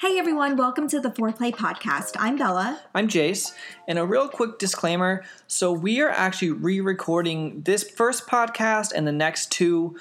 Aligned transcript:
Hey 0.00 0.18
everyone, 0.18 0.56
welcome 0.56 0.88
to 0.88 0.98
the 0.98 1.10
Foreplay 1.10 1.54
Podcast. 1.54 2.16
I'm 2.18 2.38
Bella. 2.38 2.80
I'm 2.94 3.06
Jace, 3.06 3.52
and 3.86 3.98
a 3.98 4.06
real 4.06 4.30
quick 4.30 4.58
disclaimer. 4.58 5.24
So, 5.46 5.72
we 5.72 6.00
are 6.00 6.08
actually 6.08 6.52
re 6.52 6.80
recording 6.80 7.60
this 7.60 7.84
first 7.84 8.26
podcast 8.26 8.92
and 8.94 9.06
the 9.06 9.12
next 9.12 9.52
two. 9.52 9.98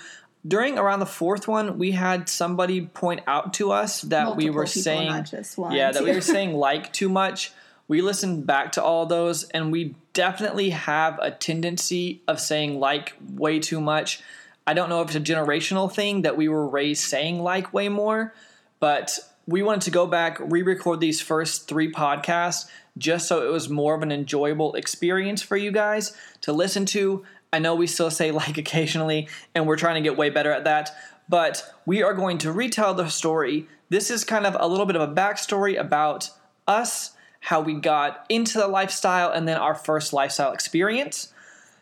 During 0.48 0.80
around 0.80 1.02
the 1.02 1.06
fourth 1.06 1.50
one, 1.50 1.78
we 1.78 1.92
had 1.92 2.30
somebody 2.30 2.86
point 2.86 3.24
out 3.28 3.54
to 3.56 3.74
us 3.74 4.04
that 4.04 4.38
we 4.38 4.50
were 4.50 4.64
people, 4.64 4.82
saying, 4.82 5.26
one. 5.58 5.74
yeah, 5.74 5.92
that 5.92 6.02
we 6.02 6.14
were 6.14 6.22
saying 6.36 6.54
like 6.54 6.94
too 6.94 7.10
much. 7.10 7.52
We 7.90 8.02
listened 8.02 8.48
back 8.48 8.72
to 8.74 8.82
all 8.82 9.06
those, 9.06 9.44
and 9.50 9.70
we 9.70 9.96
definitely 10.14 10.70
have 10.70 11.20
a 11.22 11.30
tendency 11.30 12.22
of 12.26 12.40
saying 12.40 12.80
like 12.80 13.18
way 13.34 13.60
too 13.60 13.82
much. 13.82 14.22
I 14.66 14.74
don't 14.76 14.88
know 14.88 15.02
if 15.02 15.14
it's 15.14 15.18
a 15.18 15.34
generational 15.34 15.94
thing 15.94 16.22
that 16.22 16.38
we 16.38 16.48
were 16.48 16.70
raised 16.70 17.04
saying 17.04 17.44
like 17.44 17.74
way 17.74 17.90
more, 17.90 18.34
but 18.80 19.20
we 19.50 19.64
wanted 19.64 19.82
to 19.82 19.92
go 19.92 20.06
back, 20.06 20.38
re 20.40 20.62
record 20.62 21.00
these 21.00 21.20
first 21.20 21.68
three 21.68 21.92
podcasts 21.92 22.70
just 22.98 23.28
so 23.28 23.46
it 23.46 23.52
was 23.52 23.70
more 23.70 23.96
of 23.96 24.04
an 24.04 24.12
enjoyable 24.12 24.76
experience 24.76 25.42
for 25.42 25.58
you 25.58 25.72
guys 25.72 26.16
to 26.42 26.54
listen 26.54 26.86
to. 26.86 27.24
I 27.52 27.60
know 27.60 27.74
we 27.74 27.88
still 27.88 28.12
say 28.12 28.32
like 28.44 28.58
occasionally, 28.58 29.28
and 29.56 29.66
we're 29.66 29.78
trying 29.78 29.96
to 29.96 30.08
get 30.08 30.18
way 30.18 30.30
better 30.30 30.52
at 30.52 30.66
that, 30.66 30.92
but 31.28 31.74
we 31.86 32.04
are 32.04 32.14
going 32.14 32.38
to 32.40 32.52
retell 32.52 32.94
the 32.94 33.10
story. 33.10 33.68
This 33.90 34.12
is 34.12 34.24
kind 34.24 34.46
of 34.46 34.56
a 34.60 34.68
little 34.68 34.86
bit 34.86 34.96
of 34.96 35.02
a 35.02 35.14
backstory 35.14 35.80
about 35.80 36.30
us, 36.68 37.12
how 37.40 37.62
we 37.62 37.74
got 37.74 38.26
into 38.30 38.60
the 38.60 38.68
lifestyle, 38.68 39.32
and 39.32 39.48
then 39.48 39.58
our 39.58 39.74
first 39.74 40.14
lifestyle 40.14 40.52
experience. 40.52 41.34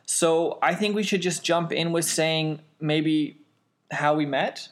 So 0.06 0.58
I 0.62 0.74
think 0.74 0.96
we 0.96 1.04
should 1.04 1.22
just 1.22 1.44
jump 1.44 1.74
in 1.74 1.92
with 1.92 2.06
saying 2.06 2.62
maybe 2.80 3.38
how 3.92 4.16
we 4.16 4.26
met. 4.26 4.70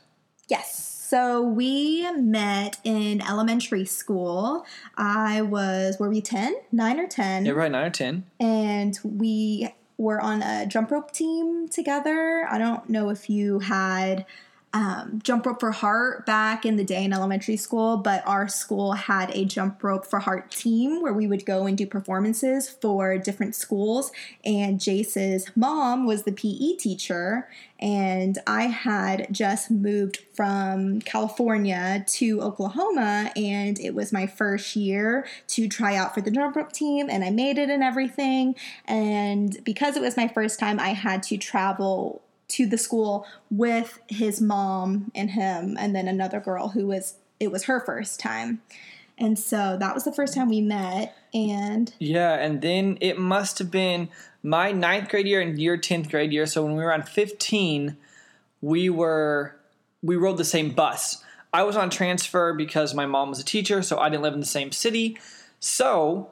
Yes. 0.47 0.94
So 1.07 1.39
we 1.39 2.09
met 2.13 2.79
in 2.83 3.21
elementary 3.21 3.85
school. 3.85 4.65
I 4.97 5.43
was, 5.43 5.99
were 5.99 6.09
we 6.09 6.19
10? 6.19 6.55
9 6.71 6.99
or 6.99 7.05
10? 7.05 7.45
Yeah, 7.45 7.51
right, 7.51 7.71
nine 7.71 7.85
or 7.85 7.91
ten. 7.91 8.25
And 8.39 8.97
we 9.03 9.69
were 9.99 10.19
on 10.19 10.41
a 10.41 10.65
jump 10.65 10.89
rope 10.89 11.11
team 11.11 11.67
together. 11.67 12.47
I 12.49 12.57
don't 12.57 12.89
know 12.89 13.09
if 13.09 13.29
you 13.29 13.59
had 13.59 14.25
um, 14.75 15.21
jump 15.23 15.45
rope 15.45 15.61
for 15.61 15.71
heart 15.71 16.25
back 16.25 16.65
in 16.65 16.75
the 16.75 16.83
day 16.83 17.05
in 17.05 17.13
elementary 17.13 17.55
school, 17.55 17.95
but 17.95 18.21
our 18.27 18.49
school 18.49 18.91
had 18.91 19.33
a 19.33 19.45
jump 19.45 19.81
rope 19.81 20.05
for 20.05 20.19
heart 20.19 20.51
team 20.51 21.01
where 21.01 21.13
we 21.13 21.27
would 21.27 21.45
go 21.45 21.65
and 21.65 21.77
do 21.77 21.87
performances 21.87 22.67
for 22.69 23.17
different 23.17 23.55
schools. 23.55 24.11
And 24.43 24.77
Jace's 24.81 25.49
mom 25.55 26.05
was 26.05 26.23
the 26.23 26.33
PE 26.33 26.75
teacher, 26.75 27.47
and 27.79 28.37
I 28.45 28.63
had 28.63 29.27
just 29.31 29.71
moved 29.71 30.17
from 30.33 30.99
California 30.99 32.03
to 32.07 32.41
Oklahoma, 32.41 33.31
and 33.37 33.79
it 33.79 33.95
was 33.95 34.11
my 34.11 34.27
first 34.27 34.75
year 34.75 35.25
to 35.47 35.69
try 35.69 35.95
out 35.95 36.13
for 36.13 36.19
the 36.19 36.31
jump 36.31 36.53
rope 36.57 36.73
team, 36.73 37.07
and 37.09 37.23
I 37.23 37.29
made 37.29 37.57
it 37.57 37.69
and 37.69 37.81
everything. 37.81 38.55
And 38.83 39.57
because 39.63 39.95
it 39.95 40.01
was 40.01 40.17
my 40.17 40.27
first 40.27 40.59
time, 40.59 40.81
I 40.81 40.89
had 40.89 41.23
to 41.23 41.37
travel 41.37 42.21
to 42.47 42.65
the 42.65 42.77
school 42.77 43.25
with 43.49 43.99
his 44.07 44.41
mom 44.41 45.11
and 45.15 45.31
him 45.31 45.75
and 45.79 45.95
then 45.95 46.07
another 46.07 46.39
girl 46.39 46.69
who 46.69 46.87
was 46.87 47.15
it 47.39 47.51
was 47.51 47.65
her 47.65 47.79
first 47.79 48.19
time 48.19 48.61
and 49.17 49.39
so 49.39 49.77
that 49.79 49.93
was 49.93 50.03
the 50.03 50.11
first 50.11 50.33
time 50.33 50.49
we 50.49 50.61
met 50.61 51.15
and 51.33 51.93
Yeah, 51.99 52.33
and 52.33 52.61
then 52.61 52.97
it 53.01 53.17
must 53.17 53.59
have 53.59 53.71
been 53.71 54.09
my 54.43 54.71
ninth 54.71 55.09
grade 55.09 55.27
year 55.27 55.41
and 55.41 55.59
your 55.59 55.77
tenth 55.77 56.09
grade 56.09 56.31
year. 56.31 56.45
So 56.45 56.63
when 56.63 56.75
we 56.75 56.83
were 56.83 56.93
on 56.93 57.03
fifteen, 57.03 57.97
we 58.61 58.89
were 58.89 59.55
we 60.01 60.15
rode 60.15 60.37
the 60.37 60.45
same 60.45 60.71
bus. 60.71 61.23
I 61.53 61.63
was 61.63 61.77
on 61.77 61.89
transfer 61.89 62.53
because 62.53 62.93
my 62.93 63.05
mom 63.05 63.29
was 63.29 63.39
a 63.39 63.45
teacher, 63.45 63.81
so 63.81 63.97
I 63.97 64.09
didn't 64.09 64.23
live 64.23 64.33
in 64.33 64.41
the 64.41 64.45
same 64.45 64.71
city. 64.71 65.17
So 65.59 66.31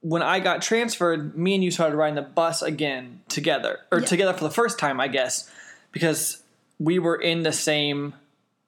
when 0.00 0.22
I 0.22 0.40
got 0.40 0.62
transferred, 0.62 1.36
me 1.36 1.54
and 1.54 1.64
you 1.64 1.70
started 1.70 1.96
riding 1.96 2.14
the 2.14 2.22
bus 2.22 2.62
again 2.62 3.20
together, 3.28 3.80
or 3.90 4.00
Yeah. 4.00 4.06
together 4.06 4.32
for 4.32 4.44
the 4.44 4.50
first 4.50 4.78
time, 4.78 5.00
I 5.00 5.08
guess, 5.08 5.50
because 5.92 6.42
we 6.78 6.98
were 6.98 7.16
in 7.16 7.42
the 7.42 7.52
same 7.52 8.14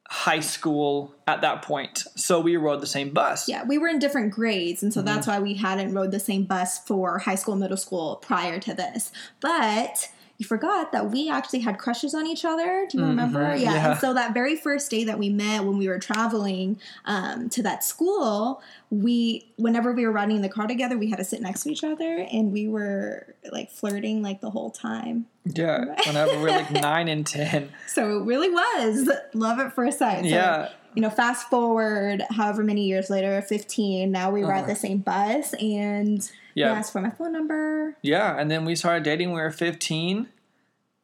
high 0.09 0.41
school 0.41 1.15
at 1.29 1.41
that 1.43 1.63
point. 1.63 2.03
So 2.17 2.41
we 2.41 2.57
rode 2.57 2.81
the 2.81 2.87
same 2.87 3.11
bus. 3.11 3.49
yeah 3.49 3.63
we 3.65 3.79
were 3.79 3.87
in 3.87 4.01
different 4.01 4.33
grades 4.33 4.83
and 4.83 4.93
so 4.93 5.03
that's 5.03 5.27
mm-hmm. 5.27 5.41
why 5.41 5.41
we 5.41 5.55
hadn't 5.55 5.95
rode 5.95 6.11
the 6.11 6.19
same 6.19 6.45
bus 6.45 6.81
for 6.81 7.19
high 7.21 7.37
school 7.37 7.55
middle 7.55 7.77
school 7.77 8.17
prior 8.17 8.59
to 8.59 8.75
this 8.75 9.13
but 9.41 10.09
you 10.41 10.47
forgot 10.47 10.91
that 10.93 11.11
we 11.11 11.29
actually 11.29 11.59
had 11.59 11.77
crushes 11.79 12.15
on 12.15 12.27
each 12.27 12.47
other. 12.47 12.87
Do 12.91 12.97
you 12.97 13.05
remember? 13.05 13.41
Mhm, 13.41 13.61
Yeah. 13.61 13.75
yeah. 13.75 13.91
And 13.91 14.01
so 14.01 14.15
that 14.15 14.33
very 14.33 14.57
first 14.57 14.91
day 14.91 15.05
that 15.05 15.19
we 15.19 15.29
met 15.29 15.65
when 15.65 15.77
we 15.77 15.87
were 15.87 15.99
traveling 15.99 16.81
um, 17.05 17.51
to 17.51 17.63
that 17.63 17.85
school, 17.85 18.63
we, 18.89 19.45
whenever 19.57 19.93
we 19.93 20.07
were 20.07 20.13
riding 20.13 20.37
in 20.37 20.41
the 20.43 20.49
car 20.49 20.67
together, 20.67 20.97
we 20.97 21.11
had 21.11 21.19
to 21.19 21.25
sit 21.25 21.43
next 21.43 21.65
to 21.65 21.71
each 21.71 21.85
other 21.85 22.27
and 22.33 22.53
we 22.53 22.69
were 22.69 23.35
like 23.53 23.71
flirting 23.71 24.23
like 24.23 24.41
the 24.41 24.49
whole 24.49 24.71
time. 24.71 25.27
Yeah, 25.45 25.85
whenever 26.07 26.35
we 26.39 26.43
were 26.45 26.49
like 26.53 26.71
nine 26.71 27.09
and 27.09 27.27
ten. 27.27 27.69
So 27.87 28.21
it 28.21 28.25
really 28.25 28.49
was 28.49 29.11
love 29.35 29.59
at 29.59 29.75
first 29.75 29.99
sight. 29.99 30.23
So, 30.23 30.29
Yeah. 30.29 30.71
You 30.95 31.03
know, 31.03 31.11
fast 31.11 31.49
forward 31.51 32.25
however 32.31 32.65
many 32.65 32.87
years 32.87 33.11
later, 33.11 33.41
15, 33.43 34.11
now 34.11 34.31
we 34.31 34.43
ride 34.43 34.61
Uh-huh. 34.61 34.69
the 34.69 34.75
same 34.75 34.99
bus 34.99 35.53
and 35.61 36.29
Yeah. 36.55 36.73
asked 36.73 36.93
for 36.93 37.01
my 37.01 37.11
phone 37.11 37.33
number. 37.33 37.97
Yeah, 38.03 38.37
and 38.39 38.51
then 38.51 38.65
we 38.65 38.75
started 38.77 39.03
dating 39.05 39.29
when 39.29 39.37
we 39.37 39.43
were 39.43 39.51
15. 39.51 40.29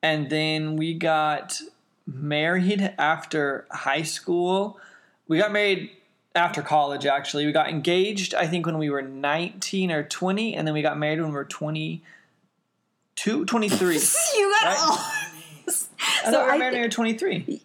And 0.02 0.30
then 0.30 0.76
we 0.76 0.94
got 0.94 1.60
married 2.06 2.92
after 2.98 3.66
high 3.70 4.02
school. 4.02 4.78
We 5.28 5.38
got 5.38 5.52
married 5.52 5.90
after 6.34 6.62
college, 6.62 7.06
actually. 7.06 7.46
We 7.46 7.52
got 7.52 7.68
engaged, 7.68 8.34
I 8.34 8.46
think, 8.46 8.66
when 8.66 8.78
we 8.78 8.90
were 8.90 9.02
19 9.02 9.90
or 9.90 10.02
20. 10.04 10.54
And 10.54 10.66
then 10.66 10.74
we 10.74 10.82
got 10.82 10.98
married 10.98 11.20
when 11.20 11.30
we 11.30 11.34
were 11.34 11.44
22, 11.44 13.44
23. 13.46 13.98
You 14.36 14.54
got 14.60 14.66
Right? 14.66 14.76
all. 14.80 14.96
I 14.98 15.32
So 15.68 15.86
thought 16.30 16.32
we 16.32 16.36
were 16.36 16.52
I 16.52 16.58
married 16.58 16.72
when 16.74 16.80
we 16.82 16.86
were 16.86 16.90
23. 16.90 17.62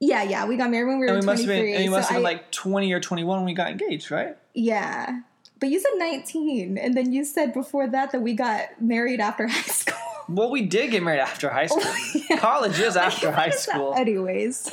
Yeah, 0.00 0.22
yeah, 0.24 0.46
we 0.46 0.56
got 0.56 0.70
married 0.70 0.88
when 0.88 0.98
we 0.98 1.06
were 1.06 1.12
And 1.12 1.20
we 1.20 1.26
must 1.26 1.42
have 1.42 1.46
23. 1.48 1.66
been, 1.72 1.76
and 1.76 1.82
we 1.84 1.86
so 1.86 1.90
must 1.92 2.08
have 2.10 2.16
been 2.18 2.26
I- 2.26 2.30
like 2.30 2.50
20 2.50 2.92
or 2.92 3.00
21 3.00 3.36
when 3.38 3.44
we 3.46 3.54
got 3.54 3.70
engaged, 3.70 4.10
right? 4.10 4.36
yeah. 4.54 5.20
But 5.62 5.70
you 5.70 5.78
said 5.78 5.92
19, 5.96 6.76
and 6.76 6.96
then 6.96 7.12
you 7.12 7.24
said 7.24 7.52
before 7.54 7.86
that 7.86 8.10
that 8.10 8.20
we 8.20 8.32
got 8.34 8.82
married 8.82 9.20
after 9.20 9.46
high 9.46 9.62
school. 9.70 9.94
Well, 10.28 10.50
we 10.50 10.62
did 10.62 10.90
get 10.90 11.04
married 11.04 11.20
after 11.20 11.48
high 11.50 11.66
school. 11.68 11.84
yeah. 12.28 12.38
College 12.38 12.80
is 12.80 12.96
after 13.08 13.30
high 13.30 13.46
What 13.46 13.54
is 13.54 13.66
that? 13.66 13.72
school. 13.72 13.94
Anyways, 13.96 14.72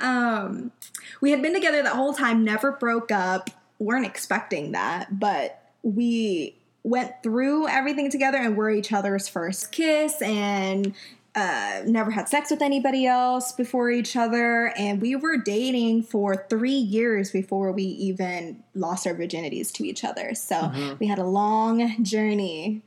um, 0.00 0.72
we 1.20 1.30
had 1.32 1.42
been 1.42 1.52
together 1.52 1.82
that 1.82 1.94
whole 1.94 2.14
time, 2.14 2.44
never 2.44 2.72
broke 2.72 3.12
up. 3.12 3.50
weren't 3.78 4.06
expecting 4.06 4.72
that, 4.72 5.18
but 5.20 5.60
we 5.82 6.56
went 6.82 7.12
through 7.22 7.68
everything 7.68 8.10
together 8.10 8.38
and 8.38 8.56
were 8.56 8.70
each 8.70 8.90
other's 8.92 9.28
first 9.28 9.70
kiss 9.70 10.22
and 10.22 10.94
uh, 11.34 11.82
never 11.84 12.12
had 12.12 12.28
sex 12.28 12.50
with 12.50 12.62
anybody 12.62 13.06
else 13.06 13.50
before 13.52 13.90
each 13.90 14.16
other. 14.16 14.72
And 14.76 15.00
we 15.02 15.16
were 15.16 15.36
dating 15.36 16.04
for 16.04 16.46
three 16.48 16.70
years 16.70 17.32
before 17.32 17.72
we 17.72 17.82
even 17.82 18.62
lost 18.74 19.06
our 19.06 19.14
virginities 19.14 19.72
to 19.72 19.84
each 19.84 20.04
other. 20.04 20.34
So 20.34 20.54
Mhm. 20.54 20.98
we 21.00 21.06
had 21.08 21.18
a 21.18 21.24
long 21.26 22.02
journey. 22.04 22.82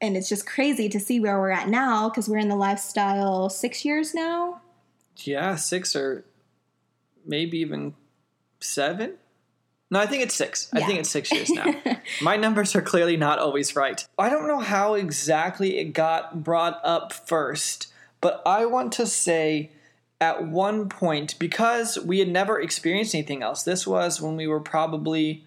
And 0.00 0.16
it's 0.16 0.28
just 0.28 0.46
crazy 0.46 0.88
to 0.88 0.98
see 1.00 1.20
where 1.20 1.38
we're 1.38 1.50
at 1.50 1.68
now 1.68 2.08
because 2.08 2.28
we're 2.28 2.38
in 2.38 2.48
the 2.48 2.56
lifestyle 2.56 3.48
six 3.48 3.84
years 3.84 4.14
now. 4.14 4.60
Yeah, 5.18 5.54
six 5.54 5.94
or 5.94 6.24
maybe 7.24 7.58
even 7.58 7.94
seven. 8.60 9.14
No, 9.94 10.00
I 10.00 10.06
think 10.06 10.24
it's 10.24 10.34
six. 10.34 10.68
I 10.72 10.80
think 10.80 10.98
it's 10.98 11.08
six 11.08 11.30
years 11.30 11.48
now. 11.50 11.72
My 12.20 12.36
numbers 12.36 12.74
are 12.74 12.82
clearly 12.82 13.16
not 13.16 13.38
always 13.38 13.76
right. 13.76 14.04
I 14.18 14.28
don't 14.28 14.48
know 14.48 14.58
how 14.58 14.94
exactly 14.94 15.78
it 15.78 15.92
got 15.92 16.42
brought 16.42 16.80
up 16.82 17.12
first, 17.12 17.92
but 18.20 18.42
I 18.44 18.66
want 18.66 18.90
to 18.94 19.06
say 19.06 19.70
at 20.20 20.48
one 20.48 20.88
point, 20.88 21.38
because 21.38 21.96
we 21.96 22.18
had 22.18 22.28
never 22.28 22.60
experienced 22.60 23.14
anything 23.14 23.44
else, 23.44 23.62
this 23.62 23.86
was 23.86 24.20
when 24.20 24.34
we 24.34 24.48
were 24.48 24.58
probably 24.58 25.44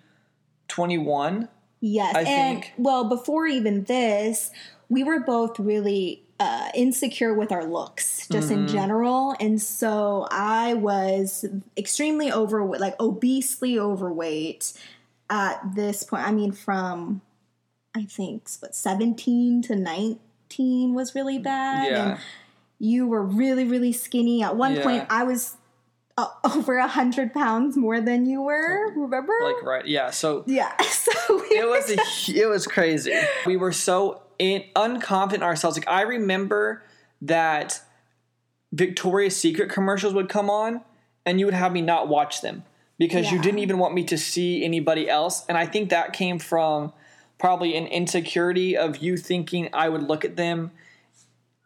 21. 0.70 1.50
Yes, 1.82 2.16
I 2.16 2.22
and 2.22 2.62
think- 2.62 2.74
well, 2.78 3.04
before 3.10 3.48
even 3.48 3.84
this, 3.84 4.50
we 4.88 5.04
were 5.04 5.20
both 5.20 5.60
really 5.60 6.24
uh, 6.40 6.70
insecure 6.76 7.34
with 7.34 7.52
our 7.52 7.66
looks, 7.66 8.28
just 8.28 8.52
in 8.52 8.68
general. 8.68 9.36
And 9.40 9.62
so 9.62 10.28
I 10.30 10.76
was 10.76 11.46
extremely 11.76 12.32
overweight, 12.32 12.80
like 12.80 13.00
obesely 13.00 13.80
overweight 13.80 14.74
at 15.30 15.60
this 15.76 16.04
point. 16.04 16.28
I 16.28 16.32
mean, 16.32 16.52
from 16.52 17.22
I 17.96 18.04
think 18.04 18.48
what 18.60 18.76
seventeen 18.76 19.62
to 19.64 19.76
nineteen 19.76 20.94
was 20.94 21.16
really 21.16 21.40
bad. 21.40 21.92
Yeah. 21.92 22.10
And 22.12 22.20
you 22.80 23.08
were 23.08 23.24
really, 23.24 23.64
really 23.66 23.92
skinny. 23.92 24.44
At 24.44 24.56
one 24.56 24.76
Yeah. 24.76 24.84
point, 24.84 25.06
I 25.10 25.24
was 25.24 25.57
uh, 26.18 26.28
over 26.56 26.78
a 26.78 26.88
hundred 26.88 27.34
pounds 27.34 27.78
more 27.78 28.02
than 28.02 28.26
you 28.26 28.42
were. 28.42 28.92
Remember? 28.96 29.34
Like 29.44 29.64
right, 29.64 29.88
yeah. 29.88 30.10
So 30.12 30.44
yeah. 30.48 30.74
So 31.08 31.38
we 31.38 31.58
it 31.58 31.68
was 31.68 31.90
a, 31.90 32.38
it 32.38 32.48
was 32.48 32.68
crazy. 32.68 33.14
We 33.46 33.56
were 33.56 33.72
so 33.72 34.22
in, 34.40 34.64
unconfident 34.76 35.36
in 35.36 35.44
ourselves. 35.44 35.78
Like 35.78 35.88
I 35.88 36.02
remember 36.02 36.84
that 37.22 37.82
Victoria's 38.74 39.36
Secret 39.38 39.70
commercials 39.70 40.14
would 40.14 40.28
come 40.28 40.50
on, 40.50 40.82
and 41.26 41.40
you 41.40 41.46
would 41.46 41.54
have 41.54 41.72
me 41.72 41.82
not 41.82 42.10
watch 42.10 42.42
them 42.42 42.64
because 42.98 43.32
you 43.32 43.42
didn't 43.42 43.60
even 43.60 43.78
want 43.78 43.94
me 43.94 44.04
to 44.06 44.18
see 44.18 44.64
anybody 44.66 45.10
else. 45.10 45.46
And 45.48 45.58
I 45.58 45.66
think 45.66 45.90
that 45.90 46.14
came 46.14 46.40
from 46.40 46.94
probably 47.38 47.78
an 47.78 47.88
insecurity 47.88 48.76
of 48.76 48.98
you 48.98 49.18
thinking 49.18 49.70
I 49.72 49.90
would 49.90 50.04
look 50.04 50.26
at 50.26 50.36
them 50.36 50.72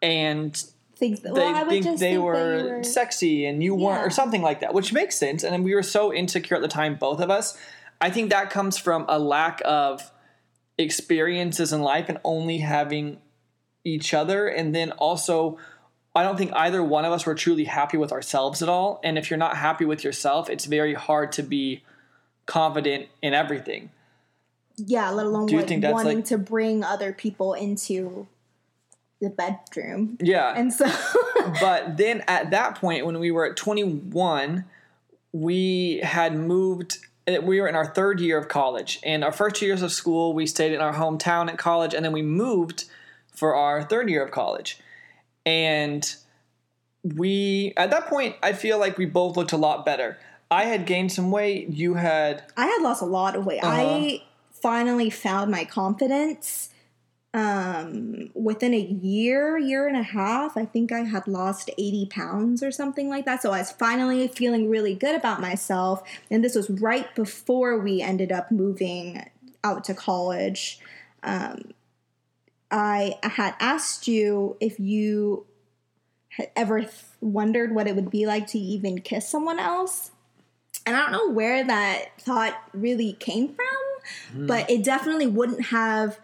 and 0.01 0.61
think, 1.01 1.21
they 1.21 1.31
well, 1.31 1.55
I 1.55 1.63
would 1.63 1.69
think 1.69 1.83
just 1.85 1.99
they 1.99 2.11
think 2.11 2.23
were, 2.23 2.63
they 2.63 2.71
were 2.71 2.83
sexy 2.83 3.45
and 3.45 3.61
you 3.63 3.75
weren't, 3.75 4.05
or 4.05 4.09
something 4.11 4.41
like 4.41 4.59
that, 4.61 4.73
which 4.73 4.93
makes 4.93 5.17
sense. 5.17 5.43
And 5.43 5.63
we 5.65 5.75
were 5.75 5.83
so 5.83 6.13
insecure 6.13 6.55
at 6.55 6.61
the 6.61 6.67
time, 6.69 6.95
both 6.95 7.19
of 7.19 7.29
us. 7.29 7.57
I 7.99 8.09
think 8.09 8.29
that 8.29 8.49
comes 8.51 8.77
from 8.77 9.05
a 9.09 9.19
lack 9.19 9.61
of 9.65 10.11
experiences 10.77 11.73
in 11.73 11.81
life 11.81 12.07
and 12.09 12.19
only 12.23 12.59
having 12.59 13.17
each 13.83 14.13
other. 14.13 14.47
And 14.47 14.73
then 14.73 14.91
also, 14.91 15.57
I 16.15 16.23
don't 16.23 16.37
think 16.37 16.51
either 16.55 16.83
one 16.83 17.05
of 17.05 17.11
us 17.11 17.25
were 17.25 17.35
truly 17.35 17.65
happy 17.65 17.97
with 17.97 18.11
ourselves 18.11 18.61
at 18.61 18.69
all. 18.69 18.99
And 19.03 19.17
if 19.17 19.29
you're 19.29 19.37
not 19.37 19.57
happy 19.57 19.85
with 19.85 20.03
yourself, 20.03 20.49
it's 20.49 20.65
very 20.65 20.93
hard 20.93 21.31
to 21.33 21.43
be 21.43 21.83
confident 22.45 23.07
in 23.21 23.33
everything. 23.33 23.91
yeah, 24.77 25.09
let 25.11 25.25
alone 25.25 25.45
Do 25.45 25.53
you 25.53 25.59
like, 25.59 25.67
think 25.67 25.81
that's, 25.83 25.93
wanting 25.93 26.17
like- 26.19 26.25
to 26.25 26.37
bring 26.37 26.83
other 26.83 27.13
people 27.13 27.53
into 27.53 28.27
the 29.21 29.29
bedroom. 29.29 30.17
Yeah. 30.19 30.53
And 30.55 30.73
so 30.73 30.85
but 31.59 31.97
then 31.97 32.23
at 32.27 32.51
that 32.51 32.75
point 32.75 33.05
when 33.05 33.19
we 33.19 33.31
were 33.31 33.45
at 33.45 33.55
21 33.55 34.65
we 35.31 36.01
had 36.03 36.35
moved 36.35 36.97
eh, 37.27 37.37
we 37.37 37.61
were 37.61 37.67
in 37.67 37.75
our 37.75 37.85
third 37.85 38.19
year 38.19 38.37
of 38.37 38.49
college 38.49 38.99
and 39.03 39.23
our 39.23 39.31
first 39.31 39.55
two 39.55 39.65
years 39.65 39.81
of 39.81 39.91
school 39.91 40.33
we 40.33 40.45
stayed 40.45 40.73
in 40.73 40.81
our 40.81 40.93
hometown 40.93 41.49
at 41.49 41.57
college 41.57 41.93
and 41.93 42.03
then 42.03 42.11
we 42.11 42.21
moved 42.21 42.85
for 43.27 43.55
our 43.55 43.83
third 43.83 44.09
year 44.09 44.23
of 44.23 44.31
college 44.31 44.79
and 45.45 46.15
we 47.03 47.73
at 47.77 47.89
that 47.91 48.07
point 48.07 48.35
i 48.43 48.51
feel 48.51 48.77
like 48.77 48.97
we 48.97 49.05
both 49.05 49.37
looked 49.37 49.53
a 49.53 49.57
lot 49.57 49.85
better 49.85 50.17
i 50.51 50.65
had 50.65 50.85
gained 50.85 51.11
some 51.11 51.31
weight 51.31 51.69
you 51.69 51.93
had 51.93 52.43
I 52.57 52.65
had 52.65 52.81
lost 52.81 53.01
a 53.01 53.05
lot 53.05 53.35
of 53.35 53.45
weight. 53.45 53.63
Uh-huh. 53.63 53.73
I 53.73 54.23
finally 54.51 55.09
found 55.09 55.49
my 55.51 55.65
confidence 55.65 56.70
um 57.33 58.29
within 58.33 58.73
a 58.73 58.79
year 58.79 59.57
year 59.57 59.87
and 59.87 59.95
a 59.95 60.03
half 60.03 60.57
i 60.57 60.65
think 60.65 60.91
i 60.91 60.99
had 60.99 61.25
lost 61.29 61.69
80 61.77 62.07
pounds 62.07 62.61
or 62.61 62.71
something 62.71 63.07
like 63.07 63.23
that. 63.23 63.41
So 63.41 63.51
i 63.51 63.59
was 63.59 63.71
finally 63.71 64.27
feeling 64.27 64.69
really 64.69 64.95
good 64.95 65.15
about 65.15 65.39
myself. 65.39 66.03
And 66.29 66.43
this 66.43 66.55
was 66.55 66.69
right 66.69 67.13
before 67.15 67.79
we 67.79 68.01
ended 68.01 68.33
up 68.33 68.51
moving 68.51 69.29
out 69.63 69.85
to 69.85 69.93
college. 69.93 70.79
Um 71.23 71.71
i 72.69 73.17
had 73.23 73.55
asked 73.59 74.07
you 74.09 74.57
if 74.59 74.77
you 74.79 75.45
had 76.29 76.49
ever 76.55 76.81
th- 76.81 76.91
wondered 77.19 77.73
what 77.73 77.87
it 77.87 77.95
would 77.95 78.09
be 78.09 78.25
like 78.25 78.47
to 78.47 78.57
even 78.57 78.99
kiss 79.01 79.27
someone 79.27 79.59
else. 79.59 80.11
And 80.85 80.95
I 80.95 81.01
don't 81.01 81.11
know 81.11 81.29
where 81.29 81.63
that 81.63 82.19
thought 82.19 82.57
really 82.73 83.13
came 83.13 83.53
from, 83.53 84.47
but 84.47 84.69
it 84.69 84.83
definitely 84.83 85.27
wouldn't 85.27 85.65
have 85.67 86.19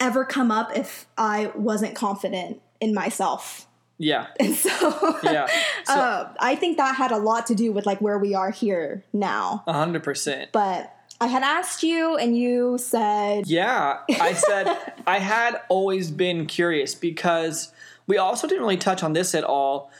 ever 0.00 0.24
come 0.24 0.50
up 0.50 0.76
if 0.76 1.06
I 1.16 1.52
wasn't 1.54 1.94
confident 1.94 2.60
in 2.80 2.94
myself. 2.94 3.66
yeah 3.98 4.26
And 4.40 4.54
so, 4.54 5.18
yeah 5.22 5.46
so 5.84 5.94
uh, 5.94 6.32
I 6.40 6.56
think 6.56 6.76
that 6.78 6.96
had 6.96 7.12
a 7.12 7.18
lot 7.18 7.46
to 7.46 7.54
do 7.54 7.72
with 7.72 7.86
like 7.86 8.00
where 8.00 8.18
we 8.18 8.34
are 8.34 8.50
here 8.50 9.04
now. 9.12 9.62
A 9.66 9.72
100% 9.72 10.48
But 10.52 10.94
I 11.20 11.28
had 11.28 11.42
asked 11.42 11.82
you, 11.82 12.16
and 12.16 12.36
you 12.36 12.76
said, 12.76 13.46
Yeah, 13.46 14.00
I 14.20 14.32
said 14.48 14.76
I 15.06 15.18
had 15.20 15.60
always 15.68 16.10
been 16.10 16.46
curious 16.46 16.94
because 16.94 17.72
we 18.06 18.18
also 18.18 18.46
didn't 18.46 18.62
really 18.62 18.76
touch 18.76 19.02
on 19.02 19.12
this 19.12 19.34
at 19.34 19.44
all, 19.44 19.90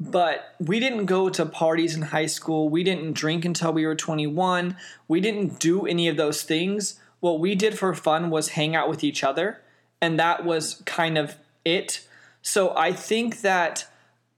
but 0.00 0.54
we 0.58 0.80
didn't 0.80 1.06
go 1.06 1.30
to 1.30 1.46
parties 1.46 1.94
in 1.94 2.02
high 2.02 2.26
school. 2.26 2.68
We 2.68 2.82
didn't 2.82 3.12
drink 3.12 3.44
until 3.44 3.72
we 3.72 3.86
were 3.86 3.94
21. 3.94 4.76
We 5.08 5.20
didn't 5.20 5.58
do 5.60 5.86
any 5.86 6.08
of 6.08 6.16
those 6.16 6.42
things. 6.42 7.00
What 7.24 7.40
we 7.40 7.54
did 7.54 7.78
for 7.78 7.94
fun 7.94 8.28
was 8.28 8.50
hang 8.50 8.76
out 8.76 8.90
with 8.90 9.02
each 9.02 9.24
other, 9.24 9.62
and 9.98 10.20
that 10.20 10.44
was 10.44 10.82
kind 10.84 11.16
of 11.16 11.36
it. 11.64 12.06
So 12.42 12.76
I 12.76 12.92
think 12.92 13.40
that 13.40 13.86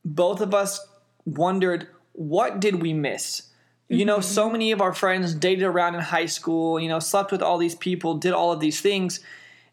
both 0.05 0.41
of 0.41 0.55
us 0.55 0.87
wondered 1.25 1.89
what 2.13 2.61
did 2.61 2.81
we 2.81 2.93
miss? 2.93 3.49
You 3.89 4.05
know, 4.05 4.21
so 4.21 4.45
mm-hmm. 4.45 4.53
many 4.53 4.71
of 4.71 4.81
our 4.81 4.93
friends 4.93 5.35
dated 5.35 5.65
around 5.65 5.97
in 5.97 6.01
high 6.01 6.27
school, 6.27 6.79
you 6.79 6.89
know, 6.89 7.01
slept 7.01 7.33
with 7.33 7.43
all 7.43 7.59
these 7.59 7.75
people, 7.75 8.15
did 8.15 8.33
all 8.33 8.53
of 8.53 8.61
these 8.61 8.81
things, 8.81 9.19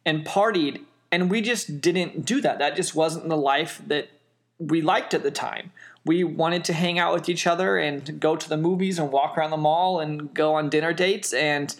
and 0.04 0.26
partied. 0.26 0.82
And 1.12 1.30
we 1.30 1.42
just 1.42 1.82
didn't 1.82 2.26
do 2.26 2.42
that. 2.42 2.58
That 2.58 2.76
just 2.76 2.96
wasn't 2.96 3.30
the 3.30 3.38
life 3.38 3.80
that 3.86 4.10
we 4.58 4.82
liked 4.82 5.14
at 5.14 5.22
the 5.22 5.30
time. 5.30 5.72
We 6.04 6.24
wanted 6.24 6.66
to 6.66 6.74
hang 6.74 6.98
out 6.98 7.14
with 7.14 7.30
each 7.30 7.46
other 7.46 7.78
and 7.78 8.20
go 8.20 8.36
to 8.36 8.50
the 8.50 8.58
movies 8.58 8.98
and 8.98 9.12
walk 9.12 9.38
around 9.38 9.52
the 9.52 9.58
mall 9.58 10.00
and 10.00 10.34
go 10.34 10.56
on 10.56 10.70
dinner 10.70 10.94
dates. 10.94 11.32
And 11.32 11.76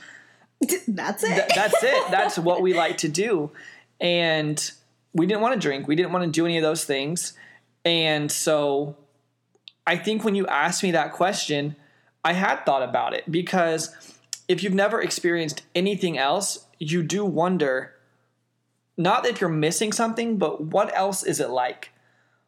"That's 0.88 1.24
it." 1.24 1.36
th- 1.36 1.56
that's 1.56 1.84
it. 1.84 2.12
That's 2.12 2.38
what 2.38 2.62
we 2.62 2.74
like 2.74 2.98
to 3.00 3.10
do. 3.10 3.52
And 4.00 4.72
we 5.14 5.26
didn't 5.26 5.42
want 5.42 5.54
to 5.54 5.60
drink. 5.60 5.88
We 5.88 5.96
didn't 5.96 6.12
want 6.12 6.26
to 6.26 6.32
do 6.32 6.46
any 6.46 6.58
of 6.58 6.64
those 6.64 6.84
things. 6.84 7.34
And 7.86 8.32
so 8.32 8.96
I 9.86 9.98
think 9.98 10.24
when 10.24 10.36
you 10.36 10.48
asked 10.48 10.84
me 10.84 10.92
that 10.92 11.14
question, 11.14 11.76
I 12.24 12.34
had 12.34 12.66
thought 12.66 12.84
about 12.84 13.14
it 13.14 13.30
because 13.32 13.96
if 14.48 14.64
you've 14.64 14.74
never 14.74 15.02
experienced 15.02 15.64
anything 15.76 16.18
else, 16.18 16.66
you 16.80 17.04
do 17.04 17.26
wonder 17.26 17.94
not 18.98 19.24
that 19.24 19.42
you're 19.42 19.50
missing 19.50 19.92
something, 19.92 20.38
but 20.38 20.62
what 20.62 20.96
else 20.96 21.24
is 21.24 21.40
it 21.40 21.50
like? 21.50 21.90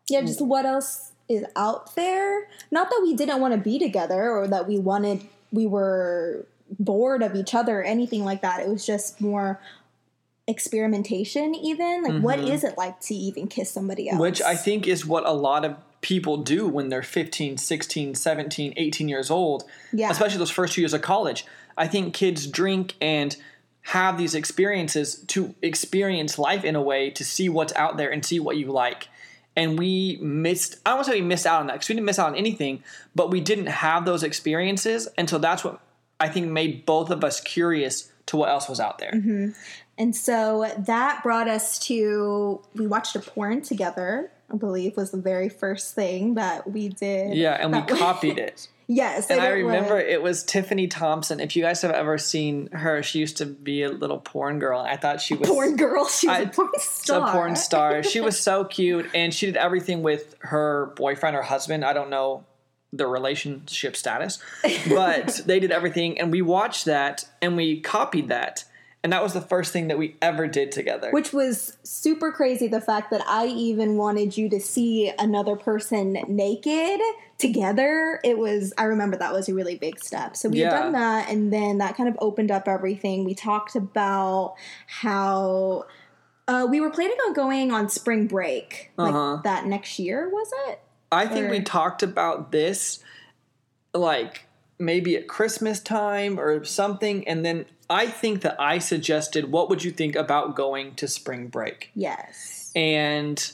yeah, 0.10 0.22
just 0.22 0.42
what 0.42 0.66
else 0.66 1.12
is 1.28 1.46
out 1.56 1.96
there? 1.96 2.48
Not 2.72 2.90
that 2.90 3.00
we 3.02 3.16
didn't 3.16 3.42
want 3.42 3.54
to 3.54 3.60
be 3.60 3.80
together 3.80 4.32
or 4.32 4.48
that 4.48 4.68
we 4.68 4.78
wanted, 4.78 5.24
we 5.52 5.66
were 5.66 6.46
bored 6.80 7.24
of 7.24 7.36
each 7.36 7.54
other 7.56 7.80
or 7.80 7.84
anything 7.84 8.24
like 8.24 8.42
that. 8.42 8.62
It 8.62 8.70
was 8.70 8.86
just 8.86 9.22
more 9.22 9.60
experimentation, 10.48 11.56
even. 11.56 12.04
Like, 12.04 12.22
what 12.22 12.40
is 12.40 12.64
it 12.64 12.78
like 12.78 13.00
to 13.02 13.16
even 13.16 13.48
kiss 13.48 13.72
somebody 13.72 14.10
else? 14.10 14.16
Mm-hmm. 14.16 14.22
Which 14.22 14.42
I 14.42 14.56
think 14.56 14.88
is 14.88 15.06
what 15.06 15.26
a 15.26 15.32
lot 15.32 15.66
of 15.66 15.76
people 16.02 16.38
do 16.38 16.68
when 16.68 16.90
they're 16.90 17.02
15, 17.02 17.58
16, 17.58 18.16
17, 18.16 18.74
18 18.78 19.10
years 19.10 19.32
old, 19.32 19.64
Yeah. 19.92 20.12
especially 20.12 20.38
those 20.38 20.52
first 20.52 20.74
two 20.74 20.82
years 20.82 20.94
of 20.94 21.02
college. 21.02 21.46
I 21.78 21.88
think 21.88 22.14
kids 22.14 22.46
drink 22.48 22.94
and 23.02 23.36
have 23.82 24.18
these 24.18 24.36
experiences 24.36 25.16
to 25.28 25.56
experience 25.62 26.38
life 26.38 26.64
in 26.64 26.76
a 26.76 26.82
way 26.82 27.10
to 27.12 27.24
see 27.24 27.50
what's 27.50 27.74
out 27.74 27.98
there 27.98 28.12
and 28.12 28.24
see 28.26 28.40
what 28.40 28.58
you 28.58 28.68
like. 28.72 29.08
And 29.56 29.80
we 29.80 30.18
missed, 30.22 30.78
I 30.86 30.90
don't 30.90 30.98
want 30.98 31.06
to 31.08 31.12
say 31.14 31.22
we 31.22 31.28
missed 31.28 31.46
out 31.46 31.62
on 31.62 31.68
that 31.68 31.74
because 31.74 31.90
we 31.90 31.96
didn't 31.96 32.06
miss 32.06 32.20
out 32.20 32.28
on 32.28 32.36
anything, 32.36 32.84
but 33.16 33.32
we 33.32 33.42
didn't 33.42 33.68
have 33.68 34.06
those 34.06 34.22
experiences. 34.22 35.08
And 35.18 35.30
so 35.30 35.38
that's 35.38 35.64
what 35.64 35.80
I 36.20 36.30
think 36.30 36.48
made 36.52 36.86
both 36.86 37.10
of 37.10 37.24
us 37.24 37.42
curious 37.42 38.12
to 38.28 38.38
what 38.38 38.50
else 38.50 38.68
was 38.70 38.80
out 38.80 38.98
there. 39.00 39.12
Mm-hmm. 39.12 39.50
And 39.98 40.16
so 40.16 40.72
that 40.78 41.24
brought 41.24 41.48
us 41.48 41.80
to 41.88 42.62
we 42.74 42.88
watched 42.88 43.16
a 43.16 43.20
porn 43.20 43.62
together. 43.62 44.32
I 44.52 44.58
believe 44.58 44.96
was 44.96 45.12
the 45.12 45.18
very 45.22 45.50
first 45.50 45.96
thing 45.96 46.36
that 46.36 46.70
we 46.70 46.90
did. 46.90 47.36
Yeah, 47.36 47.54
and 47.60 47.72
we 47.72 47.80
That- 47.80 47.90
copied 47.90 48.38
it. 48.38 48.68
yes, 48.88 49.30
And 49.32 49.42
I 49.42 49.54
it 49.56 49.64
was- 49.64 49.74
remember 49.74 50.00
it 50.00 50.22
was 50.22 50.44
Tiffany 50.44 50.88
Thompson. 50.88 51.40
If 51.40 51.56
you 51.56 51.64
guys 51.64 51.82
have 51.82 51.92
ever 51.92 52.18
seen 52.18 52.68
her, 52.72 53.02
she 53.02 53.20
used 53.20 53.38
to 53.38 53.46
be 53.46 53.82
a 53.84 53.90
little 53.90 54.20
porn 54.20 54.60
girl. 54.60 54.80
I 54.82 54.98
thought 54.98 55.20
she 55.22 55.34
was 55.34 55.50
porn 55.50 55.76
girl. 55.78 56.06
She 56.10 56.28
was 56.28 56.38
I- 56.38 56.42
a 56.42 56.48
porn 56.50 56.70
a 57.10 57.32
porn 57.32 57.56
star. 57.56 58.04
She 58.04 58.22
was 58.22 58.40
so 58.50 58.66
cute, 58.66 59.08
and 59.16 59.34
she 59.34 59.46
did 59.48 59.58
everything 59.58 60.04
with 60.04 60.36
her 60.40 60.94
boyfriend 60.96 61.36
or 61.36 61.42
husband. 61.42 61.84
I 61.86 61.94
don't 61.94 62.10
know 62.10 62.44
the 62.98 63.08
relationship 63.08 63.96
status, 63.96 64.40
but 64.90 65.42
they 65.46 65.60
did 65.60 65.72
everything, 65.72 66.20
and 66.20 66.32
we 66.32 66.42
watched 66.42 66.86
that 66.86 67.28
and 67.42 67.56
we 67.58 67.80
copied 67.82 68.28
that, 68.30 68.64
and 69.04 69.14
that 69.14 69.22
was 69.22 69.34
the 69.34 69.42
first 69.42 69.72
thing 69.72 69.88
that 69.90 69.98
we 69.98 70.16
ever 70.22 70.48
did 70.48 70.72
together. 70.72 71.12
Which 71.12 71.32
was 71.34 71.78
super 71.84 72.32
crazy. 72.32 72.68
The 72.68 72.82
fact 72.82 73.12
that 73.12 73.22
I 73.28 73.46
even 73.48 73.98
wanted 73.98 74.36
you 74.38 74.50
to 74.50 74.60
see 74.60 75.12
another 75.20 75.56
person 75.56 76.14
naked 76.28 77.00
together. 77.38 78.20
It 78.24 78.38
was. 78.38 78.74
I 78.78 78.84
remember 78.86 79.18
that 79.18 79.34
was 79.34 79.48
a 79.50 79.54
really 79.54 79.76
big 79.76 80.00
step. 80.00 80.36
So 80.36 80.50
we 80.50 80.60
Yeah. 80.62 80.72
had 80.72 80.82
done 80.84 80.92
that, 80.94 81.30
and 81.30 81.52
then 81.54 81.78
that 81.80 81.96
kind 81.98 82.10
of 82.10 82.16
opened 82.20 82.50
up 82.50 82.68
everything. 82.68 83.26
We 83.26 83.36
talked 83.36 83.76
about 83.76 84.56
how 84.88 85.86
Uh, 86.48 86.68
we 86.70 86.80
were 86.80 86.92
planning 86.92 87.18
on 87.28 87.34
going 87.34 87.72
on 87.72 87.90
spring 87.90 88.28
break, 88.28 88.92
like 88.98 89.16
Uh-huh. 89.16 89.42
that 89.44 89.66
next 89.66 89.98
year, 89.98 90.30
was 90.30 90.52
it? 90.68 90.80
I 91.16 91.28
think 91.28 91.50
we 91.50 91.62
talked 91.62 92.04
about 92.04 92.52
this 92.52 93.04
like 93.94 94.46
maybe 94.78 95.16
at 95.16 95.28
Christmas 95.28 95.80
time 95.80 96.40
or 96.40 96.64
something. 96.66 97.28
And 97.28 97.46
then 97.46 97.66
I 97.90 98.08
think 98.08 98.42
that 98.42 98.60
I 98.60 98.80
suggested, 98.80 99.52
what 99.52 99.70
would 99.70 99.84
you 99.84 99.92
think 99.92 100.16
about 100.16 100.56
going 100.56 100.96
to 100.96 101.08
spring 101.08 101.48
break? 101.48 101.92
Yes. 101.96 102.72
And 102.76 103.52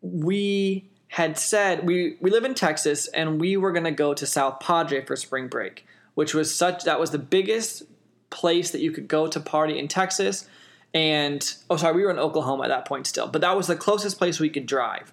we 0.00 0.90
had 1.08 1.38
said 1.38 1.86
we, 1.86 2.16
we 2.20 2.30
live 2.30 2.44
in 2.44 2.54
Texas 2.54 3.06
and 3.08 3.40
we 3.40 3.56
were 3.56 3.72
going 3.72 3.84
to 3.84 3.90
go 3.90 4.14
to 4.14 4.26
South 4.26 4.60
Padre 4.60 5.04
for 5.04 5.16
spring 5.16 5.48
break, 5.48 5.86
which 6.14 6.34
was 6.34 6.54
such 6.54 6.84
that 6.84 6.98
was 6.98 7.10
the 7.10 7.18
biggest 7.18 7.84
place 8.30 8.70
that 8.70 8.80
you 8.80 8.90
could 8.90 9.06
go 9.06 9.26
to 9.26 9.38
party 9.38 9.78
in 9.78 9.88
Texas. 9.88 10.48
And 10.92 11.54
oh, 11.68 11.76
sorry, 11.76 11.94
we 11.94 12.02
were 12.02 12.10
in 12.10 12.18
Oklahoma 12.18 12.64
at 12.64 12.68
that 12.68 12.86
point 12.86 13.06
still, 13.06 13.26
but 13.26 13.40
that 13.42 13.56
was 13.56 13.66
the 13.66 13.76
closest 13.76 14.18
place 14.18 14.40
we 14.40 14.48
could 14.48 14.66
drive. 14.66 15.12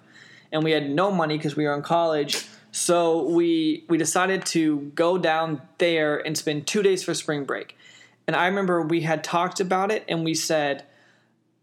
And 0.52 0.62
we 0.62 0.70
had 0.70 0.90
no 0.90 1.10
money 1.10 1.36
because 1.36 1.56
we 1.56 1.64
were 1.64 1.74
in 1.74 1.82
college. 1.82 2.46
So 2.72 3.24
we 3.28 3.84
we 3.88 3.98
decided 3.98 4.46
to 4.46 4.92
go 4.94 5.18
down 5.18 5.62
there 5.78 6.18
and 6.18 6.36
spend 6.36 6.66
two 6.66 6.82
days 6.82 7.02
for 7.02 7.14
spring 7.14 7.44
break. 7.44 7.76
And 8.26 8.36
I 8.36 8.46
remember 8.46 8.82
we 8.82 9.00
had 9.00 9.24
talked 9.24 9.60
about 9.60 9.90
it 9.90 10.04
and 10.08 10.24
we 10.24 10.34
said 10.34 10.84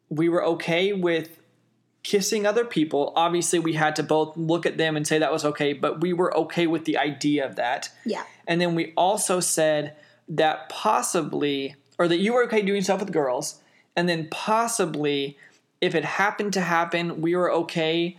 we 0.10 0.28
were 0.28 0.44
okay 0.44 0.94
with 0.94 1.40
kissing 2.04 2.46
other 2.46 2.66
people. 2.66 3.14
Obviously, 3.16 3.60
we 3.60 3.74
had 3.74 3.96
to 3.98 4.04
both 4.04 4.36
look 4.38 4.66
at 4.66 4.78
them 4.78 4.96
and 4.96 5.06
say 5.06 5.20
that 5.20 5.32
was 5.32 5.46
okay, 5.46 5.74
but 5.74 6.02
we 6.02 6.14
were 6.14 6.36
okay 6.36 6.68
with 6.68 6.86
the 6.86 6.98
idea 6.98 7.46
of 7.46 7.56
that. 7.56 7.90
Yeah. 8.06 8.24
And 8.48 8.60
then 8.60 8.76
we 8.76 8.94
also 8.96 9.40
said 9.40 9.96
that 10.28 10.70
possibly, 10.70 11.76
or 11.98 12.08
that 12.08 12.18
you 12.18 12.34
were 12.34 12.44
okay 12.46 12.62
doing 12.62 12.82
stuff 12.82 13.00
with 13.00 13.12
girls, 13.12 13.62
and 13.96 14.08
then 14.08 14.28
possibly, 14.30 15.38
if 15.82 15.94
it 15.94 16.06
happened 16.06 16.54
to 16.54 16.62
happen, 16.62 17.22
we 17.22 17.36
were 17.36 17.52
okay 17.52 18.18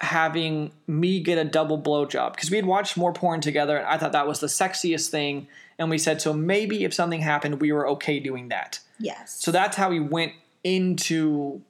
having 0.00 0.72
me 0.86 1.20
get 1.20 1.38
a 1.38 1.44
double 1.44 1.80
blowjob 1.80 2.34
because 2.34 2.50
we 2.50 2.56
had 2.56 2.66
watched 2.66 2.96
more 2.96 3.12
porn 3.12 3.40
together, 3.40 3.76
and 3.76 3.86
I 3.86 3.98
thought 3.98 4.12
that 4.12 4.26
was 4.26 4.40
the 4.40 4.46
sexiest 4.46 5.08
thing. 5.08 5.46
And 5.78 5.88
we 5.88 5.98
said, 5.98 6.20
so 6.20 6.32
maybe 6.32 6.84
if 6.84 6.92
something 6.92 7.20
happened, 7.20 7.60
we 7.60 7.72
were 7.72 7.88
okay 7.88 8.20
doing 8.20 8.48
that. 8.48 8.80
Yes. 8.98 9.42
So 9.42 9.50
that's 9.50 9.76
how 9.76 9.88
we 9.88 9.98
went 9.98 10.32
into 10.62 11.62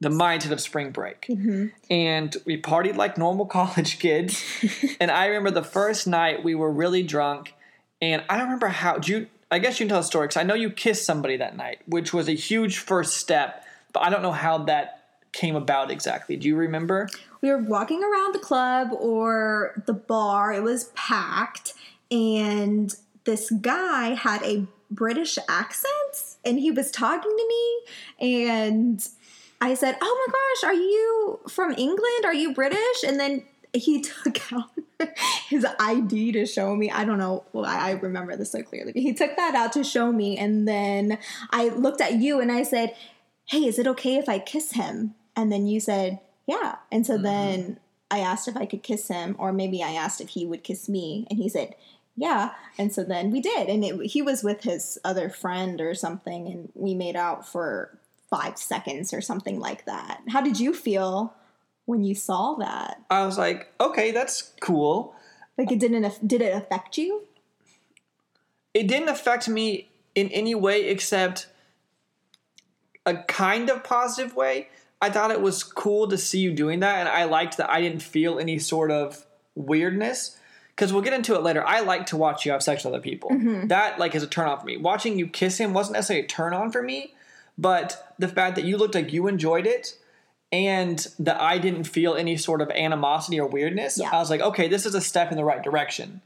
the 0.00 0.10
mindset 0.10 0.50
of 0.50 0.60
spring 0.60 0.90
break. 0.90 1.22
Mm-hmm. 1.22 1.68
And 1.90 2.36
we 2.44 2.60
partied 2.60 2.96
like 2.96 3.16
normal 3.16 3.46
college 3.58 3.98
kids. 3.98 4.44
and 5.00 5.10
I 5.10 5.26
remember 5.26 5.50
the 5.50 5.66
first 5.66 6.06
night 6.06 6.44
we 6.44 6.54
were 6.54 6.70
really 6.70 7.02
drunk. 7.02 7.54
And 8.02 8.22
I 8.28 8.36
don't 8.36 8.44
remember 8.46 8.68
how, 8.68 8.98
do 8.98 9.12
you, 9.12 9.26
I 9.50 9.58
guess 9.58 9.80
you 9.80 9.84
can 9.84 9.90
tell 9.90 10.00
the 10.00 10.06
story 10.06 10.26
because 10.26 10.36
I 10.36 10.42
know 10.42 10.54
you 10.54 10.70
kissed 10.70 11.06
somebody 11.06 11.38
that 11.38 11.56
night, 11.56 11.80
which 11.86 12.12
was 12.12 12.28
a 12.28 12.34
huge 12.34 12.78
first 12.78 13.16
step. 13.16 13.64
But 13.92 14.02
I 14.02 14.10
don't 14.10 14.22
know 14.22 14.32
how 14.32 14.58
that 14.64 15.04
came 15.32 15.56
about 15.56 15.90
exactly. 15.90 16.36
Do 16.36 16.48
you 16.48 16.56
remember? 16.56 17.08
We 17.44 17.50
were 17.50 17.58
walking 17.58 18.02
around 18.02 18.34
the 18.34 18.38
club 18.38 18.88
or 18.98 19.82
the 19.84 19.92
bar. 19.92 20.54
It 20.54 20.62
was 20.62 20.84
packed, 20.94 21.74
and 22.10 22.94
this 23.24 23.50
guy 23.50 24.14
had 24.14 24.42
a 24.42 24.66
British 24.90 25.36
accent, 25.46 26.38
and 26.42 26.58
he 26.58 26.70
was 26.70 26.90
talking 26.90 27.30
to 27.30 27.46
me, 27.46 28.46
and 28.48 29.08
I 29.60 29.74
said, 29.74 29.98
"Oh 30.00 30.26
my 30.26 30.32
gosh, 30.32 30.70
are 30.70 30.74
you 30.74 31.40
from 31.46 31.72
England? 31.72 32.24
Are 32.24 32.32
you 32.32 32.54
British?" 32.54 33.04
And 33.06 33.20
then 33.20 33.42
he 33.74 34.00
took 34.24 34.50
out 34.50 34.70
his 35.50 35.66
ID 35.78 36.32
to 36.32 36.46
show 36.46 36.74
me. 36.74 36.90
I 36.90 37.04
don't 37.04 37.18
know. 37.18 37.44
I 37.54 37.90
remember 37.90 38.36
this 38.36 38.52
so 38.52 38.62
clearly. 38.62 38.92
He 38.94 39.12
took 39.12 39.36
that 39.36 39.54
out 39.54 39.74
to 39.74 39.84
show 39.84 40.10
me, 40.10 40.38
and 40.38 40.66
then 40.66 41.18
I 41.50 41.68
looked 41.68 42.00
at 42.00 42.14
you 42.14 42.40
and 42.40 42.50
I 42.50 42.62
said, 42.62 42.96
"Hey, 43.44 43.66
is 43.66 43.78
it 43.78 43.86
okay 43.88 44.16
if 44.16 44.30
I 44.30 44.38
kiss 44.38 44.72
him?" 44.72 45.14
And 45.36 45.52
then 45.52 45.66
you 45.66 45.80
said, 45.80 46.20
"Yeah." 46.46 46.76
And 46.90 47.06
so 47.06 47.14
mm-hmm. 47.14 47.22
then 47.22 47.80
I 48.10 48.20
asked 48.20 48.48
if 48.48 48.56
I 48.56 48.66
could 48.66 48.82
kiss 48.82 49.08
him, 49.08 49.36
or 49.38 49.52
maybe 49.52 49.82
I 49.82 49.92
asked 49.92 50.20
if 50.20 50.30
he 50.30 50.46
would 50.46 50.64
kiss 50.64 50.88
me, 50.88 51.26
and 51.30 51.38
he 51.38 51.48
said, 51.48 51.74
"Yeah." 52.16 52.52
And 52.78 52.92
so 52.92 53.04
then 53.04 53.30
we 53.30 53.40
did, 53.40 53.68
and 53.68 53.84
it, 53.84 54.06
he 54.06 54.22
was 54.22 54.42
with 54.42 54.62
his 54.62 54.98
other 55.04 55.28
friend 55.28 55.80
or 55.80 55.94
something, 55.94 56.46
and 56.46 56.70
we 56.74 56.94
made 56.94 57.16
out 57.16 57.46
for 57.46 57.98
five 58.30 58.58
seconds 58.58 59.12
or 59.12 59.20
something 59.20 59.60
like 59.60 59.84
that. 59.84 60.20
How 60.28 60.40
did 60.40 60.58
you 60.58 60.74
feel 60.74 61.34
when 61.84 62.02
you 62.02 62.14
saw 62.14 62.54
that? 62.54 63.00
I 63.10 63.26
was 63.26 63.38
like, 63.38 63.72
okay, 63.80 64.10
that's 64.10 64.52
cool. 64.60 65.14
Like 65.56 65.70
it 65.70 65.78
didn't 65.78 66.26
did 66.26 66.42
it 66.42 66.54
affect 66.54 66.98
you? 66.98 67.26
it 68.74 68.88
didn't 68.88 69.08
affect 69.08 69.48
me 69.48 69.88
in 70.14 70.28
any 70.28 70.54
way 70.54 70.88
except 70.88 71.46
a 73.06 73.16
kind 73.16 73.70
of 73.70 73.84
positive 73.84 74.34
way. 74.34 74.68
I 75.00 75.10
thought 75.10 75.30
it 75.30 75.40
was 75.40 75.62
cool 75.62 76.08
to 76.08 76.16
see 76.18 76.38
you 76.38 76.52
doing 76.52 76.80
that, 76.80 76.98
and 76.98 77.08
I 77.08 77.24
liked 77.24 77.56
that 77.58 77.68
I 77.70 77.80
didn't 77.80 78.02
feel 78.02 78.38
any 78.38 78.58
sort 78.58 78.90
of 78.90 79.24
weirdness. 79.54 80.38
Because 80.70 80.92
we'll 80.92 81.02
get 81.02 81.12
into 81.12 81.36
it 81.36 81.42
later. 81.42 81.64
I 81.64 81.80
like 81.80 82.06
to 82.06 82.16
watch 82.16 82.44
you 82.44 82.50
have 82.50 82.60
sex 82.60 82.82
with 82.84 82.92
other 82.94 83.00
people. 83.02 83.30
Mm-hmm. 83.30 83.68
That 83.68 84.00
like 84.00 84.16
is 84.16 84.24
a 84.24 84.26
turn 84.26 84.48
on 84.48 84.58
for 84.58 84.66
me. 84.66 84.76
Watching 84.76 85.16
you 85.20 85.28
kiss 85.28 85.56
him 85.58 85.72
wasn't 85.72 85.92
necessarily 85.94 86.24
a 86.24 86.28
turn 86.28 86.52
on 86.52 86.72
for 86.72 86.82
me, 86.82 87.14
but 87.56 88.12
the 88.18 88.26
fact 88.26 88.56
that 88.56 88.64
you 88.64 88.76
looked 88.76 88.96
like 88.96 89.12
you 89.12 89.28
enjoyed 89.28 89.68
it 89.68 89.96
and 90.50 91.06
that 91.20 91.40
I 91.40 91.58
didn't 91.58 91.84
feel 91.84 92.16
any 92.16 92.36
sort 92.36 92.60
of 92.60 92.70
animosity 92.70 93.38
or 93.38 93.46
weirdness, 93.46 93.98
Yeah. 93.98 94.10
I 94.12 94.18
was 94.18 94.30
like, 94.30 94.40
okay, 94.40 94.66
this 94.66 94.84
is 94.84 94.96
a 94.96 95.00
step 95.00 95.30
in 95.30 95.36
the 95.36 95.44
right 95.44 95.62
direction. 95.62 96.22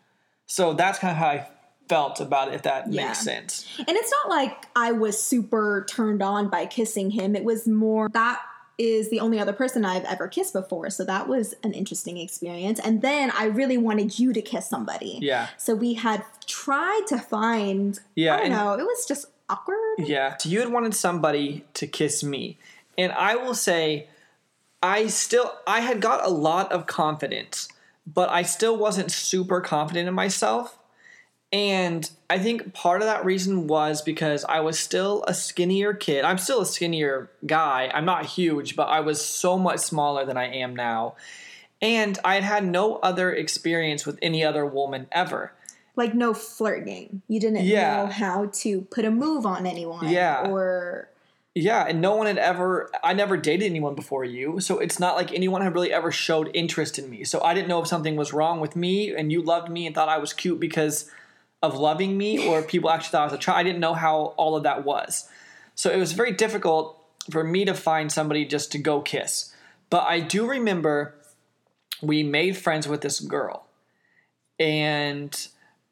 So 0.46 0.72
that's 0.72 0.98
kind 0.98 1.10
of 1.10 1.18
how 1.18 1.26
I 1.28 1.48
felt 1.90 2.18
about 2.18 2.48
it, 2.48 2.54
if 2.54 2.62
that 2.62 2.90
Yeah. 2.90 3.08
makes 3.08 3.18
sense. 3.20 3.66
And 3.78 3.90
it's 3.98 4.10
not 4.24 4.30
like 4.30 4.64
I 4.74 4.92
was 4.92 5.22
super 5.22 5.84
turned 5.90 6.22
on 6.22 6.48
by 6.48 6.64
kissing 6.64 7.10
him. 7.10 7.36
It 7.36 7.44
was 7.44 7.66
more 7.68 8.08
that 8.14 8.40
is 8.78 9.10
the 9.10 9.18
only 9.18 9.40
other 9.40 9.52
person 9.52 9.84
I've 9.84 10.04
ever 10.04 10.28
kissed 10.28 10.52
before. 10.52 10.88
So 10.88 11.04
that 11.04 11.26
was 11.26 11.54
an 11.64 11.72
interesting 11.72 12.16
experience. 12.16 12.78
And 12.78 13.02
then 13.02 13.32
I 13.32 13.46
really 13.46 13.76
wanted 13.76 14.18
you 14.18 14.32
to 14.32 14.40
kiss 14.40 14.68
somebody. 14.68 15.18
Yeah. 15.20 15.48
So 15.56 15.74
we 15.74 15.94
had 15.94 16.24
tried 16.46 17.02
to 17.08 17.18
find, 17.18 17.98
Yeah, 18.14 18.36
I 18.36 18.40
don't 18.40 18.50
know, 18.50 18.72
it 18.74 18.84
was 18.84 19.04
just 19.06 19.26
awkward. 19.48 19.78
Yeah. 19.98 20.36
So 20.36 20.48
you 20.48 20.60
had 20.60 20.70
wanted 20.70 20.94
somebody 20.94 21.64
to 21.74 21.86
kiss 21.88 22.22
me. 22.22 22.58
And 22.96 23.12
I 23.12 23.34
will 23.34 23.54
say, 23.54 24.08
I 24.82 25.08
still, 25.08 25.52
I 25.66 25.80
had 25.80 26.00
got 26.00 26.24
a 26.24 26.30
lot 26.30 26.70
of 26.70 26.86
confidence, 26.86 27.68
but 28.06 28.30
I 28.30 28.42
still 28.42 28.76
wasn't 28.76 29.10
super 29.10 29.60
confident 29.60 30.08
in 30.08 30.14
myself. 30.14 30.77
And 31.52 32.08
I 32.28 32.38
think 32.38 32.74
part 32.74 33.00
of 33.00 33.06
that 33.06 33.24
reason 33.24 33.66
was 33.68 34.02
because 34.02 34.44
I 34.44 34.60
was 34.60 34.78
still 34.78 35.24
a 35.26 35.32
skinnier 35.32 35.94
kid. 35.94 36.24
I'm 36.24 36.36
still 36.36 36.60
a 36.60 36.66
skinnier 36.66 37.30
guy. 37.46 37.90
I'm 37.94 38.04
not 38.04 38.26
huge, 38.26 38.76
but 38.76 38.88
I 38.88 39.00
was 39.00 39.24
so 39.24 39.58
much 39.58 39.80
smaller 39.80 40.26
than 40.26 40.36
I 40.36 40.46
am 40.54 40.76
now. 40.76 41.14
And 41.80 42.18
I 42.24 42.34
had 42.34 42.44
had 42.44 42.64
no 42.66 42.96
other 42.96 43.32
experience 43.32 44.04
with 44.04 44.18
any 44.20 44.44
other 44.44 44.66
woman 44.66 45.06
ever. 45.10 45.52
Like 45.96 46.12
no 46.14 46.34
flirting. 46.34 47.22
You 47.28 47.40
didn't 47.40 47.64
Yeah. 47.64 47.96
know 48.04 48.06
how 48.12 48.46
to 48.46 48.82
put 48.82 49.04
a 49.06 49.10
move 49.10 49.46
on 49.46 49.66
anyone. 49.66 50.08
Yeah. 50.08 50.48
Or 50.48 51.08
Yeah, 51.54 51.86
and 51.88 52.00
no 52.00 52.14
one 52.14 52.26
had 52.26 52.38
ever 52.38 52.90
I 53.02 53.14
never 53.14 53.36
dated 53.36 53.66
anyone 53.70 53.94
before 53.94 54.24
you, 54.24 54.60
so 54.60 54.78
it's 54.78 55.00
not 55.00 55.16
like 55.16 55.32
anyone 55.32 55.62
had 55.62 55.74
really 55.74 55.92
ever 55.92 56.12
showed 56.12 56.50
interest 56.54 56.98
in 56.98 57.08
me. 57.10 57.24
So 57.24 57.42
I 57.42 57.54
didn't 57.54 57.68
know 57.68 57.80
if 57.80 57.88
something 57.88 58.14
was 58.16 58.32
wrong 58.32 58.60
with 58.60 58.76
me 58.76 59.12
and 59.14 59.32
you 59.32 59.40
loved 59.42 59.68
me 59.70 59.86
and 59.86 59.94
thought 59.94 60.08
I 60.10 60.18
was 60.18 60.32
cute 60.32 60.60
because 60.60 61.10
of 61.62 61.76
loving 61.76 62.16
me 62.16 62.46
or 62.46 62.62
people 62.62 62.90
actually 62.90 63.10
thought 63.10 63.22
I 63.22 63.24
was 63.24 63.32
a 63.32 63.38
child. 63.38 63.58
I 63.58 63.62
didn't 63.62 63.80
know 63.80 63.94
how 63.94 64.34
all 64.36 64.56
of 64.56 64.62
that 64.62 64.84
was. 64.84 65.28
So 65.74 65.90
it 65.90 65.96
was 65.96 66.12
very 66.12 66.32
difficult 66.32 67.02
for 67.30 67.44
me 67.44 67.64
to 67.64 67.74
find 67.74 68.10
somebody 68.10 68.44
just 68.44 68.72
to 68.72 68.78
go 68.78 69.00
kiss. 69.00 69.54
But 69.90 70.04
I 70.06 70.20
do 70.20 70.46
remember 70.46 71.14
we 72.02 72.22
made 72.22 72.56
friends 72.56 72.86
with 72.86 73.00
this 73.00 73.20
girl. 73.20 73.66
And 74.58 75.48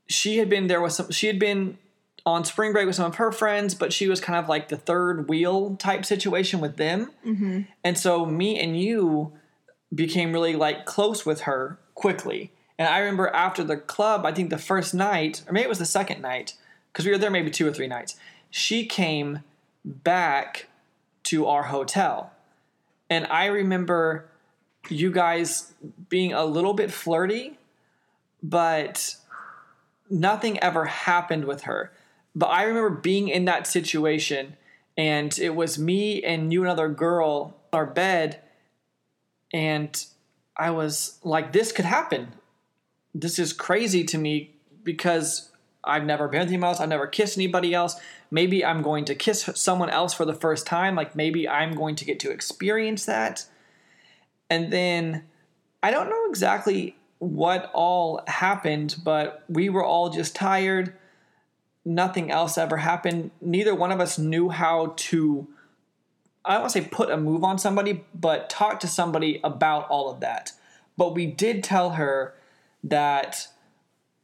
she 0.08 0.38
had 0.38 0.48
been 0.48 0.66
there 0.66 0.80
with 0.80 0.92
some 0.92 1.10
she 1.10 1.26
had 1.26 1.38
been 1.38 1.78
on 2.24 2.44
spring 2.44 2.72
break 2.72 2.86
with 2.86 2.96
some 2.96 3.06
of 3.06 3.16
her 3.16 3.30
friends, 3.30 3.74
but 3.74 3.92
she 3.92 4.08
was 4.08 4.20
kind 4.20 4.38
of 4.38 4.48
like 4.48 4.68
the 4.68 4.76
third 4.76 5.28
wheel 5.28 5.76
type 5.76 6.04
situation 6.04 6.60
with 6.60 6.76
them. 6.76 7.12
Mm-hmm. 7.24 7.62
And 7.84 7.96
so 7.96 8.26
me 8.26 8.58
and 8.58 8.78
you 8.78 9.32
became 9.94 10.32
really 10.32 10.56
like 10.56 10.84
close 10.84 11.24
with 11.24 11.42
her 11.42 11.78
quickly. 11.94 12.50
And 12.78 12.88
I 12.88 12.98
remember 12.98 13.28
after 13.28 13.64
the 13.64 13.76
club, 13.76 14.26
I 14.26 14.32
think 14.32 14.50
the 14.50 14.58
first 14.58 14.94
night, 14.94 15.42
or 15.46 15.52
maybe 15.52 15.64
it 15.64 15.68
was 15.68 15.78
the 15.78 15.86
second 15.86 16.20
night, 16.20 16.54
because 16.92 17.04
we 17.04 17.12
were 17.12 17.18
there 17.18 17.30
maybe 17.30 17.50
two 17.50 17.66
or 17.66 17.72
three 17.72 17.86
nights, 17.86 18.16
she 18.50 18.86
came 18.86 19.40
back 19.84 20.66
to 21.24 21.46
our 21.46 21.64
hotel. 21.64 22.32
And 23.08 23.26
I 23.26 23.46
remember 23.46 24.28
you 24.88 25.10
guys 25.10 25.72
being 26.08 26.32
a 26.32 26.44
little 26.44 26.74
bit 26.74 26.90
flirty, 26.90 27.58
but 28.42 29.16
nothing 30.10 30.58
ever 30.60 30.84
happened 30.84 31.44
with 31.44 31.62
her. 31.62 31.92
But 32.34 32.46
I 32.46 32.64
remember 32.64 32.90
being 32.90 33.28
in 33.28 33.46
that 33.46 33.66
situation, 33.66 34.56
and 34.96 35.36
it 35.38 35.54
was 35.54 35.78
me 35.78 36.22
and 36.22 36.52
you, 36.52 36.62
another 36.62 36.88
girl, 36.88 37.56
our 37.72 37.86
bed, 37.86 38.40
and 39.52 40.04
I 40.56 40.70
was 40.70 41.18
like, 41.22 41.52
this 41.52 41.72
could 41.72 41.84
happen. 41.84 42.32
This 43.20 43.38
is 43.38 43.54
crazy 43.54 44.04
to 44.04 44.18
me 44.18 44.54
because 44.84 45.50
I've 45.82 46.04
never 46.04 46.28
been 46.28 46.40
with 46.40 46.48
anyone 46.48 46.68
else. 46.68 46.80
I've 46.80 46.88
never 46.90 47.06
kissed 47.06 47.38
anybody 47.38 47.72
else. 47.72 47.96
Maybe 48.30 48.62
I'm 48.62 48.82
going 48.82 49.06
to 49.06 49.14
kiss 49.14 49.48
someone 49.54 49.88
else 49.88 50.12
for 50.12 50.26
the 50.26 50.34
first 50.34 50.66
time. 50.66 50.94
Like 50.94 51.16
maybe 51.16 51.48
I'm 51.48 51.74
going 51.74 51.96
to 51.96 52.04
get 52.04 52.20
to 52.20 52.30
experience 52.30 53.06
that. 53.06 53.46
And 54.50 54.70
then 54.70 55.24
I 55.82 55.90
don't 55.90 56.10
know 56.10 56.28
exactly 56.28 56.96
what 57.18 57.70
all 57.72 58.20
happened, 58.26 58.96
but 59.02 59.44
we 59.48 59.70
were 59.70 59.84
all 59.84 60.10
just 60.10 60.34
tired. 60.34 60.92
Nothing 61.86 62.30
else 62.30 62.58
ever 62.58 62.76
happened. 62.76 63.30
Neither 63.40 63.74
one 63.74 63.92
of 63.92 64.00
us 64.00 64.18
knew 64.18 64.50
how 64.50 64.92
to, 64.96 65.48
I 66.44 66.54
don't 66.54 66.62
want 66.62 66.72
to 66.74 66.82
say 66.82 66.88
put 66.88 67.10
a 67.10 67.16
move 67.16 67.44
on 67.44 67.58
somebody, 67.58 68.04
but 68.14 68.50
talk 68.50 68.80
to 68.80 68.86
somebody 68.86 69.40
about 69.42 69.88
all 69.88 70.10
of 70.10 70.20
that. 70.20 70.52
But 70.98 71.14
we 71.14 71.26
did 71.26 71.64
tell 71.64 71.90
her 71.90 72.34
that 72.88 73.48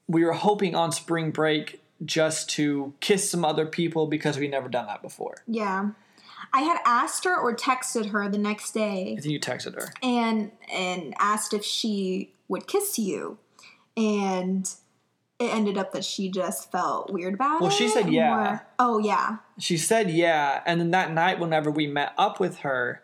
we 0.06 0.24
were 0.24 0.32
hoping 0.32 0.74
on 0.74 0.92
spring 0.92 1.30
break 1.30 1.80
just 2.04 2.50
to 2.50 2.94
kiss 3.00 3.30
some 3.30 3.44
other 3.44 3.66
people 3.66 4.06
because 4.06 4.38
we 4.38 4.48
never 4.48 4.68
done 4.68 4.86
that 4.86 5.02
before. 5.02 5.36
Yeah. 5.46 5.90
I 6.52 6.62
had 6.62 6.78
asked 6.84 7.24
her 7.24 7.36
or 7.36 7.54
texted 7.54 8.10
her 8.10 8.28
the 8.28 8.38
next 8.38 8.72
day 8.72 9.14
I 9.18 9.20
think 9.20 9.32
you 9.32 9.40
texted 9.40 9.74
her. 9.74 9.92
and 10.02 10.50
and 10.72 11.14
asked 11.18 11.54
if 11.54 11.64
she 11.64 12.32
would 12.48 12.66
kiss 12.66 12.98
you. 12.98 13.38
And 13.96 14.68
it 15.38 15.54
ended 15.54 15.78
up 15.78 15.92
that 15.92 16.04
she 16.04 16.30
just 16.30 16.70
felt 16.70 17.12
weird 17.12 17.34
about 17.34 17.56
it. 17.56 17.62
Well, 17.62 17.70
she 17.70 17.88
said 17.88 18.12
yeah. 18.12 18.54
or- 18.54 18.66
oh 18.78 18.98
yeah. 18.98 19.38
She 19.58 19.76
said 19.76 20.10
yeah, 20.10 20.62
and 20.66 20.80
then 20.80 20.90
that 20.90 21.12
night, 21.12 21.38
whenever 21.38 21.70
we 21.70 21.86
met 21.86 22.12
up 22.18 22.40
with 22.40 22.58
her, 22.58 23.02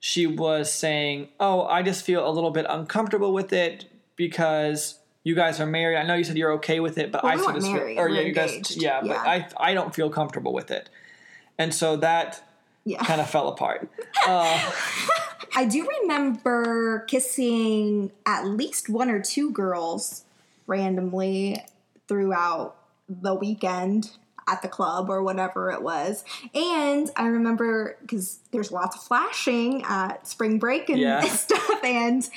she 0.00 0.26
was 0.26 0.72
saying, 0.72 1.28
"Oh, 1.40 1.64
I 1.66 1.82
just 1.82 2.04
feel 2.04 2.28
a 2.28 2.30
little 2.30 2.50
bit 2.50 2.66
uncomfortable 2.68 3.32
with 3.32 3.52
it 3.52 3.86
because 4.16 4.98
you 5.22 5.34
guys 5.34 5.60
are 5.60 5.66
married. 5.66 5.96
I 5.96 6.02
know 6.04 6.14
you 6.14 6.24
said 6.24 6.36
you're 6.36 6.52
okay 6.54 6.80
with 6.80 6.98
it, 6.98 7.10
but 7.10 7.22
Well, 7.22 7.32
I 7.32 7.36
we 7.36 7.42
weren't 7.42 7.56
just 7.56 7.70
married. 7.72 7.98
or 7.98 8.08
yeah, 8.08 8.20
you 8.20 8.32
guys, 8.32 8.50
engaged. 8.50 8.82
yeah, 8.82 9.00
but 9.00 9.08
Yeah. 9.10 9.22
I 9.22 9.48
I 9.56 9.74
don't 9.74 9.94
feel 9.94 10.10
comfortable 10.10 10.52
with 10.52 10.70
it, 10.70 10.88
and 11.58 11.72
so 11.74 11.96
that 11.96 12.42
Yeah. 12.84 13.02
kind 13.02 13.20
of 13.20 13.28
fell 13.30 13.48
apart. 13.48 13.88
Uh, 14.26 14.72
I 15.56 15.66
do 15.66 15.86
remember 16.02 17.00
kissing 17.08 18.10
at 18.24 18.44
least 18.46 18.88
one 18.88 19.10
or 19.10 19.20
two 19.20 19.50
girls 19.52 20.24
randomly 20.66 21.62
throughout 22.08 22.76
the 23.08 23.34
weekend 23.34 24.10
at 24.48 24.62
the 24.62 24.68
club 24.68 25.08
or 25.10 25.22
whatever 25.22 25.70
it 25.70 25.82
was. 25.82 26.24
And 26.54 27.10
I 27.16 27.26
remember 27.26 27.96
because 28.00 28.38
there's 28.50 28.72
lots 28.72 28.96
of 28.96 29.02
flashing 29.02 29.82
at 29.84 30.26
spring 30.26 30.58
break 30.58 30.88
and, 30.88 30.98
Yeah. 30.98 31.20
and 31.20 31.28
stuff. 31.46 31.84
And 31.84 32.28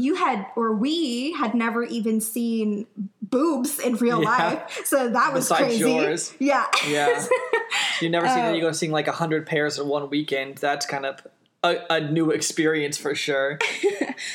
you 0.00 0.14
had, 0.14 0.46
or 0.56 0.72
we 0.74 1.32
had 1.34 1.54
never 1.54 1.82
even 1.84 2.20
seen 2.20 2.86
boobs 3.22 3.78
in 3.78 3.94
real 3.96 4.22
Yeah. 4.22 4.28
life. 4.28 4.80
So 4.84 5.08
that 5.10 5.32
was 5.32 5.44
Besides 5.44 5.62
crazy. 5.78 5.90
yours. 5.90 6.34
Yeah. 6.38 6.64
yeah, 6.88 7.24
you 8.00 8.08
never 8.10 8.26
seen 8.28 8.42
that 8.44 8.52
Oh. 8.52 8.54
you 8.54 8.60
go 8.62 8.72
seeing 8.72 8.92
like 8.92 9.08
a 9.08 9.12
hundred 9.12 9.46
pairs 9.46 9.78
in 9.78 9.86
one 9.88 10.08
weekend. 10.10 10.56
That's 10.58 10.86
kind 10.86 11.06
of 11.06 11.26
a, 11.62 11.76
a 11.90 12.00
new 12.00 12.30
experience 12.30 12.96
for 12.96 13.14
sure. 13.14 13.58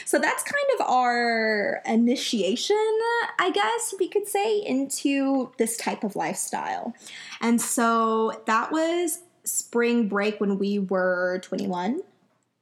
So 0.05 0.17
that's 0.17 0.41
kind 0.41 0.65
of 0.79 0.88
our 0.88 1.81
initiation, 1.86 2.75
I 3.39 3.51
guess 3.53 3.93
we 4.00 4.07
could 4.07 4.27
say, 4.27 4.57
into 4.60 5.51
this 5.60 5.77
type 5.77 6.03
of 6.03 6.15
lifestyle. 6.15 6.95
And 7.39 7.62
so 7.62 8.41
that 8.48 8.72
was 8.72 9.19
spring 9.43 10.07
break 10.07 10.39
when 10.41 10.57
we 10.57 10.79
were 10.79 11.39
21, 11.43 12.01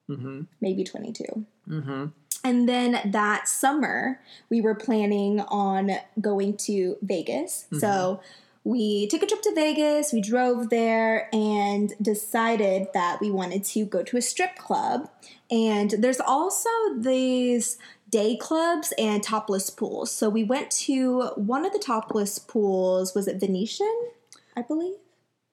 hmm 0.08 0.42
maybe 0.60 0.84
22. 0.84 1.46
hmm 1.66 2.06
And 2.44 2.68
then 2.68 3.00
that 3.12 3.48
summer, 3.48 4.20
we 4.50 4.60
were 4.62 4.76
planning 4.76 5.40
on 5.42 5.92
going 6.20 6.58
to 6.58 6.98
Vegas. 7.02 7.66
Mm-hmm. 7.66 7.80
So 7.80 8.22
we 8.66 9.08
took 9.08 9.22
a 9.24 9.26
trip 9.26 9.42
to 9.44 9.54
Vegas, 9.56 10.14
we 10.14 10.22
drove 10.22 10.70
there, 10.70 11.30
and 11.34 11.94
decided 12.02 12.88
that 12.94 13.20
we 13.22 13.30
wanted 13.32 13.64
to 13.66 13.86
go 13.86 14.04
to 14.04 14.18
a 14.18 14.22
strip 14.22 14.56
club. 14.56 15.10
And 15.52 15.92
there's 16.00 16.20
also 16.22 16.70
these 16.98 17.78
day 18.10 18.38
clubs 18.38 18.94
and 18.98 19.24
topless 19.24 19.70
pools. 19.70 20.12
So 20.12 20.30
we 20.30 20.44
went 20.44 20.70
to 20.72 21.24
one 21.36 21.66
of 21.66 21.74
the 21.74 21.80
topless 21.80 22.40
pools. 22.40 23.14
Was 23.16 23.28
it 23.28 23.40
Venetian? 23.40 24.10
I 24.56 24.62
believe. 24.62 24.96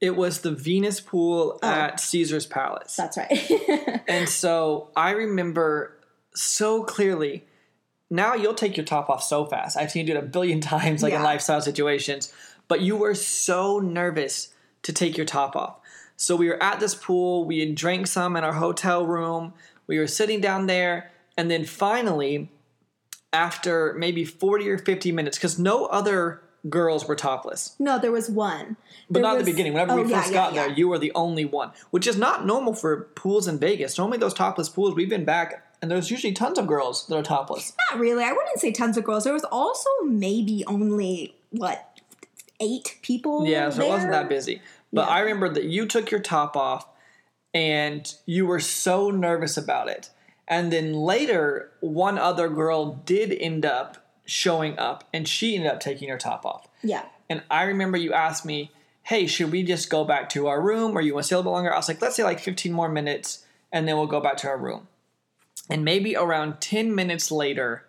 It 0.01 0.17
was 0.17 0.41
the 0.41 0.53
Venus 0.53 1.01
pool 1.01 1.59
Oh. 1.63 1.69
at 1.69 2.01
Caesar's 2.01 2.47
Palace. 2.47 2.97
That's 2.97 3.17
right. 3.17 4.03
And 4.09 4.29
so 4.29 4.89
I 4.97 5.11
remember 5.11 5.97
so 6.35 6.83
clearly. 6.83 7.45
Now 8.11 8.35
you'll 8.35 8.55
take 8.55 8.77
your 8.77 8.87
top 8.87 9.09
off 9.09 9.23
so 9.23 9.45
fast. 9.47 9.77
I've 9.77 9.91
seen 9.91 10.07
you 10.07 10.15
do 10.15 10.19
it 10.19 10.25
a 10.25 10.27
billion 10.27 10.61
times, 10.75 11.03
like 11.03 11.13
in 11.13 11.23
lifestyle 11.23 11.61
situations. 11.61 12.33
But 12.69 12.81
you 12.81 12.97
were 12.97 13.15
so 13.15 13.79
nervous 13.79 14.53
to 14.83 14.93
take 14.93 15.17
your 15.17 15.27
top 15.27 15.57
off. 15.57 15.77
So 16.17 16.37
we 16.37 16.49
were 16.49 16.63
at 16.63 16.81
this 16.81 16.95
pool. 16.95 17.45
We 17.45 17.61
had 17.61 17.75
drank 17.75 18.07
some 18.07 18.37
in 18.37 18.45
our 18.45 18.53
hotel 18.55 19.07
room. 19.07 19.55
We 19.87 19.99
were 19.99 20.07
sitting 20.07 20.41
down 20.41 20.67
there, 20.67 21.11
and 21.37 21.51
then 21.51 21.65
finally, 21.65 22.51
after 23.33 23.95
maybe 23.99 24.25
forty 24.25 24.69
or 24.69 24.79
fifty 24.79 25.13
minutes, 25.13 25.39
because 25.39 25.59
no 25.59 25.87
other 25.87 26.43
girls 26.69 27.09
were 27.09 27.17
topless. 27.17 27.75
no, 27.79 27.99
there 27.99 28.13
was 28.13 28.29
one. 28.29 28.77
But 29.09 29.15
There 29.15 29.23
not 29.23 29.39
at 29.39 29.45
the 29.47 29.51
beginning. 29.51 29.73
Whenever 29.73 29.93
Oh, 29.93 30.03
we 30.03 30.11
yeah, 30.11 30.19
first 30.21 30.31
yeah, 30.33 30.35
got 30.35 30.53
yeah. 30.55 30.67
there, 30.67 30.77
you 30.77 30.89
were 30.89 30.99
the 30.99 31.13
only 31.15 31.45
one, 31.47 31.71
which 31.91 32.07
is 32.07 32.19
not 32.19 32.45
normal 32.45 32.75
for 32.75 33.05
pools 33.15 33.49
in 33.49 33.59
Vegas. 33.59 33.97
Normally, 33.97 34.19
those 34.19 34.35
topless 34.35 34.69
pools, 34.69 34.95
we've 34.95 35.09
been 35.09 35.25
back, 35.25 35.65
and 35.83 35.91
there's 35.91 36.11
usually 36.11 36.33
tons 36.33 36.59
of 36.59 36.67
girls 36.67 37.07
that 37.07 37.17
are 37.17 37.23
topless. 37.23 37.73
Not 37.91 38.01
really. 38.01 38.23
I 38.25 38.33
wouldn't 38.33 38.59
say 38.59 38.73
tons 38.73 38.97
of 38.97 39.05
girls. 39.05 39.25
There 39.25 39.33
was 39.33 39.45
also 39.45 39.89
maybe 40.05 40.65
only 40.67 41.35
what 41.51 41.99
eight 42.61 42.99
people. 43.03 43.47
Yeah, 43.47 43.71
so 43.71 43.83
it 43.83 43.89
wasn't 43.89 44.13
that 44.13 44.29
busy. 44.29 44.61
But 44.93 45.09
Yeah. 45.09 45.15
I 45.15 45.21
remember 45.21 45.49
that 45.51 45.65
you 45.65 45.87
took 45.87 46.11
your 46.11 46.21
top 46.21 46.57
off, 46.57 46.87
and 47.55 48.13
you 48.27 48.47
were 48.47 48.61
so 48.61 49.11
nervous 49.11 49.57
about 49.57 49.89
it. 49.89 50.11
And 50.47 50.73
then 50.73 50.93
later, 50.93 51.71
one 51.81 52.19
other 52.19 52.49
girl 52.49 53.01
did 53.05 53.33
end 53.33 53.65
up 53.65 53.99
showing 54.27 54.79
up, 54.79 55.05
and 55.13 55.27
she 55.27 55.55
ended 55.57 55.71
up 55.71 55.81
taking 55.81 56.09
her 56.09 56.19
top 56.19 56.45
off. 56.45 56.69
Yeah, 56.83 57.05
And 57.29 57.43
I 57.51 57.63
remember 57.65 57.97
you 57.99 58.13
asked 58.13 58.45
me, 58.45 58.71
hey, 59.03 59.27
should 59.27 59.51
we 59.53 59.63
just 59.63 59.91
go 59.91 60.05
back 60.05 60.29
to 60.31 60.47
our 60.47 60.61
room 60.61 60.97
or 60.97 61.01
you 61.01 61.15
want 61.15 61.25
to 61.25 61.27
stay 61.27 61.35
a 61.35 61.39
little 61.39 61.53
bit 61.53 61.55
longer? 61.55 61.73
I 61.73 61.77
was 61.77 61.89
like, 61.89 62.01
let's 62.01 62.17
say 62.17 62.23
like 62.25 62.41
15 62.41 62.73
more 62.73 62.89
minutes 62.89 63.45
and 63.73 63.87
then 63.87 63.97
we'll 63.97 64.07
go 64.07 64.21
back 64.21 64.37
to 64.39 64.49
our 64.49 64.59
room. 64.59 64.89
And 65.71 65.85
maybe 65.85 66.17
around 66.17 66.61
10 66.61 66.95
minutes 66.95 67.31
later, 67.31 67.85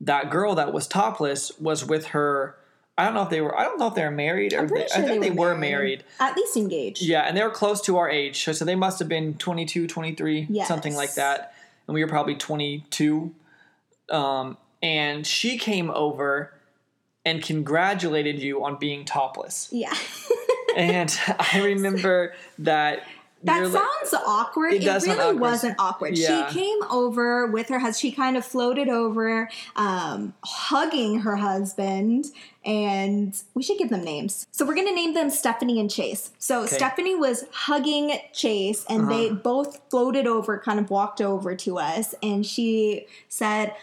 that 0.00 0.30
girl 0.30 0.54
that 0.54 0.72
was 0.72 0.86
topless 0.86 1.58
was 1.58 1.84
with 1.84 2.06
her. 2.08 2.56
I 2.98 3.04
don't 3.04 3.14
know 3.14 3.22
if 3.22 3.30
they 3.30 3.40
were, 3.40 3.58
I 3.58 3.64
don't 3.64 3.78
know 3.78 3.88
if 3.88 3.94
they 3.94 4.04
were 4.04 4.10
married 4.10 4.52
or 4.52 4.60
I'm 4.60 4.68
they, 4.68 4.86
sure 4.86 5.02
I 5.02 5.06
think 5.06 5.22
they, 5.22 5.30
were 5.30 5.56
married. 5.56 6.04
At 6.20 6.36
least 6.36 6.56
engaged. 6.56 7.02
Yeah, 7.02 7.22
and 7.22 7.36
they 7.36 7.42
were 7.42 7.50
close 7.50 7.80
to 7.82 7.96
our 7.96 8.10
age. 8.10 8.44
So, 8.44 8.52
so 8.52 8.64
they 8.64 8.74
must 8.74 8.98
have 8.98 9.08
been 9.08 9.34
22, 9.34 9.86
23, 9.86 10.48
something 10.64 10.94
like 10.94 11.14
that. 11.14 11.54
And 11.86 11.94
we 11.94 12.04
were 12.04 12.08
probably 12.08 12.34
22. 12.34 13.34
Um, 14.10 14.56
and 14.82 15.26
she 15.26 15.58
came 15.58 15.90
over 15.90 16.52
and 17.24 17.42
congratulated 17.42 18.40
you 18.40 18.64
on 18.64 18.78
being 18.78 19.04
topless. 19.04 19.68
Yeah. 19.72 19.94
And 20.74 21.14
I 21.38 21.60
remember 21.64 22.34
that. 22.60 23.06
That 23.44 23.62
like- 23.62 23.72
sounds 23.72 24.14
awkward. 24.26 24.74
It 24.74 24.84
It, 24.84 25.02
really 25.02 25.18
awkward. 25.20 25.40
wasn't 25.40 25.74
awkward. 25.78 26.16
Yeah. 26.18 26.48
She 26.48 26.58
came 26.60 26.82
over 26.90 27.46
with 27.46 27.68
her 27.68 27.78
husband. 27.80 27.96
She 27.96 28.12
kind 28.12 28.36
of 28.36 28.44
floated 28.44 28.88
over, 28.88 29.48
um, 29.76 30.34
hugging 30.44 31.20
her 31.20 31.36
husband. 31.36 32.26
And 32.64 33.36
we 33.54 33.62
should 33.64 33.78
give 33.78 33.90
them 33.90 34.04
names. 34.04 34.46
So 34.52 34.64
we're 34.64 34.76
going 34.76 34.86
to 34.86 34.94
name 34.94 35.14
them 35.14 35.30
Stephanie 35.30 35.80
and 35.80 35.90
Chase. 35.90 36.30
So 36.38 36.60
Okay. 36.62 36.76
Stephanie 36.76 37.16
was 37.16 37.44
hugging 37.50 38.16
Chase, 38.32 38.84
and 38.88 39.10
they 39.10 39.26
Uh-huh. 39.26 39.34
both 39.42 39.80
floated 39.90 40.28
over, 40.28 40.58
kind 40.58 40.78
of 40.78 40.88
walked 40.88 41.20
over 41.20 41.56
to 41.56 41.78
us. 41.78 42.14
And 42.22 42.46
she 42.46 43.06
said, 43.28 43.74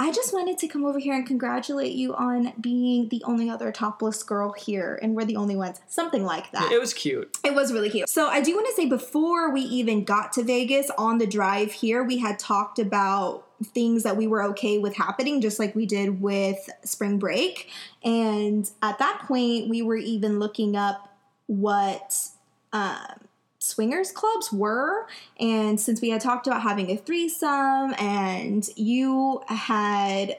I 0.00 0.12
just 0.12 0.32
wanted 0.32 0.58
to 0.58 0.68
come 0.68 0.84
over 0.84 1.00
here 1.00 1.14
and 1.14 1.26
congratulate 1.26 1.92
you 1.92 2.14
on 2.14 2.52
being 2.60 3.08
the 3.08 3.22
only 3.24 3.50
other 3.50 3.72
topless 3.72 4.22
girl 4.22 4.52
here, 4.52 4.98
and 5.02 5.16
we're 5.16 5.24
the 5.24 5.34
only 5.34 5.56
ones. 5.56 5.80
Something 5.88 6.24
like 6.24 6.52
that. 6.52 6.70
it 6.70 6.78
was 6.78 6.94
cute. 6.94 7.36
It 7.44 7.52
was 7.54 7.72
really 7.72 7.90
cute. 7.90 8.08
So 8.08 8.28
I 8.28 8.40
do 8.40 8.54
want 8.54 8.68
to 8.68 8.74
say 8.74 8.86
before 8.86 9.52
we 9.52 9.62
even 9.62 10.04
got 10.04 10.32
to 10.34 10.44
Vegas 10.44 10.88
on 10.96 11.18
the 11.18 11.26
drive 11.26 11.72
here, 11.72 12.04
we 12.04 12.18
had 12.18 12.38
talked 12.38 12.78
about 12.78 13.44
things 13.64 14.04
that 14.04 14.16
we 14.16 14.28
were 14.28 14.44
okay 14.44 14.78
with 14.78 14.94
happening, 14.94 15.40
just 15.40 15.58
like 15.58 15.74
we 15.74 15.84
did 15.84 16.20
with 16.20 16.70
spring 16.84 17.18
break. 17.18 17.68
And 18.04 18.70
at 18.82 19.00
that 19.00 19.24
point, 19.26 19.68
we 19.68 19.82
were 19.82 19.96
even 19.96 20.38
looking 20.38 20.76
up 20.76 21.12
what 21.46 22.16
um, 22.72 23.27
swingers 23.58 24.10
clubs 24.12 24.52
were. 24.52 25.06
And 25.38 25.80
since 25.80 26.00
we 26.00 26.10
had 26.10 26.20
talked 26.20 26.46
about 26.46 26.62
having 26.62 26.90
a 26.90 26.96
threesome, 26.96 27.94
and 27.98 28.68
you 28.76 29.42
had 29.48 30.38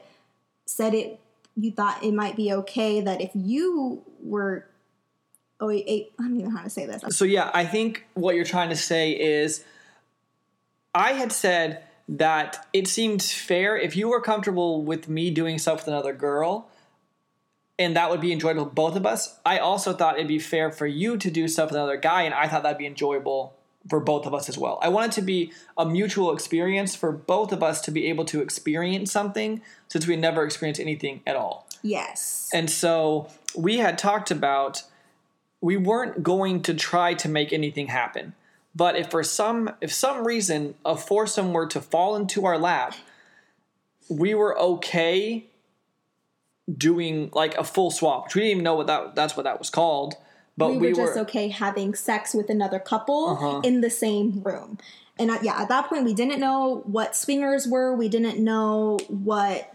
said 0.66 0.94
it, 0.94 1.20
you 1.56 1.72
thought 1.72 2.02
it 2.02 2.14
might 2.14 2.36
be 2.36 2.52
okay 2.52 3.00
that 3.00 3.20
if 3.20 3.30
you 3.34 4.02
were 4.22 4.66
oh 5.60 5.66
wait, 5.66 6.12
I 6.18 6.22
don't 6.22 6.38
even 6.38 6.50
know 6.50 6.56
how 6.56 6.64
to 6.64 6.70
say 6.70 6.86
this. 6.86 7.02
So, 7.16 7.24
yeah, 7.24 7.50
I 7.52 7.66
think 7.66 8.06
what 8.14 8.34
you're 8.34 8.44
trying 8.44 8.70
to 8.70 8.76
say 8.76 9.12
is 9.12 9.62
I 10.94 11.12
had 11.12 11.32
said 11.32 11.84
that 12.08 12.66
it 12.72 12.88
seemed 12.88 13.22
fair 13.22 13.76
if 13.76 13.94
you 13.94 14.08
were 14.08 14.20
comfortable 14.20 14.82
with 14.82 15.08
me 15.08 15.30
doing 15.30 15.58
stuff 15.58 15.80
with 15.80 15.88
another 15.88 16.12
girl 16.12 16.68
and 17.80 17.96
that 17.96 18.10
would 18.10 18.20
be 18.20 18.30
enjoyable 18.30 18.66
to 18.66 18.70
both 18.70 18.94
of 18.94 19.06
us. 19.06 19.40
I 19.44 19.58
also 19.58 19.94
thought 19.94 20.16
it'd 20.16 20.28
be 20.28 20.38
fair 20.38 20.70
for 20.70 20.86
you 20.86 21.16
to 21.16 21.30
do 21.30 21.48
stuff 21.48 21.70
with 21.70 21.76
another 21.76 21.96
guy, 21.96 22.22
and 22.22 22.34
I 22.34 22.46
thought 22.46 22.62
that'd 22.62 22.76
be 22.76 22.86
enjoyable 22.86 23.54
for 23.88 23.98
both 24.00 24.26
of 24.26 24.34
us 24.34 24.50
as 24.50 24.58
well. 24.58 24.78
I 24.82 24.90
want 24.90 25.12
it 25.12 25.14
to 25.16 25.22
be 25.22 25.52
a 25.78 25.86
mutual 25.86 26.34
experience 26.34 26.94
for 26.94 27.10
both 27.10 27.52
of 27.52 27.62
us 27.62 27.80
to 27.82 27.90
be 27.90 28.06
able 28.08 28.26
to 28.26 28.42
experience 28.42 29.10
something 29.10 29.62
since 29.88 30.06
we 30.06 30.16
never 30.16 30.44
experienced 30.44 30.78
anything 30.78 31.22
at 31.26 31.36
all. 31.36 31.66
Yes. 31.80 32.50
And 32.52 32.68
so 32.68 33.30
we 33.56 33.78
had 33.78 33.96
talked 33.96 34.30
about 34.30 34.82
we 35.62 35.78
weren't 35.78 36.22
going 36.22 36.60
to 36.62 36.74
try 36.74 37.14
to 37.14 37.28
make 37.30 37.50
anything 37.50 37.86
happen. 37.86 38.34
But 38.74 38.96
if 38.96 39.10
for 39.10 39.22
some 39.22 39.74
if 39.80 39.90
some 39.90 40.26
reason 40.26 40.74
a 40.84 40.96
foursome 40.96 41.54
were 41.54 41.66
to 41.68 41.80
fall 41.80 42.14
into 42.14 42.44
our 42.44 42.58
lap, 42.58 42.94
we 44.10 44.34
were 44.34 44.58
okay 44.58 45.49
doing 46.76 47.30
like 47.32 47.56
a 47.56 47.64
full 47.64 47.90
swap. 47.90 48.24
Which 48.26 48.34
we 48.34 48.42
didn't 48.42 48.50
even 48.52 48.64
know 48.64 48.74
what 48.74 48.86
that 48.86 49.14
that's 49.14 49.36
what 49.36 49.44
that 49.44 49.58
was 49.58 49.70
called. 49.70 50.14
But 50.56 50.72
we, 50.72 50.76
we, 50.78 50.88
were 50.88 51.06
just 51.06 51.16
okay 51.16 51.48
having 51.48 51.94
sex 51.94 52.34
with 52.34 52.50
another 52.50 52.78
couple 52.78 53.30
Uh-huh. 53.30 53.60
in 53.64 53.80
the 53.80 53.88
same 53.90 54.42
room. 54.42 54.78
And 55.18 55.30
uh, 55.30 55.38
yeah, 55.42 55.60
at 55.60 55.68
that 55.68 55.88
point, 55.88 56.04
we 56.04 56.14
didn't 56.14 56.40
know 56.40 56.82
what 56.86 57.14
swingers 57.14 57.66
were. 57.66 57.94
We 57.94 58.08
didn't 58.08 58.42
know 58.42 58.98
what 59.08 59.74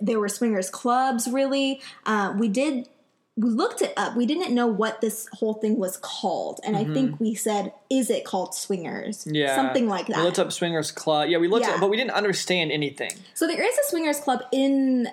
there 0.00 0.18
were 0.18 0.28
swingers 0.28 0.70
clubs. 0.70 1.28
Really, 1.28 1.80
uh, 2.06 2.34
we 2.36 2.48
did. 2.48 2.88
We 3.36 3.50
looked 3.50 3.82
it 3.82 3.92
up. 3.96 4.16
We 4.16 4.26
didn't 4.26 4.52
know 4.52 4.66
what 4.66 5.00
this 5.00 5.28
whole 5.34 5.54
thing 5.54 5.78
was 5.78 5.96
called, 5.98 6.60
and 6.64 6.76
I 6.76 6.84
think 6.84 7.20
we 7.20 7.34
said, 7.34 7.72
"Is 7.88 8.10
it 8.10 8.24
called 8.24 8.54
swingers?" 8.54 9.18
Mm-hmm. 9.24 9.34
yeah, 9.34 9.54
something 9.54 9.88
like 9.88 10.06
that. 10.08 10.16
We 10.16 10.22
looked 10.24 10.38
up 10.40 10.52
swingers 10.52 10.90
club. 10.90 11.28
Yeah, 11.28 11.38
we 11.38 11.48
looked 11.48 11.66
Yeah. 11.66 11.74
at, 11.74 11.80
but 11.80 11.88
we 11.90 11.96
didn't 11.96 12.12
understand 12.12 12.72
anything. 12.72 13.12
So 13.34 13.46
there 13.46 13.62
is 13.62 13.78
a 13.78 13.88
swingers 13.90 14.18
club 14.20 14.40
in 14.52 15.08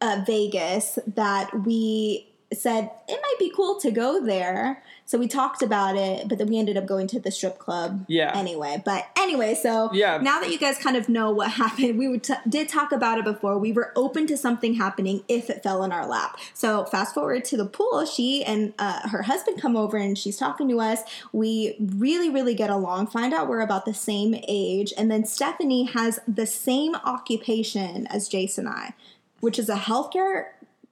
uh, 0.00 0.22
Vegas 0.26 0.98
that 1.06 1.64
we 1.64 2.26
said 2.52 2.90
it 3.06 3.20
might 3.22 3.36
be 3.38 3.52
cool 3.54 3.78
to 3.78 3.92
go 3.92 4.20
there. 4.24 4.82
So 5.06 5.18
we 5.18 5.26
talked 5.28 5.62
about 5.62 5.96
it, 5.96 6.28
but 6.28 6.38
then 6.38 6.48
we 6.48 6.58
ended 6.58 6.76
up 6.76 6.86
going 6.86 7.06
to 7.08 7.18
the 7.20 7.30
strip 7.32 7.58
club. 7.58 8.04
Yeah. 8.08 8.30
Anyway, 8.36 8.80
but 8.84 9.06
anyway, 9.16 9.54
so 9.54 9.90
Yeah. 9.92 10.18
now 10.18 10.40
that 10.40 10.50
you 10.50 10.58
guys 10.58 10.76
kind 10.78 10.96
of 10.96 11.08
know 11.08 11.30
what 11.32 11.50
happened, 11.62 11.96
we 11.98 12.06
would 12.08 12.22
t- 12.24 12.34
did 12.48 12.68
talk 12.68 12.90
about 12.92 13.18
it 13.18 13.24
before. 13.24 13.56
We 13.58 13.72
were 13.72 13.92
open 13.96 14.26
to 14.28 14.36
something 14.36 14.74
happening 14.74 15.22
if 15.28 15.48
it 15.50 15.62
fell 15.64 15.82
in 15.84 15.90
our 15.92 16.06
lap. 16.06 16.38
So 16.54 16.84
fast 16.84 17.12
forward 17.14 17.44
to 17.46 17.56
the 17.56 17.66
pool, 17.66 18.04
she 18.06 18.44
and 18.44 18.72
uh, 18.80 19.08
her 19.08 19.22
husband 19.22 19.60
come 19.60 19.76
over 19.76 19.96
and 19.96 20.16
she's 20.18 20.36
talking 20.36 20.68
to 20.70 20.80
us. 20.80 21.02
We 21.32 21.76
really, 21.80 22.30
really 22.30 22.54
get 22.54 22.70
along. 22.70 23.08
Find 23.08 23.32
out 23.34 23.48
we're 23.48 23.60
about 23.60 23.84
the 23.84 23.94
same 23.94 24.34
age, 24.48 24.92
and 24.96 25.08
then 25.10 25.24
Stephanie 25.24 25.84
has 25.84 26.18
the 26.26 26.46
same 26.46 26.94
occupation 26.96 28.06
as 28.08 28.28
Jason 28.28 28.66
and 28.66 28.74
I, 28.76 28.94
which 29.40 29.58
is 29.58 29.68
a 29.68 29.76
healthcare 29.76 30.46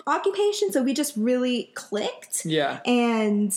occupation. 0.07 0.73
So 0.73 0.83
we 0.83 0.95
just 0.95 1.17
really 1.17 1.71
clicked 1.75 2.45
Yeah, 2.45 2.81
and 2.85 3.57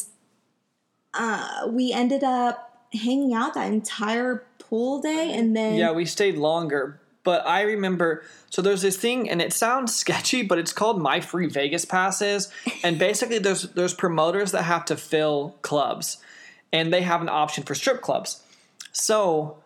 uh, 1.14 1.68
we 1.68 1.92
ended 1.92 2.24
up 2.24 2.88
hanging 2.94 3.34
out 3.34 3.54
that 3.54 3.72
entire 3.72 4.44
pool 4.60 5.02
day 5.02 5.34
and 5.34 5.56
then 5.56 5.78
yeah, 5.78 5.92
we 5.92 6.06
stayed 6.06 6.38
longer. 6.38 7.00
But 7.24 7.46
I 7.46 7.62
remember, 7.62 8.24
so 8.50 8.64
there's 8.64 8.82
this 8.82 8.98
thing, 8.98 9.30
and 9.30 9.42
it 9.42 9.54
sounds 9.54 9.94
sketchy, 9.96 10.42
but 10.42 10.58
it's 10.58 10.74
called 10.74 11.00
My 11.00 11.20
Free 11.22 11.48
Vegas 11.48 11.86
Passes, 11.86 12.52
and 12.84 12.98
basically 12.98 13.38
there's 13.38 13.64
there's 13.74 13.94
promoters 13.94 14.52
that 14.54 14.64
have 14.64 14.86
to 14.86 14.98
fill 14.98 15.56
clubs, 15.62 16.18
and 16.74 16.92
they 16.92 17.02
have 17.02 17.22
an 17.22 17.30
option 17.30 17.64
for 17.64 17.76
strip 17.76 18.02
clubs. 18.02 18.42
So, 18.92 19.58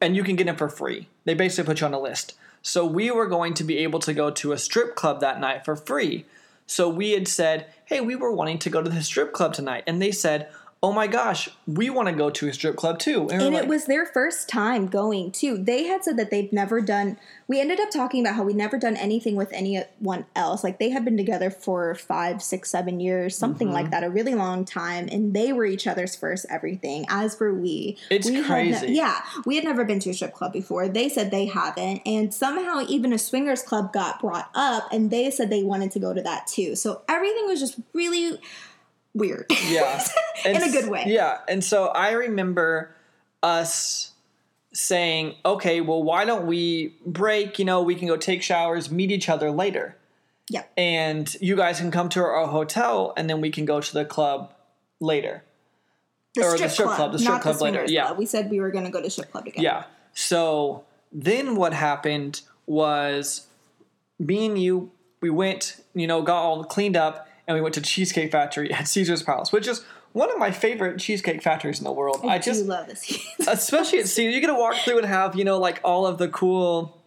and 0.00 0.16
you 0.16 0.24
can 0.24 0.34
get 0.36 0.46
them 0.46 0.56
for 0.56 0.68
free. 0.68 1.08
They 1.24 1.34
basically 1.34 1.68
put 1.68 1.80
you 1.80 1.86
on 1.86 1.94
a 1.94 2.00
list. 2.00 2.34
So 2.62 2.84
we 2.84 3.10
were 3.10 3.26
going 3.26 3.54
to 3.54 3.64
be 3.64 3.78
able 3.78 4.00
to 4.00 4.12
go 4.12 4.30
to 4.30 4.52
a 4.52 4.58
strip 4.58 4.94
club 4.94 5.20
that 5.20 5.40
night 5.40 5.64
for 5.64 5.76
free. 5.76 6.26
So 6.66 6.88
we 6.88 7.12
had 7.12 7.26
said, 7.26 7.66
hey, 7.84 8.00
we 8.00 8.14
were 8.14 8.32
wanting 8.32 8.58
to 8.60 8.70
go 8.70 8.82
to 8.82 8.90
the 8.90 9.02
strip 9.02 9.32
club 9.32 9.54
tonight, 9.54 9.84
and 9.86 10.00
they 10.00 10.12
said, 10.12 10.48
oh 10.82 10.92
my 10.92 11.06
gosh, 11.06 11.50
we 11.66 11.90
want 11.90 12.08
to 12.08 12.14
go 12.14 12.30
to 12.30 12.48
a 12.48 12.52
strip 12.54 12.74
club 12.74 12.98
too. 12.98 13.24
were 13.24 13.32
and 13.32 13.52
like, 13.54 13.64
it 13.64 13.68
was 13.68 13.84
their 13.84 14.06
first 14.06 14.48
time 14.48 14.86
going 14.86 15.30
too. 15.30 15.58
They 15.58 15.84
had 15.84 16.02
said 16.04 16.16
that 16.16 16.30
they've 16.30 16.50
never 16.54 16.80
done. 16.80 17.18
We 17.48 17.60
ended 17.60 17.78
up 17.80 17.90
talking 17.90 18.24
about 18.24 18.36
how 18.36 18.44
we 18.44 18.54
never 18.54 18.78
done 18.78 18.96
anything 18.96 19.36
with 19.36 19.52
anyone 19.52 20.24
else. 20.34 20.64
Like 20.64 20.78
they 20.78 20.88
had 20.88 21.04
been 21.04 21.18
together 21.18 21.50
for 21.50 21.94
five, 21.96 22.42
six, 22.42 22.70
seven 22.70 22.98
years, 22.98 23.36
something 23.36 23.66
Mm-hmm. 23.68 23.74
like 23.74 23.90
that, 23.90 24.04
a 24.04 24.08
really 24.08 24.34
long 24.34 24.64
time, 24.64 25.06
and 25.12 25.34
they 25.34 25.52
were 25.52 25.66
each 25.66 25.86
other's 25.86 26.16
first 26.16 26.46
everything. 26.48 27.04
As 27.10 27.38
were 27.38 27.52
we. 27.52 27.98
It's 28.10 28.30
we 28.30 28.42
crazy. 28.42 28.86
ne- 28.86 28.92
yeah, 28.94 29.20
we 29.44 29.56
had 29.56 29.64
never 29.64 29.84
been 29.84 30.00
to 30.00 30.10
a 30.10 30.14
strip 30.14 30.32
club 30.32 30.52
before. 30.54 30.88
They 30.88 31.10
said 31.10 31.30
they 31.30 31.44
haven't, 31.44 32.00
and 32.06 32.32
somehow 32.32 32.86
even 32.88 33.12
a 33.12 33.18
swingers 33.18 33.62
club 33.62 33.92
got 33.92 34.20
brought 34.20 34.48
up, 34.54 34.88
and 34.92 35.10
they 35.10 35.30
said 35.30 35.50
they 35.50 35.62
wanted 35.62 35.90
to 35.90 35.98
go 35.98 36.14
to 36.14 36.22
that 36.22 36.46
too. 36.46 36.74
So 36.74 37.02
everything 37.06 37.46
was 37.48 37.60
just 37.60 37.78
really 37.92 38.38
weird. 39.14 39.46
yeah 39.68 40.02
In 40.44 40.56
And 40.56 40.64
a 40.64 40.70
good 40.70 40.88
way. 40.90 41.04
yeah 41.06 41.38
and 41.48 41.62
so 41.62 41.86
i 41.88 42.12
remember 42.12 42.94
us 43.42 44.12
saying 44.72 45.34
okay 45.44 45.80
well 45.80 46.02
why 46.02 46.24
don't 46.24 46.46
we 46.46 46.94
break 47.04 47.58
you 47.58 47.64
know 47.64 47.82
we 47.82 47.94
can 47.94 48.06
go 48.08 48.16
take 48.16 48.42
showers 48.42 48.90
meet 48.90 49.10
each 49.10 49.28
other 49.28 49.50
later 49.50 49.96
yeah. 50.48 50.62
and 50.76 51.34
you 51.40 51.56
guys 51.56 51.78
can 51.80 51.90
come 51.90 52.08
to 52.10 52.20
our 52.20 52.46
hotel 52.46 53.12
and 53.16 53.28
then 53.28 53.40
we 53.40 53.50
can 53.50 53.64
go 53.64 53.80
to 53.80 53.92
the 53.92 54.04
club 54.04 54.52
later 55.00 55.42
The 56.36 56.42
Or 56.44 56.50
the 56.52 56.56
strip, 56.56 56.70
strip 56.70 56.86
club, 56.86 56.96
club, 56.96 57.12
the 57.12 57.18
strip 57.18 57.32
not 57.34 57.42
club 57.42 57.56
the 57.56 57.64
later, 57.64 57.74
swingers 57.78 57.92
yeah. 57.92 58.06
club. 58.06 58.18
We 58.18 58.26
said 58.26 58.50
we 58.50 58.60
were 58.60 58.70
going 58.70 58.84
to 58.84 58.90
go 58.90 59.02
to 59.02 59.10
strip 59.10 59.30
club 59.32 59.44
together. 59.44 59.62
yeah 59.62 59.84
so 60.14 60.84
then 61.12 61.56
what 61.56 61.72
happened 61.72 62.42
was 62.66 63.46
me 64.20 64.46
and 64.46 64.56
you 64.62 64.90
we 65.20 65.30
went 65.30 65.82
you 65.94 66.06
know 66.06 66.22
got 66.22 66.40
all 66.42 66.62
cleaned 66.64 66.96
up 66.96 67.26
and 67.50 67.56
we 67.56 67.60
went 67.60 67.74
to 67.74 67.80
cheesecake 67.80 68.30
factory 68.30 68.72
at 68.72 68.86
caesar's 68.86 69.22
palace 69.22 69.50
which 69.50 69.66
is 69.66 69.84
one 70.12 70.30
of 70.30 70.38
my 70.38 70.50
favorite 70.50 70.98
cheesecake 70.98 71.42
factories 71.42 71.78
in 71.78 71.84
the 71.84 71.92
world 71.92 72.20
I, 72.22 72.34
i 72.34 72.38
just 72.38 72.62
do 72.62 72.68
love 72.68 72.86
this 72.86 73.18
especially 73.46 73.98
at 73.98 74.08
Caesar, 74.08 74.30
you 74.30 74.40
get 74.40 74.46
to 74.46 74.54
walk 74.54 74.76
through 74.76 74.98
and 74.98 75.06
have 75.06 75.34
you 75.34 75.44
know 75.44 75.58
like 75.58 75.80
all 75.82 76.06
of 76.06 76.18
the 76.18 76.28
cool 76.28 77.00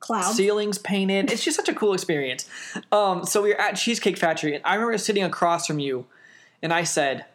cloud. 0.00 0.32
ceilings 0.32 0.78
painted. 0.78 1.30
It's 1.30 1.44
just 1.44 1.56
such 1.56 1.68
a 1.68 1.74
cool 1.74 1.94
experience. 1.94 2.48
Um, 2.90 3.24
so 3.24 3.42
we 3.42 3.50
were 3.50 3.60
at 3.60 3.76
Cheesecake 3.76 4.18
Factory, 4.18 4.54
and 4.54 4.64
I 4.64 4.74
remember 4.74 4.98
sitting 4.98 5.22
across 5.22 5.66
from 5.66 5.78
you, 5.78 6.06
and 6.62 6.72
I 6.72 6.82
said, 6.82 7.26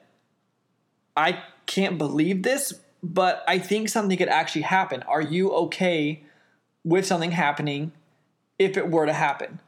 "I 1.16 1.44
can't 1.66 1.98
believe 1.98 2.44
this, 2.44 2.74
but 3.02 3.44
I 3.48 3.60
think 3.60 3.90
something 3.90 4.18
could 4.18 4.30
actually 4.30 4.64
happen. 4.64 5.04
Are 5.04 5.22
you 5.22 5.52
okay 5.52 6.24
with 6.84 7.06
something 7.06 7.32
happening 7.32 7.94
if 8.60 8.76
it 8.76 8.90
were 8.90 9.06
to 9.06 9.14
happen?" 9.14 9.60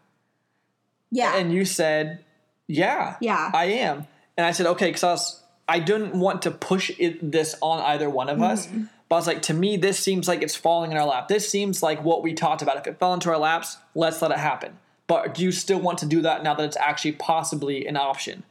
yeah. 1.11 1.37
And 1.37 1.53
you 1.53 1.63
said, 1.63 2.23
"Yeah, 2.67 3.15
Yeah. 3.21 3.51
I 3.53 3.65
am." 3.65 4.07
And 4.37 4.45
I 4.45 4.51
said, 4.51 4.65
"Okay," 4.67 4.87
because 4.87 5.03
I 5.03 5.11
was 5.11 5.43
I 5.69 5.79
didn't 5.79 6.17
want 6.17 6.43
to 6.43 6.51
push 6.51 6.91
it, 6.97 7.31
this 7.31 7.55
on 7.61 7.81
either 7.81 8.09
one 8.09 8.29
of 8.29 8.41
us. 8.41 8.67
Mm-hmm. 8.67 8.83
But 9.09 9.15
I 9.15 9.19
was 9.19 9.27
like, 9.27 9.41
to 9.43 9.53
me, 9.53 9.75
this 9.77 9.99
seems 9.99 10.27
like 10.27 10.41
it's 10.41 10.55
falling 10.55 10.91
in 10.91 10.97
our 10.97 11.05
lap. 11.05 11.27
This 11.27 11.49
seems 11.49 11.83
like 11.83 12.03
what 12.03 12.23
we 12.23 12.33
talked 12.33 12.61
about. 12.61 12.77
If 12.77 12.87
it 12.87 12.99
fell 12.99 13.13
into 13.13 13.29
our 13.29 13.37
laps, 13.37 13.77
let's 13.95 14.21
let 14.21 14.31
it 14.31 14.37
happen. 14.37 14.77
But 15.07 15.33
do 15.33 15.43
you 15.43 15.51
still 15.51 15.79
want 15.79 15.97
to 15.99 16.05
do 16.05 16.21
that 16.21 16.41
now 16.43 16.53
that 16.53 16.63
it's 16.63 16.77
actually 16.77 17.13
possibly 17.13 17.85
an 17.85 17.97
option? 17.97 18.43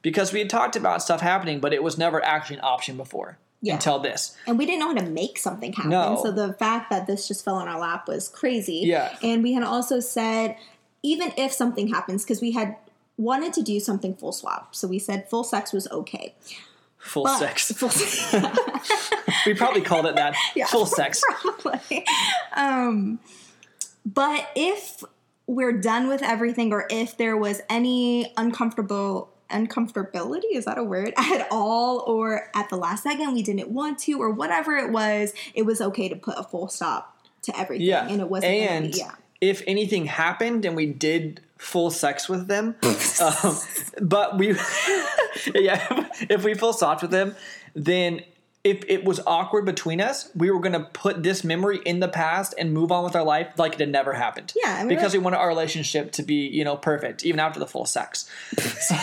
Because 0.00 0.32
we 0.32 0.38
had 0.38 0.48
talked 0.50 0.74
about 0.76 1.02
stuff 1.02 1.20
happening, 1.20 1.60
but 1.60 1.72
it 1.74 1.82
was 1.82 1.96
never 1.98 2.22
actually 2.24 2.56
an 2.56 2.64
option 2.64 2.96
before 2.98 3.38
Yeah. 3.62 3.74
until 3.74 3.98
this. 3.98 4.36
and 4.46 4.58
we 4.58 4.64
didn't 4.66 4.80
know 4.80 4.88
how 4.88 4.94
to 4.94 5.10
make 5.10 5.38
something 5.38 5.72
happen. 5.74 5.90
No. 5.90 6.18
So 6.22 6.30
the 6.30 6.52
fact 6.54 6.90
that 6.90 7.06
this 7.06 7.26
just 7.28 7.44
fell 7.44 7.60
in 7.60 7.68
our 7.68 7.80
lap 7.80 8.08
was 8.08 8.28
crazy. 8.28 8.82
Yeah. 8.84 9.16
And 9.22 9.42
we 9.42 9.52
had 9.54 9.62
also 9.62 10.00
said, 10.00 10.56
even 11.02 11.32
if 11.38 11.52
something 11.52 11.88
happens, 11.88 12.24
because 12.24 12.40
we 12.42 12.52
had 12.52 12.76
wanted 13.16 13.52
to 13.54 13.62
do 13.62 13.78
something 13.80 14.14
full 14.14 14.32
swap. 14.32 14.74
So 14.74 14.88
we 14.88 14.98
said 14.98 15.28
full 15.28 15.44
sex 15.44 15.72
was 15.72 15.88
okay. 15.90 16.34
Full 16.98 17.24
But- 17.24 17.38
sex. 17.38 17.70
Full 17.72 17.90
sex. 17.90 18.34
We 19.46 19.52
probably 19.52 19.82
called 19.82 20.06
it 20.06 20.14
that. 20.14 20.34
Yeah. 20.56 20.66
Full 20.66 20.86
sex. 20.86 21.22
Probably. 21.28 22.04
Um, 22.54 23.18
but 24.06 24.48
if 24.54 25.02
we're 25.46 25.72
done 25.72 26.08
with 26.08 26.22
everything, 26.22 26.72
or 26.72 26.86
if 26.88 27.16
there 27.18 27.36
was 27.36 27.60
any 27.68 28.32
uncomfortable 28.36 29.30
uncomfortability 29.50 30.40
is 30.52 30.64
that 30.64 30.78
a 30.78 30.82
word 30.82 31.12
at 31.18 31.46
all 31.50 32.02
or 32.06 32.48
at 32.54 32.68
the 32.70 32.76
last 32.76 33.02
second 33.02 33.34
we 33.34 33.42
didn't 33.42 33.68
want 33.68 33.98
to 33.98 34.14
or 34.14 34.30
whatever 34.30 34.74
it 34.78 34.90
was 34.90 35.34
it 35.54 35.62
was 35.66 35.82
okay 35.82 36.08
to 36.08 36.16
put 36.16 36.34
a 36.38 36.42
full 36.42 36.66
stop 36.66 37.14
to 37.42 37.56
everything 37.56 37.86
Yeah. 37.86 38.08
and 38.08 38.22
it 38.22 38.28
wasn't 38.28 38.54
and 38.54 38.90
be, 38.92 38.98
yeah 38.98 39.12
if 39.42 39.62
anything 39.66 40.06
happened 40.06 40.64
and 40.64 40.74
we 40.74 40.86
did 40.86 41.42
full 41.58 41.90
sex 41.90 42.28
with 42.28 42.46
them, 42.48 42.74
um, 43.20 43.56
but 44.02 44.38
we, 44.38 44.48
yeah, 45.54 46.08
if 46.28 46.44
we 46.44 46.54
full 46.54 46.72
soft 46.72 47.02
with 47.02 47.10
them, 47.10 47.34
then 47.74 48.22
if 48.64 48.82
it 48.88 49.04
was 49.04 49.20
awkward 49.26 49.66
between 49.66 50.00
us, 50.00 50.30
we 50.34 50.50
were 50.50 50.58
going 50.58 50.72
to 50.72 50.80
put 50.94 51.22
this 51.22 51.44
memory 51.44 51.80
in 51.84 52.00
the 52.00 52.08
past 52.08 52.54
and 52.56 52.72
move 52.72 52.90
on 52.90 53.04
with 53.04 53.14
our 53.14 53.22
life 53.22 53.48
like 53.58 53.74
it 53.74 53.80
had 53.80 53.90
never 53.90 54.14
happened. 54.14 54.54
Yeah, 54.56 54.74
I 54.76 54.78
mean, 54.78 54.88
because 54.88 55.12
that- 55.12 55.18
we 55.18 55.22
wanted 55.22 55.36
our 55.36 55.48
relationship 55.48 56.12
to 56.12 56.22
be, 56.22 56.46
you 56.48 56.64
know, 56.64 56.74
perfect 56.74 57.26
even 57.26 57.40
after 57.40 57.60
the 57.60 57.66
full 57.66 57.84
sex. 57.84 58.28
So, 58.84 58.94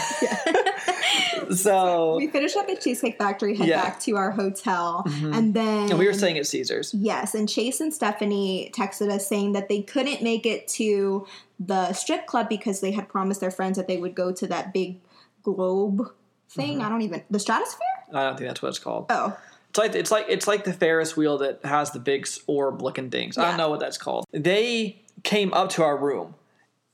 So 1.55 2.15
we 2.17 2.27
finished 2.27 2.55
up 2.55 2.69
at 2.69 2.81
Cheesecake 2.81 3.17
Factory, 3.17 3.55
head 3.55 3.67
Yeah. 3.67 3.77
Mm-hmm. 3.79 3.85
back 3.87 3.99
to 4.01 4.15
our 4.17 4.31
hotel, 4.31 5.03
and 5.07 5.53
then 5.53 5.89
and 5.89 5.99
we 5.99 6.05
were 6.05 6.13
staying 6.13 6.37
at 6.37 6.47
Caesars. 6.47 6.93
Yes, 6.93 7.33
and 7.35 7.49
Chase 7.49 7.81
and 7.81 7.93
Stephanie 7.93 8.71
texted 8.75 9.09
us 9.09 9.27
saying 9.27 9.53
that 9.53 9.67
they 9.69 9.81
couldn't 9.81 10.21
make 10.21 10.45
it 10.45 10.67
to 10.69 11.25
the 11.59 11.93
strip 11.93 12.25
club 12.27 12.47
because 12.49 12.79
they 12.81 12.91
had 12.91 13.09
promised 13.09 13.41
their 13.41 13.51
friends 13.51 13.77
that 13.77 13.87
they 13.87 13.97
would 13.97 14.15
go 14.15 14.31
to 14.31 14.47
that 14.47 14.73
big 14.73 14.99
globe 15.43 16.11
thing. 16.49 16.77
Mm-hmm. 16.77 16.85
I 16.85 16.89
don't 16.89 17.01
even 17.01 17.23
the 17.29 17.39
stratosphere. 17.39 17.79
I 18.13 18.23
don't 18.25 18.37
think 18.37 18.49
that's 18.49 18.61
what 18.61 18.69
it's 18.69 18.79
called. 18.79 19.05
Oh, 19.09 19.37
It's 19.69 19.77
like 19.79 19.95
it's 19.95 20.11
like 20.11 20.25
it's 20.29 20.47
like 20.47 20.63
the 20.63 20.73
Ferris 20.73 21.15
wheel 21.17 21.37
that 21.39 21.63
has 21.65 21.91
the 21.91 21.99
big 21.99 22.27
orb 22.47 22.81
looking 22.81 23.09
things. 23.09 23.37
I 23.37 23.47
don't 23.47 23.57
know 23.57 23.69
what 23.69 23.79
that's 23.79 23.97
called. 23.97 24.25
They 24.31 25.01
came 25.23 25.53
up 25.53 25.69
to 25.71 25.83
our 25.83 25.97
room 25.97 26.35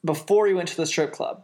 before 0.06 0.44
we 0.44 0.54
went 0.54 0.70
to 0.70 0.78
the 0.78 0.86
strip 0.86 1.12
club, 1.12 1.44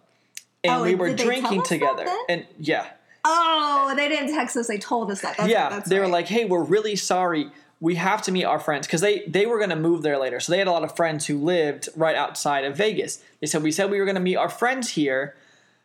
and 0.63 0.73
Oh, 0.73 0.83
we 0.83 0.91
and 0.91 0.99
were 0.99 1.07
did 1.09 1.17
they 1.19 1.23
tell 1.23 1.41
drinking 1.41 1.63
together. 1.63 2.05
And 2.29 2.45
yeah, 2.59 2.87
oh, 3.25 3.93
they 3.95 4.07
didn't 4.07 4.33
text 4.33 4.55
us. 4.57 4.67
They 4.67 4.77
told 4.77 5.11
us 5.11 5.21
that. 5.21 5.37
That's 5.37 5.49
yeah, 5.49 5.75
right, 5.75 5.85
they 5.85 5.99
were 5.99 6.07
like, 6.07 6.27
"Hey, 6.27 6.45
we're 6.45 6.63
really 6.63 6.95
sorry. 6.95 7.49
We 7.79 7.95
have 7.95 8.21
to 8.23 8.31
meet 8.31 8.45
our 8.45 8.59
friends 8.59 8.87
because 8.87 9.01
they 9.01 9.23
they 9.27 9.45
were 9.45 9.57
going 9.57 9.69
to 9.69 9.75
move 9.75 10.01
there 10.03 10.17
later. 10.17 10.39
So 10.39 10.51
they 10.51 10.57
had 10.57 10.67
a 10.67 10.71
lot 10.71 10.83
of 10.83 10.95
friends 10.95 11.27
who 11.27 11.37
lived 11.37 11.89
right 11.95 12.15
outside 12.15 12.63
of 12.65 12.77
Vegas. 12.77 13.21
They 13.41 13.47
said 13.47 13.63
we 13.63 13.71
said 13.71 13.91
we 13.91 13.99
were 13.99 14.05
going 14.05 14.15
to 14.15 14.21
meet 14.21 14.37
our 14.37 14.49
friends 14.49 14.91
here, 14.91 15.35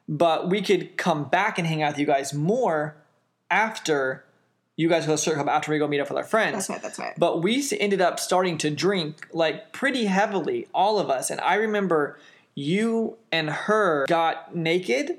but 0.08 0.48
we 0.48 0.62
could 0.62 0.96
come 0.96 1.24
back 1.24 1.58
and 1.58 1.66
hang 1.66 1.82
out 1.82 1.92
with 1.92 1.98
you 1.98 2.06
guys 2.06 2.32
more 2.32 2.96
after 3.50 4.24
you 4.78 4.88
guys 4.88 5.06
go 5.06 5.16
to 5.16 5.34
club 5.34 5.48
after 5.48 5.72
we 5.72 5.78
go 5.78 5.88
meet 5.88 5.98
up 5.98 6.08
with 6.08 6.16
our 6.16 6.24
friends. 6.24 6.54
That's 6.54 6.70
right. 6.70 6.82
That's 6.82 6.98
right. 7.00 7.14
But 7.18 7.42
we 7.42 7.64
ended 7.80 8.00
up 8.00 8.20
starting 8.20 8.58
to 8.58 8.70
drink 8.70 9.26
like 9.32 9.72
pretty 9.72 10.04
heavily, 10.04 10.68
all 10.72 11.00
of 11.00 11.10
us. 11.10 11.30
And 11.30 11.40
I 11.40 11.54
remember 11.54 12.16
you 12.58 13.16
and 13.30 13.48
her 13.48 14.04
got 14.08 14.54
naked. 14.54 15.18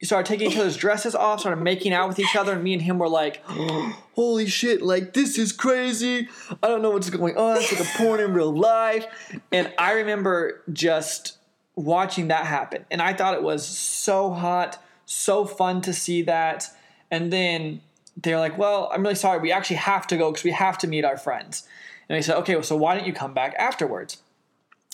You 0.00 0.06
started 0.06 0.26
taking 0.26 0.50
each 0.50 0.56
other's 0.56 0.76
dresses 0.76 1.14
off, 1.14 1.40
started 1.40 1.62
making 1.62 1.92
out 1.92 2.08
with 2.08 2.18
each 2.18 2.34
other, 2.34 2.52
and 2.52 2.62
me 2.62 2.72
and 2.72 2.80
him 2.80 2.98
were 2.98 3.08
like, 3.08 3.44
"Holy 4.14 4.46
shit! 4.46 4.80
Like 4.80 5.12
this 5.12 5.36
is 5.36 5.52
crazy! 5.52 6.28
I 6.62 6.68
don't 6.68 6.80
know 6.80 6.90
what's 6.90 7.10
going 7.10 7.36
on. 7.36 7.58
It's 7.58 7.72
like 7.72 7.82
a 7.82 7.98
porn 7.98 8.20
in 8.20 8.32
real 8.32 8.54
life." 8.54 9.06
And 9.52 9.72
I 9.78 9.92
remember 9.92 10.62
just 10.72 11.36
watching 11.74 12.28
that 12.28 12.46
happen, 12.46 12.86
and 12.90 13.02
I 13.02 13.12
thought 13.12 13.34
it 13.34 13.42
was 13.42 13.66
so 13.66 14.30
hot, 14.30 14.82
so 15.04 15.44
fun 15.44 15.82
to 15.82 15.92
see 15.92 16.22
that. 16.22 16.68
And 17.10 17.32
then 17.32 17.82
they're 18.16 18.38
like, 18.38 18.56
"Well, 18.56 18.88
I'm 18.92 19.02
really 19.02 19.14
sorry. 19.14 19.40
We 19.40 19.52
actually 19.52 19.76
have 19.76 20.06
to 20.06 20.16
go 20.16 20.30
because 20.30 20.44
we 20.44 20.52
have 20.52 20.78
to 20.78 20.86
meet 20.86 21.04
our 21.04 21.18
friends." 21.18 21.64
And 22.08 22.16
I 22.16 22.20
said, 22.20 22.36
"Okay, 22.38 22.54
well, 22.54 22.62
so 22.62 22.76
why 22.76 22.96
don't 22.96 23.06
you 23.06 23.12
come 23.12 23.34
back 23.34 23.54
afterwards? 23.58 24.22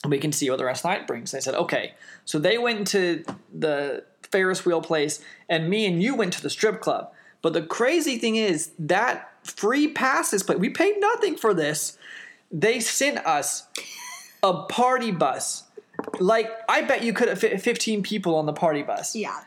And 0.04 0.12
we 0.12 0.18
can 0.18 0.30
see 0.30 0.48
what 0.48 0.58
the 0.58 0.64
rest 0.64 0.84
of 0.84 0.90
the 0.90 0.98
night 0.98 1.06
brings." 1.08 1.32
They 1.32 1.40
said, 1.40 1.56
"Okay." 1.56 1.94
So 2.24 2.38
they 2.38 2.58
went 2.58 2.86
to 2.88 3.24
the 3.52 4.04
Ferris 4.22 4.64
wheel 4.64 4.80
place, 4.80 5.20
and 5.48 5.68
me 5.68 5.86
and 5.86 6.00
you 6.00 6.14
went 6.14 6.32
to 6.34 6.42
the 6.42 6.50
strip 6.50 6.80
club. 6.80 7.10
But 7.42 7.52
the 7.52 7.62
crazy 7.62 8.18
thing 8.18 8.36
is 8.36 8.70
that 8.78 9.30
free 9.42 9.88
passes, 9.88 10.42
but 10.42 10.58
we 10.58 10.70
paid 10.70 10.98
nothing 10.98 11.36
for 11.36 11.52
this. 11.52 11.98
They 12.52 12.80
sent 12.80 13.18
us 13.26 13.64
a 14.42 14.62
party 14.64 15.10
bus. 15.10 15.64
Like 16.18 16.50
I 16.68 16.82
bet 16.82 17.02
you 17.02 17.12
could 17.12 17.28
have 17.28 17.38
fit 17.38 17.60
15 17.60 18.02
people 18.02 18.36
on 18.36 18.46
the 18.46 18.52
party 18.52 18.82
bus 18.82 19.14
yeah, 19.14 19.40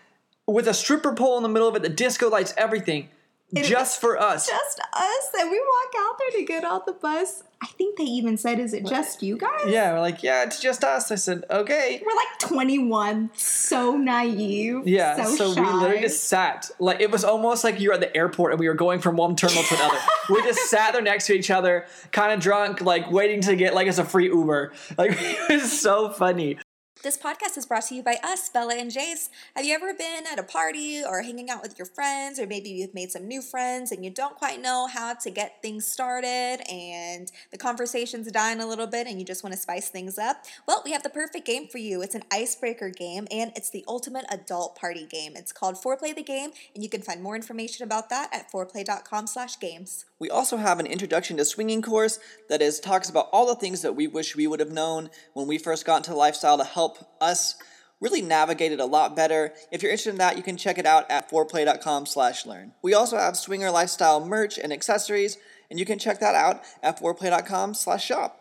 with 0.46 0.68
a 0.68 0.74
stripper 0.74 1.14
pole 1.14 1.38
in 1.38 1.44
the 1.44 1.50
middle 1.50 1.68
of 1.68 1.76
it, 1.76 1.82
the 1.82 1.90
disco 1.90 2.30
lights, 2.30 2.54
everything, 2.58 3.10
just 3.56 4.02
for 4.02 4.20
us. 4.20 4.48
just 4.48 4.80
us, 4.94 5.30
and 5.40 5.50
we 5.50 5.60
walk 5.60 5.94
out 5.98 6.20
there 6.20 6.40
to 6.40 6.46
get 6.46 6.66
off 6.66 6.86
the 6.86 6.94
bus. 6.94 7.44
I 7.62 7.66
think 7.66 7.98
they 7.98 8.04
even 8.04 8.38
said, 8.38 8.60
"Is 8.60 8.74
it 8.74 8.86
just 8.86 9.24
you 9.24 9.38
guys?" 9.38 9.68
Yeah, 9.68 9.94
we're 9.94 10.02
like, 10.02 10.22
yeah, 10.22 10.44
it's 10.44 10.60
just 10.60 10.84
us. 10.84 11.12
I 11.12 11.16
said, 11.16 11.44
okay. 11.50 12.02
We're 12.06 12.16
like 12.16 12.40
21, 12.40 13.32
so 13.36 13.98
naive. 13.98 14.88
Yeah, 14.88 15.24
so, 15.24 15.54
so, 15.54 15.62
we 15.62 15.68
literally 15.68 16.02
just 16.02 16.26
sat. 16.26 16.70
Like 16.78 17.00
it 17.00 17.10
was 17.10 17.24
almost 17.24 17.64
like 17.64 17.80
you 17.80 17.90
were 17.90 17.96
at 17.96 18.02
the 18.02 18.16
airport 18.16 18.52
and 18.52 18.60
we 18.60 18.68
were 18.68 18.76
going 18.76 19.00
from 19.00 19.16
one 19.16 19.36
terminal 19.36 19.64
to 19.64 19.76
another. 19.76 19.98
we 20.30 20.42
just 20.44 20.70
sat 20.70 20.94
there 20.94 21.02
next 21.02 21.26
to 21.28 21.34
each 21.34 21.50
other, 21.50 21.88
kind 22.12 22.32
of 22.32 22.40
drunk, 22.40 22.82
like 22.82 23.10
waiting 23.12 23.42
to 23.42 23.56
get 23.56 23.74
like 23.74 23.88
it's 23.88 23.98
a 23.98 24.06
free 24.06 24.28
Uber. 24.28 24.74
Like 24.98 25.12
it 25.20 25.62
was 25.62 25.80
so 25.80 26.10
funny. 26.10 26.60
This 27.04 27.16
podcast 27.16 27.58
is 27.58 27.68
brought 27.68 27.84
to 27.84 27.96
you 27.96 28.02
by 28.02 28.18
us, 28.24 28.50
Bella 28.50 28.74
and 28.74 28.90
Jace. 28.90 29.30
Have 29.56 29.64
you 29.64 29.76
ever 29.76 29.94
been 29.94 30.24
at 30.30 30.40
a 30.40 30.44
party 30.44 31.04
or 31.08 31.22
hanging 31.22 31.48
out 31.48 31.62
with 31.62 31.78
your 31.78 31.86
friends, 31.86 32.40
or 32.40 32.48
maybe 32.48 32.70
you've 32.70 32.96
made 32.96 33.12
some 33.12 33.28
new 33.28 33.44
friends 33.44 33.92
and 33.92 34.04
you 34.04 34.10
don't 34.10 34.36
quite 34.36 34.60
know 34.60 34.88
how 34.88 35.14
to 35.14 35.30
get 35.30 35.62
things 35.62 35.86
started 35.86 36.60
and 36.70 37.32
the 37.52 37.58
conversation's 37.58 38.32
dying 38.32 38.60
a 38.60 38.66
little 38.66 38.88
bit 38.88 39.06
and 39.06 39.20
you 39.20 39.26
just 39.26 39.44
want 39.44 39.54
to 39.54 39.60
spice 39.60 39.90
things 39.90 40.18
up? 40.18 40.44
Well, 40.68 40.82
we 40.84 40.92
have 40.92 41.04
the 41.04 41.10
perfect 41.10 41.46
game 41.46 41.68
for 41.68 41.78
you. 41.78 42.02
It's 42.02 42.16
an 42.16 42.24
icebreaker 42.34 42.90
game 42.90 43.28
and 43.30 43.52
it's 43.56 43.70
the 43.70 43.86
ultimate 43.88 44.26
adult 44.32 44.76
party 44.76 45.06
game. 45.06 45.34
It's 45.36 45.52
called 45.52 45.76
Foreplay 45.76 46.16
the 46.16 46.24
Game, 46.24 46.50
and 46.74 46.84
you 46.84 46.90
can 46.90 47.04
find 47.04 47.22
more 47.22 47.36
information 47.36 47.84
about 47.84 48.10
that 48.10 48.34
at 48.34 48.52
foreplay.com 48.52 49.28
slash 49.28 49.60
games. 49.60 50.06
We 50.20 50.32
also 50.32 50.58
have 50.58 50.80
an 50.80 50.88
introduction 50.88 51.38
to 51.38 51.46
swinging 51.46 51.84
course 51.84 52.20
that 52.50 52.62
is 52.62 52.80
talks 52.80 53.08
about 53.08 53.30
all 53.32 53.46
the 53.46 53.56
things 53.56 53.84
that 53.84 53.96
we 53.96 54.08
wish 54.08 54.36
we 54.36 54.48
would 54.48 54.60
have 54.60 54.72
known 54.72 55.12
when 55.34 55.46
we 55.46 55.60
first 55.60 55.86
got 55.86 55.98
into 55.98 56.16
lifestyle 56.16 56.58
to 56.58 56.64
help 56.64 56.87
us 57.20 57.56
really 58.00 58.22
navigate 58.22 58.72
it 58.72 58.80
a 58.80 58.86
lot 58.86 59.16
better. 59.16 59.54
If 59.72 59.82
you're 59.82 59.92
interested 59.92 60.12
in 60.12 60.18
that, 60.18 60.38
you 60.38 60.44
can 60.44 60.58
check 60.58 60.78
it 60.78 60.86
out 60.86 61.10
at 61.10 61.30
foreplay.com/learn. 61.30 62.74
We 62.82 62.94
also 62.94 63.18
have 63.18 63.36
swinger 63.36 63.72
lifestyle 63.72 64.24
merch 64.24 64.58
and 64.58 64.72
accessories, 64.72 65.38
and 65.70 65.80
you 65.80 65.86
can 65.86 65.98
check 65.98 66.20
that 66.20 66.36
out 66.36 66.62
at 66.84 67.00
foreplay.com/shop. 67.00 68.40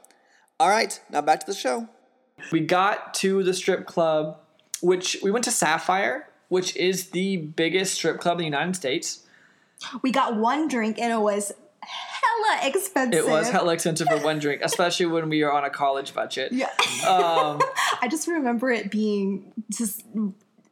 All 0.59 0.69
right, 0.69 1.01
now 1.11 1.21
back 1.21 1.41
to 1.41 1.47
the 1.47 1.55
show. 1.55 1.89
We 2.53 2.61
got 2.61 3.15
to 3.15 3.43
the 3.43 3.55
strip 3.55 3.87
club, 3.87 4.39
which 4.83 5.19
we 5.23 5.31
went 5.31 5.45
to 5.47 5.51
Sapphire, 5.51 6.29
which 6.49 6.77
is 6.77 7.11
the 7.11 7.39
biggest 7.39 7.95
strip 7.95 8.21
club 8.21 8.39
in 8.39 8.39
the 8.39 8.45
United 8.45 8.77
States. 8.77 9.23
we 10.03 10.11
got 10.11 10.37
one 10.37 10.69
drink 10.69 10.99
and 10.99 11.13
it 11.13 11.21
was 11.21 11.53
hella 11.87 12.68
expensive. 12.68 13.25
It 13.25 13.29
was 13.29 13.49
hella 13.51 13.72
expensive 13.72 14.09
for 14.09 14.18
one 14.18 14.38
drink, 14.38 14.61
especially 14.62 15.07
when 15.07 15.29
we 15.29 15.42
were 15.42 15.53
on 15.53 15.64
a 15.64 15.70
college 15.70 16.14
budget. 16.14 16.53
Yeah. 16.53 16.66
Um, 17.07 17.61
I 18.03 18.09
just 18.11 18.27
remember 18.29 18.70
it 18.70 18.90
being 18.90 19.53
just 19.70 20.05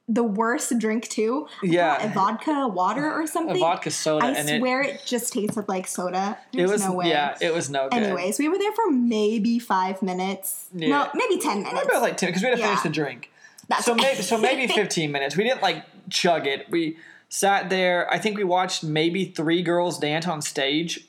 the 0.08 0.22
worst 0.22 0.78
drink 0.78 1.08
too. 1.08 1.48
Yeah. 1.62 2.12
vodka, 2.12 2.68
water, 2.68 3.10
or 3.10 3.26
something. 3.26 3.56
a 3.56 3.60
vodka 3.60 3.90
soda, 3.90 4.26
I 4.26 4.30
and 4.32 4.50
it, 4.50 4.60
swear 4.60 4.82
it, 4.82 5.02
just 5.06 5.32
tasted 5.32 5.68
like 5.68 5.86
soda. 5.86 6.38
it 6.52 6.68
was 6.68 6.82
no 6.82 6.92
way. 6.92 7.08
yeah, 7.08 7.36
it 7.40 7.54
was 7.54 7.70
no 7.70 7.88
good. 7.88 8.02
Anyways, 8.02 8.38
we 8.38 8.48
were 8.48 8.58
there 8.58 8.72
for 8.72 8.90
maybe 8.90 9.58
five 9.58 10.02
minutes. 10.02 10.68
Yeah. 10.74 10.88
No, 10.88 11.10
maybe 11.14 11.40
ten 11.40 11.62
minutes. 11.62 11.86
Maybe 11.86 12.00
like 12.00 12.16
ten 12.16 12.28
because 12.28 12.42
we 12.42 12.48
had 12.48 12.58
to 12.58 12.62
finish 12.62 12.80
the 12.82 12.90
drink. 12.90 13.30
That's 13.68 13.84
so 13.84 13.94
maybe 13.94 14.22
so 14.22 14.38
maybe 14.38 14.66
15 14.72 15.10
minutes. 15.10 15.36
We 15.36 15.44
didn't 15.44 15.62
like 15.62 15.84
chug 16.10 16.46
it. 16.46 16.70
We 16.70 16.98
sat 17.34 17.68
there. 17.68 18.12
I 18.12 18.18
think 18.18 18.36
we 18.38 18.44
watched 18.44 18.84
maybe 18.84 19.24
three 19.24 19.62
girls 19.62 19.98
dance 19.98 20.26
on 20.28 20.40
stage. 20.40 21.00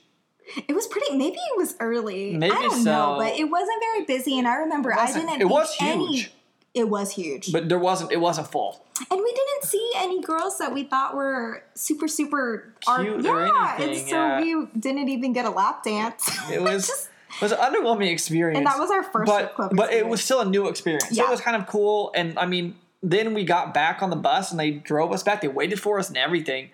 It 0.67 0.73
was 0.73 0.87
pretty. 0.87 1.15
Maybe 1.17 1.37
it 1.37 1.57
was 1.57 1.75
early. 1.79 2.35
Maybe 2.35 2.55
I 2.55 2.61
don't 2.63 2.83
so. 2.83 2.91
know, 2.91 3.15
but 3.19 3.37
it 3.37 3.45
wasn't 3.45 3.81
very 3.81 4.05
busy, 4.05 4.37
and 4.39 4.47
I 4.47 4.55
remember 4.55 4.93
I 4.93 5.11
didn't. 5.11 5.41
It 5.41 5.45
was 5.49 5.75
think 5.75 5.91
any- 5.91 6.15
huge. 6.17 6.31
It 6.73 6.89
was 6.89 7.11
huge, 7.13 7.53
But 7.53 7.69
there 7.69 7.79
wasn't 7.79 8.11
it 8.11 8.19
wasn't 8.19 8.51
full. 8.51 8.85
and 9.09 9.17
we 9.17 9.31
didn't 9.33 9.63
see 9.63 9.91
any 9.95 10.21
girls 10.21 10.57
that 10.57 10.73
we 10.73 10.83
thought 10.83 11.15
were 11.15 11.63
super, 11.73 12.05
super 12.09 12.73
Cute 12.85 13.23
yeah, 13.23 13.75
anything, 13.79 13.99
and 14.01 14.09
so 14.09 14.15
yeah. 14.15 14.41
we 14.41 14.65
didn't 14.77 15.07
even 15.07 15.31
get 15.31 15.45
a 15.45 15.49
lap 15.51 15.83
dance. 15.85 16.29
It 16.51 16.61
was 16.61 16.87
Just- 16.87 17.09
it 17.37 17.41
was 17.41 17.51
an 17.53 17.59
underwhelming 17.59 18.11
experience. 18.11 18.57
and 18.57 18.67
that 18.67 18.77
was 18.77 18.91
our 18.91 19.03
first 19.03 19.25
but 19.31 19.55
but 19.73 19.93
it 19.93 20.05
was 20.05 20.21
still 20.21 20.41
a 20.41 20.45
new 20.45 20.67
experience. 20.67 21.07
So 21.09 21.15
Yeah. 21.15 21.27
it 21.27 21.31
was 21.31 21.39
kind 21.39 21.55
of 21.55 21.65
cool. 21.65 22.11
And 22.13 22.37
I 22.37 22.45
mean, 22.45 22.75
then 23.11 23.33
we 23.33 23.43
got 23.43 23.73
back 23.73 24.01
on 24.01 24.09
the 24.09 24.15
bus 24.15 24.51
and 24.51 24.59
they 24.59 24.71
drove 24.71 25.11
us 25.11 25.23
back. 25.23 25.41
They 25.41 25.47
waited 25.47 25.79
for 25.79 25.99
us 25.99 26.09
and 26.09 26.17
everything. 26.17 26.69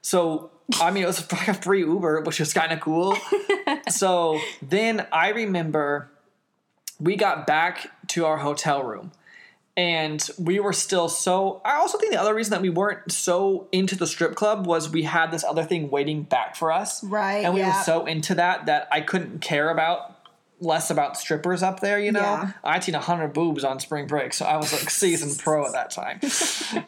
So 0.00 0.50
I 0.80 0.90
mean, 0.90 1.02
it 1.02 1.06
was 1.06 1.30
like 1.32 1.48
a 1.48 1.54
free 1.54 1.80
Uber, 1.80 2.22
which 2.22 2.40
was 2.40 2.52
kind 2.52 2.72
of 2.72 2.80
cool. 2.80 3.16
so 3.88 4.38
then 4.62 5.06
I 5.12 5.30
remember 5.30 6.08
we 7.00 7.16
got 7.16 7.46
back 7.46 7.90
to 8.08 8.24
our 8.26 8.38
hotel 8.38 8.82
room. 8.82 9.12
And 9.74 10.28
we 10.38 10.60
were 10.60 10.74
still 10.74 11.08
so. 11.08 11.62
I 11.64 11.76
also 11.76 11.96
think 11.96 12.12
the 12.12 12.20
other 12.20 12.34
reason 12.34 12.50
that 12.50 12.60
we 12.60 12.68
weren't 12.68 13.10
so 13.10 13.68
into 13.72 13.96
the 13.96 14.06
strip 14.06 14.34
club 14.34 14.66
was 14.66 14.90
we 14.90 15.04
had 15.04 15.30
this 15.30 15.44
other 15.44 15.64
thing 15.64 15.88
waiting 15.88 16.24
back 16.24 16.56
for 16.56 16.70
us. 16.70 17.02
Right, 17.02 17.42
And 17.42 17.54
we 17.54 17.60
yeah. 17.60 17.78
were 17.78 17.82
so 17.82 18.04
into 18.04 18.34
that 18.34 18.66
that 18.66 18.86
I 18.92 19.00
couldn't 19.00 19.40
care 19.40 19.70
about 19.70 20.18
less 20.62 20.90
about 20.90 21.16
strippers 21.16 21.62
up 21.62 21.80
there, 21.80 21.98
you 21.98 22.12
know? 22.12 22.20
Yeah. 22.20 22.52
I'd 22.64 22.84
seen 22.84 22.94
100 22.94 23.32
boobs 23.32 23.64
on 23.64 23.80
spring 23.80 24.06
break, 24.06 24.32
so 24.32 24.46
I 24.46 24.56
was 24.56 24.72
like 24.72 24.88
seasoned 24.90 25.38
pro 25.38 25.66
at 25.66 25.72
that 25.72 25.90
time. 25.90 26.20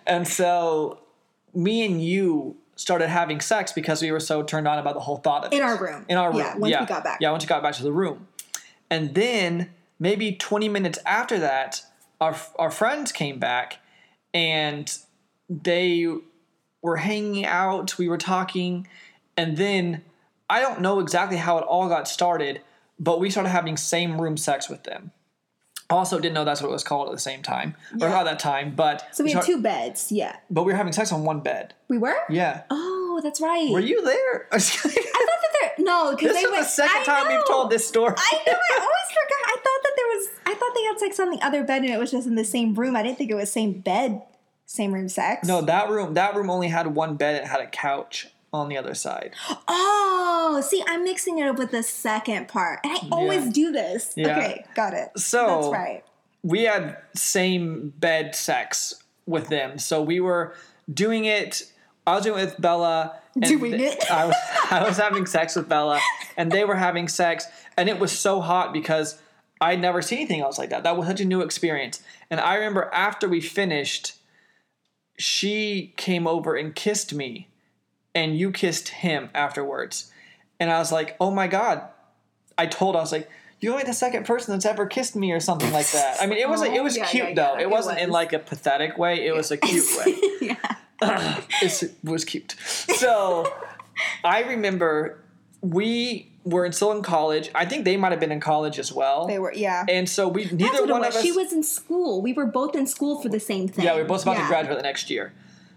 and 0.06 0.26
so 0.26 1.00
me 1.52 1.84
and 1.84 2.02
you 2.02 2.56
started 2.76 3.08
having 3.08 3.40
sex 3.40 3.72
because 3.72 4.00
we 4.02 4.10
were 4.10 4.20
so 4.20 4.42
turned 4.42 4.66
on 4.66 4.78
about 4.78 4.94
the 4.94 5.00
whole 5.00 5.16
thought 5.16 5.44
of 5.44 5.52
In 5.52 5.58
it. 5.58 5.62
our 5.62 5.76
room. 5.78 6.04
In 6.08 6.16
our 6.16 6.30
room. 6.30 6.38
Yeah, 6.38 6.56
once 6.56 6.80
we 6.80 6.86
got 6.86 7.04
back. 7.04 7.18
Yeah, 7.20 7.30
once 7.30 7.44
we 7.44 7.48
got 7.48 7.62
back 7.62 7.74
to 7.74 7.82
the 7.82 7.92
room. 7.92 8.28
And 8.90 9.14
then 9.14 9.70
maybe 9.98 10.32
20 10.32 10.68
minutes 10.68 10.98
after 11.04 11.38
that, 11.40 11.82
our, 12.20 12.36
our 12.58 12.70
friends 12.70 13.12
came 13.12 13.38
back 13.38 13.78
and 14.32 14.96
they 15.48 16.06
were 16.82 16.96
hanging 16.96 17.44
out, 17.46 17.96
we 17.98 18.08
were 18.08 18.18
talking, 18.18 18.86
and 19.36 19.56
then 19.56 20.02
I 20.50 20.60
don't 20.60 20.80
know 20.80 21.00
exactly 21.00 21.38
how 21.38 21.58
it 21.58 21.64
all 21.64 21.88
got 21.88 22.06
started, 22.08 22.60
but 22.98 23.20
we 23.20 23.30
started 23.30 23.50
having 23.50 23.76
same 23.76 24.20
room 24.20 24.36
sex 24.36 24.68
with 24.68 24.84
them. 24.84 25.12
Also, 25.90 26.18
didn't 26.18 26.34
know 26.34 26.44
that's 26.44 26.62
what 26.62 26.68
it 26.68 26.72
was 26.72 26.82
called 26.82 27.08
at 27.08 27.12
the 27.14 27.20
same 27.20 27.42
time, 27.42 27.74
or 28.00 28.08
not 28.08 28.24
that 28.24 28.38
time, 28.38 28.74
but 28.74 29.06
So 29.14 29.22
we 29.22 29.32
had 29.32 29.44
two 29.44 29.60
beds. 29.60 30.10
Yeah. 30.10 30.36
But 30.50 30.62
we 30.64 30.72
were 30.72 30.76
having 30.78 30.94
sex 30.94 31.12
on 31.12 31.24
one 31.24 31.40
bed. 31.40 31.74
We 31.88 31.98
were? 31.98 32.16
Yeah. 32.30 32.62
Oh, 32.70 33.20
that's 33.22 33.40
right. 33.40 33.70
Were 33.70 33.80
you 33.80 34.02
there? 34.02 34.48
I 34.52 34.58
thought 34.58 34.90
that 34.90 35.52
there 35.60 35.84
no, 35.84 36.12
because 36.16 36.32
this 36.32 36.42
they 36.42 36.46
is 36.46 36.50
went 36.50 36.64
the 36.64 36.70
second 36.70 37.02
I 37.02 37.04
time 37.04 37.28
we've 37.28 37.46
told 37.46 37.70
this 37.70 37.86
story. 37.86 38.14
I 38.16 38.36
know. 38.46 38.52
I 38.52 38.78
always 38.78 39.10
forgot. 39.10 39.44
I 39.46 39.56
thought 39.56 39.82
that 39.82 39.92
there 39.96 40.06
was. 40.06 40.28
I 40.46 40.54
thought 40.54 40.74
they 40.74 40.82
had 40.84 40.98
sex 40.98 41.20
on 41.20 41.30
the 41.30 41.42
other 41.44 41.62
bed, 41.64 41.82
and 41.82 41.92
it 41.92 41.98
was 41.98 42.10
just 42.10 42.26
in 42.26 42.34
the 42.34 42.44
same 42.44 42.74
room. 42.74 42.96
I 42.96 43.02
didn't 43.02 43.18
think 43.18 43.30
it 43.30 43.34
was 43.34 43.52
same 43.52 43.80
bed, 43.80 44.22
same 44.64 44.94
room 44.94 45.08
sex. 45.10 45.46
no, 45.46 45.60
that 45.60 45.90
room. 45.90 46.14
That 46.14 46.34
room 46.34 46.48
only 46.48 46.68
had 46.68 46.94
one 46.94 47.16
bed. 47.16 47.42
It 47.42 47.46
had 47.46 47.60
a 47.60 47.66
couch 47.66 48.28
on 48.54 48.68
the 48.68 48.76
other 48.78 48.94
side. 48.94 49.34
Oh, 49.68 50.62
see, 50.66 50.82
I'm 50.86 51.02
mixing 51.04 51.38
it 51.38 51.46
up 51.46 51.58
with 51.58 51.72
the 51.72 51.82
second 51.82 52.48
part, 52.48 52.80
and 52.84 52.92
I 52.94 53.00
always 53.10 53.46
Yeah. 53.46 53.50
do 53.52 53.72
this. 53.72 54.12
Yeah. 54.16 54.36
Okay, 54.38 54.64
got 54.74 54.94
it. 54.94 55.10
So- 55.18 55.46
that's 55.46 55.72
right. 55.72 56.04
we 56.42 56.62
had 56.64 56.96
same 57.14 57.92
bed 57.98 58.34
sex 58.34 59.02
with 59.26 59.48
them. 59.48 59.78
So 59.78 60.02
we 60.02 60.20
were 60.20 60.54
doing 60.92 61.24
it. 61.24 61.64
I 62.06 62.14
was 62.14 62.24
doing 62.24 62.38
it 62.38 62.44
with 62.44 62.60
Bella. 62.60 63.18
and 63.34 63.42
Doing 63.44 63.72
th- 63.72 63.94
it? 63.94 64.10
I 64.10 64.26
was, 64.26 64.36
I 64.70 64.84
was 64.84 64.96
having 64.98 65.26
sex 65.26 65.56
with 65.56 65.68
Bella, 65.68 65.98
and 66.36 66.52
they 66.52 66.64
were 66.64 66.76
having 66.76 67.08
sex, 67.08 67.46
and 67.76 67.88
it 67.88 67.98
was 67.98 68.12
so 68.16 68.40
hot 68.40 68.72
because 68.72 69.18
I'd 69.60 69.80
never 69.80 70.02
seen 70.02 70.18
anything 70.18 70.40
else 70.42 70.58
like 70.58 70.70
that. 70.70 70.84
That 70.84 70.96
was 70.96 71.08
such 71.08 71.20
a 71.20 71.24
new 71.24 71.40
experience. 71.40 72.00
And 72.30 72.38
I 72.38 72.54
remember 72.56 72.90
after 72.92 73.26
we 73.28 73.40
finished, 73.40 74.12
she 75.18 75.94
came 75.96 76.26
over 76.26 76.54
and 76.54 76.74
kissed 76.74 77.14
me, 77.14 77.48
and 78.14 78.36
you 78.38 78.50
kissed 78.52 78.88
him 78.88 79.30
afterwards. 79.34 80.10
And 80.60 80.70
I 80.70 80.78
was 80.78 80.92
like, 80.92 81.16
oh 81.20 81.30
my 81.30 81.46
God. 81.46 81.82
I 82.56 82.66
told 82.66 82.94
I 82.96 83.00
was 83.00 83.10
like, 83.12 83.28
you're 83.60 83.72
only 83.72 83.84
the 83.84 83.92
second 83.94 84.26
person 84.26 84.52
that's 84.52 84.66
ever 84.66 84.86
kissed 84.86 85.16
me 85.16 85.32
or 85.32 85.40
something 85.40 85.72
like 85.72 85.90
that. 85.92 86.18
I 86.20 86.26
mean, 86.26 86.38
it 86.38 86.44
oh, 86.46 86.50
was 86.50 86.60
like, 86.60 86.72
it 86.72 86.82
was 86.84 86.96
Oh, 86.96 87.00
yeah, 87.00 87.06
cute 87.06 87.28
yeah, 87.30 87.34
though. 87.34 87.54
yeah, 87.54 87.60
it 87.60 87.62
it 87.62 87.70
wasn't 87.70 87.98
in 87.98 88.10
like 88.10 88.32
a 88.32 88.38
pathetic 88.38 88.96
way. 88.98 89.26
It 89.26 89.34
was 89.34 89.50
a 89.50 89.56
cute 89.68 89.84
way. 90.04 90.16
yeah. 91.02 91.40
It 91.60 91.92
was 92.04 92.24
cute. 92.24 92.54
So 92.96 93.52
I 94.22 94.42
remember 94.42 95.18
we 95.60 96.30
were 96.44 96.70
still 96.72 96.92
in 96.92 97.02
college. 97.02 97.50
I 97.54 97.64
think 97.64 97.84
they 97.84 97.96
might 97.96 98.12
have 98.12 98.20
been 98.20 98.32
in 98.32 98.40
college 98.40 98.78
as 98.78 98.92
well. 98.92 99.26
They 99.26 99.38
were. 99.38 99.52
Yeah. 99.52 99.84
and 99.88 100.08
so 100.08 100.28
we 100.28 100.44
neither 100.44 100.86
one 100.86 101.00
was. 101.00 101.08
of 101.10 101.16
us. 101.16 101.22
She 101.22 101.32
was 101.32 101.52
in 101.52 101.62
school. 101.62 102.22
We 102.22 102.32
were 102.32 102.46
both 102.46 102.76
in 102.76 102.86
school 102.86 103.20
for 103.20 103.28
the 103.28 103.40
same 103.40 103.68
thing. 103.68 103.84
Yeah, 103.84 103.94
we 103.96 104.02
were 104.02 104.08
both 104.08 104.22
about 104.22 104.36
to 104.36 104.46
graduate 104.46 104.76
the 104.76 104.82
next 104.82 105.10
year. 105.10 105.32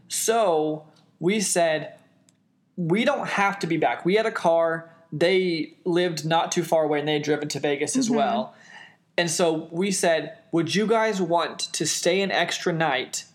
So 0.10 0.86
we 1.19 1.39
said, 1.39 1.93
we 2.78 3.04
don't 3.04 3.28
have 3.28 3.60
to 3.60 3.68
be 3.68 3.76
back. 3.78 4.06
We 4.06 4.16
had 4.16 4.26
a 4.26 4.32
car. 4.32 4.90
They 5.12 5.74
lived 5.84 6.26
not 6.26 6.52
too 6.52 6.63
far 6.63 6.84
away 6.86 7.00
and 7.00 7.08
they 7.08 7.13
had 7.13 7.24
driven 7.24 7.50
to 7.50 7.60
Vegas 7.60 7.98
as 7.98 8.08
Mm-hmm. 8.08 8.16
well. 8.18 8.54
And 9.18 9.30
so 9.32 9.68
we 9.72 9.90
said, 9.92 10.38
would 10.52 10.76
you 10.76 10.86
guys 10.86 11.20
want 11.22 11.60
to 11.74 11.88
stay 11.88 12.22
an 12.22 12.32
extra 12.32 12.72
night 12.72 13.26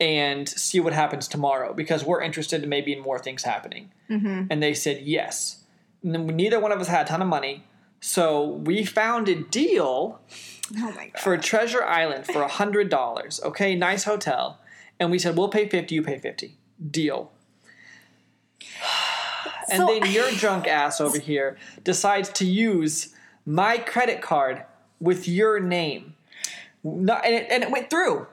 and 0.00 0.48
see 0.48 0.80
what 0.80 0.92
happens 0.92 1.28
tomorrow? 1.28 1.72
Because 1.72 2.04
we're 2.04 2.20
interested 2.20 2.62
in 2.64 2.68
maybe 2.68 2.92
in 2.92 3.00
more 3.00 3.18
things 3.20 3.44
happening. 3.44 3.92
Mm-hmm. 4.10 4.48
And 4.50 4.60
they 4.62 4.74
said 4.74 5.02
yes. 5.02 5.62
And 6.02 6.12
then 6.12 6.26
neither 6.26 6.58
one 6.58 6.72
of 6.72 6.80
us 6.80 6.88
had 6.88 7.06
a 7.06 7.08
ton 7.08 7.22
of 7.22 7.28
money. 7.28 7.64
So 8.00 8.44
we 8.44 8.84
found 8.84 9.28
a 9.28 9.36
deal 9.36 10.20
Oh 10.76 10.92
for 11.22 11.36
Treasure 11.38 11.84
Island 11.84 12.26
for 12.26 12.42
a 12.42 12.48
hundred 12.48 12.88
dollars. 12.88 13.40
Okay, 13.44 13.76
nice 13.76 14.02
hotel. 14.04 14.58
And 14.98 15.10
we 15.12 15.18
said 15.20 15.36
we'll 15.36 15.48
pay 15.48 15.68
fifty, 15.68 15.94
you 15.94 16.02
pay 16.02 16.18
fifty. 16.18 16.56
Deal. 16.90 17.30
And 19.68 19.80
So- 19.80 19.86
then 19.86 20.12
your 20.12 20.30
drunk 20.30 20.68
ass 20.68 21.00
over 21.00 21.18
here 21.18 21.56
decides 21.82 22.28
to 22.34 22.44
use 22.46 23.08
my 23.44 23.78
credit 23.78 24.22
card 24.22 24.62
with 25.00 25.26
your 25.26 25.58
name. 25.58 26.14
No, 26.84 27.14
and, 27.14 27.34
it, 27.34 27.46
and 27.50 27.64
it 27.64 27.70
went 27.70 27.90
through. 27.90 28.28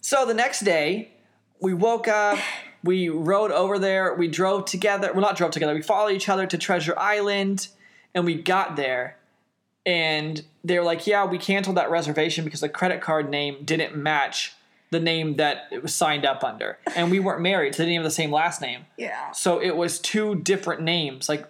So 0.00 0.24
the 0.24 0.32
next 0.32 0.60
day, 0.60 1.10
we 1.60 1.74
woke 1.74 2.08
up, 2.08 2.38
we 2.84 3.08
rode 3.10 3.50
over 3.50 3.78
there, 3.78 4.14
we 4.14 4.28
drove 4.28 4.64
together. 4.64 5.12
Well, 5.12 5.20
not 5.20 5.36
drove 5.36 5.50
together, 5.50 5.74
we 5.74 5.82
followed 5.82 6.12
each 6.12 6.28
other 6.28 6.46
to 6.46 6.56
Treasure 6.56 6.94
Island, 6.98 7.68
and 8.14 8.24
we 8.24 8.34
got 8.34 8.76
there. 8.76 9.18
And 9.84 10.42
they 10.64 10.78
were 10.78 10.84
like, 10.84 11.06
yeah, 11.06 11.24
we 11.26 11.38
canceled 11.38 11.76
that 11.76 11.90
reservation 11.90 12.44
because 12.44 12.60
the 12.60 12.68
credit 12.68 13.00
card 13.00 13.28
name 13.30 13.64
didn't 13.64 13.96
match 13.96 14.54
the 14.90 15.00
name 15.00 15.36
that 15.36 15.64
it 15.70 15.82
was 15.82 15.94
signed 15.94 16.24
up 16.24 16.42
under. 16.44 16.78
And 16.96 17.10
we 17.10 17.20
weren't 17.20 17.42
married, 17.42 17.74
so 17.74 17.82
they 17.82 17.88
didn't 17.90 18.02
have 18.02 18.04
the 18.04 18.10
same 18.14 18.32
last 18.32 18.60
name. 18.60 18.86
yeah. 18.96 19.32
So 19.32 19.60
it 19.60 19.76
was 19.76 19.98
two 19.98 20.36
different 20.36 20.82
names, 20.82 21.28
like 21.28 21.46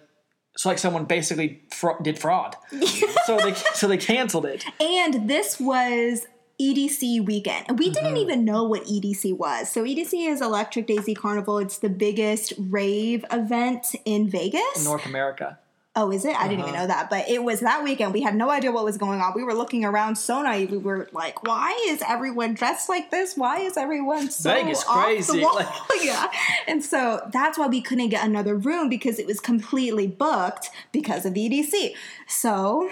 so 0.57 0.67
like 0.69 0.77
someone 0.79 1.05
basically 1.05 1.61
fra- 1.71 1.97
did 2.01 2.19
fraud. 2.19 2.55
so 3.25 3.37
they 3.37 3.53
so 3.53 3.87
they 3.87 3.97
canceled 3.97 4.45
it. 4.45 4.65
And 4.81 5.29
this 5.29 5.59
was 5.59 6.27
EDC 6.61 7.25
weekend. 7.25 7.65
And 7.69 7.79
we 7.79 7.89
didn't 7.89 8.09
Mm-hmm. 8.09 8.17
even 8.17 8.43
know 8.45 8.65
what 8.65 8.83
EDC 8.83 9.37
was. 9.37 9.71
So 9.71 9.85
EDC 9.85 10.27
is 10.29 10.41
Electric 10.41 10.87
Daisy 10.87 11.15
Carnival. 11.15 11.59
It's 11.59 11.77
the 11.77 11.87
biggest 11.89 12.51
rave 12.57 13.23
event 13.31 13.87
in 14.03 14.29
Vegas. 14.29 14.83
North 14.83 15.05
America. 15.05 15.57
Oh, 15.95 16.11
is 16.11 16.23
it? 16.23 16.35
I 16.39 16.47
didn't 16.47 16.61
even 16.61 16.75
Uh-huh. 16.75 16.83
know 16.83 16.87
that. 16.87 17.09
But 17.09 17.27
it 17.27 17.43
was 17.43 17.61
that 17.61 17.83
weekend. 17.83 18.13
We 18.13 18.21
had 18.21 18.35
no 18.35 18.49
idea 18.51 18.71
what 18.71 18.85
was 18.85 18.97
going 18.97 19.19
on. 19.21 19.33
We 19.35 19.43
were 19.43 19.55
looking 19.55 19.83
around 19.83 20.15
so 20.17 20.41
naive. 20.41 20.71
We 20.71 20.77
were 20.77 21.09
like, 21.13 21.43
why 21.43 21.77
is 21.87 22.03
everyone 22.07 22.53
dressed 22.53 22.87
like 22.89 23.09
this? 23.11 23.35
Why 23.35 23.59
is 23.59 23.75
everyone 23.75 24.29
so 24.29 24.51
Vegas 24.53 24.85
off 24.85 25.03
crazy. 25.03 25.37
The 25.39 25.43
wall? 25.43 25.55
Like- 25.55 25.67
yeah. 26.03 26.27
And 26.67 26.85
so 26.85 27.27
that's 27.33 27.57
why 27.57 27.67
we 27.67 27.81
couldn't 27.81 28.09
get 28.09 28.23
another 28.23 28.55
room 28.55 28.87
because 28.87 29.17
it 29.19 29.25
was 29.25 29.39
completely 29.39 30.05
booked 30.07 30.69
because 30.91 31.25
of 31.25 31.33
EDC. 31.33 31.93
So 32.27 32.89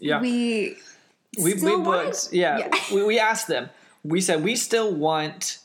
Yeah. 0.00 0.20
we 0.20 0.76
we, 1.38 1.54
we 1.54 1.76
booked 1.76 2.32
yeah, 2.32 2.58
yeah. 2.58 2.70
We, 2.92 3.04
we 3.04 3.18
asked 3.18 3.48
them 3.48 3.68
we 4.02 4.20
said 4.20 4.42
we 4.44 4.56
still 4.56 4.92
want 4.94 5.58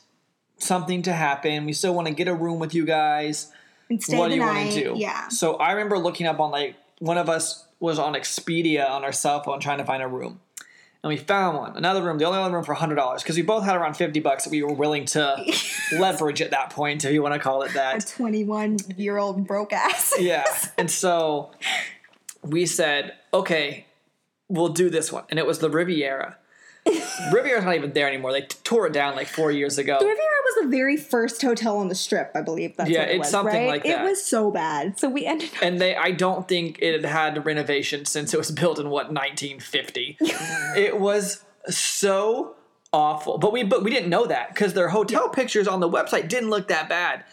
something 0.58 1.00
to 1.02 1.12
happen 1.12 1.64
we 1.64 1.72
still 1.72 1.94
want 1.94 2.06
to 2.08 2.12
get 2.14 2.26
a 2.28 2.34
room 2.34 2.58
with 2.58 2.74
you 2.74 2.84
guys 2.84 3.50
and 3.90 4.02
stay 4.02 4.16
what 4.16 4.28
do 4.28 4.36
you 4.36 4.40
want 4.40 4.70
to 4.72 4.84
do 4.84 4.94
Yeah. 4.96 5.28
so 5.28 5.56
i 5.56 5.72
remember 5.72 5.98
looking 5.98 6.26
up 6.26 6.40
on 6.40 6.50
like 6.50 6.76
one 7.00 7.18
of 7.18 7.28
us 7.28 7.66
was 7.80 7.98
on 7.98 8.14
expedia 8.14 8.88
on 8.88 9.04
our 9.04 9.12
cell 9.12 9.42
phone 9.42 9.60
trying 9.60 9.78
to 9.78 9.84
find 9.84 10.02
a 10.02 10.08
room 10.08 10.40
and 11.02 11.08
we 11.08 11.16
found 11.16 11.56
one 11.56 11.76
another 11.76 12.02
room 12.02 12.18
the 12.18 12.24
only 12.26 12.38
other 12.38 12.52
room 12.54 12.62
for 12.64 12.74
$100 12.74 13.18
because 13.22 13.34
we 13.36 13.42
both 13.42 13.64
had 13.64 13.74
around 13.74 13.94
50 13.94 14.20
bucks 14.20 14.44
that 14.44 14.50
we 14.50 14.62
were 14.62 14.72
willing 14.74 15.06
to 15.06 15.34
leverage 15.98 16.42
at 16.42 16.50
that 16.50 16.68
point 16.70 17.04
if 17.04 17.12
you 17.12 17.22
want 17.22 17.32
to 17.34 17.40
call 17.40 17.62
it 17.62 17.70
A 17.70 17.74
that 17.74 18.06
21 18.06 18.76
year 18.98 19.16
old 19.16 19.46
broke 19.46 19.72
ass. 19.72 20.14
yeah. 20.18 20.44
And 20.76 20.90
so 21.02 21.52
we 22.42 22.66
said, 22.66 23.14
okay, 23.32 23.86
we'll 24.50 24.68
do 24.68 24.90
this 24.90 25.10
one. 25.10 25.24
And 25.30 25.38
it 25.38 25.46
was 25.46 25.60
the 25.60 25.70
Riviera. 25.70 26.36
Riviera's 27.32 27.64
not 27.64 27.74
even 27.74 27.92
there 27.92 28.08
anymore. 28.08 28.32
They 28.32 28.42
tore 28.42 28.86
it 28.86 28.92
down 28.92 29.14
like 29.16 29.26
four 29.28 29.50
years 29.50 29.78
ago. 29.78 29.98
The 30.00 30.06
Riviera 30.06 30.26
was 30.44 30.64
the 30.64 30.68
very 30.68 30.96
first 30.96 31.42
hotel 31.42 31.78
on 31.78 31.88
the 31.88 31.94
strip, 31.94 32.32
I 32.34 32.40
believe. 32.40 32.76
That's 32.76 32.90
Yeah, 32.90 33.00
what 33.00 33.08
it 33.08 33.12
it's 33.12 33.18
was, 33.20 33.30
something 33.30 33.54
right? 33.54 33.68
like 33.68 33.84
that. 33.84 34.02
It 34.02 34.08
was 34.08 34.24
so 34.24 34.50
bad. 34.50 34.98
So 34.98 35.08
we 35.08 35.26
ended 35.26 35.50
up. 35.56 35.62
And 35.62 35.80
they, 35.80 35.94
I 35.94 36.10
don't 36.10 36.48
think 36.48 36.78
it 36.80 37.02
had 37.02 37.04
had 37.10 37.44
renovation 37.46 38.04
since 38.04 38.32
it 38.32 38.38
was 38.38 38.50
built 38.50 38.78
in 38.78 38.86
what 38.90 39.12
1950. 39.12 40.16
it 40.76 40.98
was 40.98 41.44
so 41.68 42.56
awful. 42.92 43.38
But 43.38 43.52
we, 43.52 43.62
but 43.62 43.84
we 43.84 43.90
didn't 43.90 44.08
know 44.08 44.26
that 44.26 44.48
because 44.48 44.72
their 44.72 44.88
hotel 44.88 45.28
pictures 45.28 45.68
on 45.68 45.80
the 45.80 45.88
website 45.88 46.28
didn't 46.28 46.50
look 46.50 46.68
that 46.68 46.88
bad. 46.88 47.24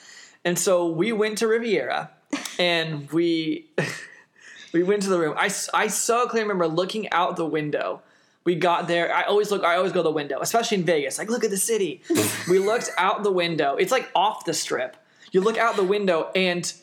And 0.45 0.57
so 0.57 0.87
we 0.87 1.11
went 1.11 1.39
to 1.39 1.47
Riviera, 1.47 2.11
and 2.57 3.11
we 3.11 3.69
we 4.73 4.81
went 4.83 5.01
to 5.03 5.09
the 5.09 5.19
room. 5.19 5.35
I, 5.37 5.51
I 5.73 5.87
so 5.87 6.25
clearly 6.27 6.43
remember 6.47 6.67
looking 6.67 7.11
out 7.11 7.35
the 7.35 7.45
window. 7.45 8.01
We 8.47 8.55
got 8.55 8.87
there. 8.87 9.13
I 9.13 9.23
always 9.23 9.51
look. 9.51 9.65
I 9.65 9.75
always 9.75 9.91
go 9.91 9.99
to 9.99 10.03
the 10.03 10.09
window, 10.09 10.39
especially 10.39 10.77
in 10.77 10.85
Vegas. 10.85 11.17
Like, 11.17 11.29
look 11.29 11.43
at 11.43 11.49
the 11.49 11.57
city. 11.57 12.01
we 12.49 12.59
looked 12.59 12.89
out 12.97 13.23
the 13.23 13.31
window. 13.31 13.75
It's 13.75 13.91
like 13.91 14.09
off 14.15 14.45
the 14.45 14.53
strip. 14.53 14.95
You 15.33 15.41
look 15.41 15.57
out 15.57 15.75
the 15.75 15.83
window, 15.83 16.31
and 16.33 16.73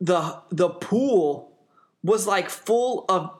the 0.00 0.40
the 0.50 0.70
pool 0.70 1.52
was 2.02 2.26
like 2.26 2.48
full 2.48 3.04
of 3.10 3.30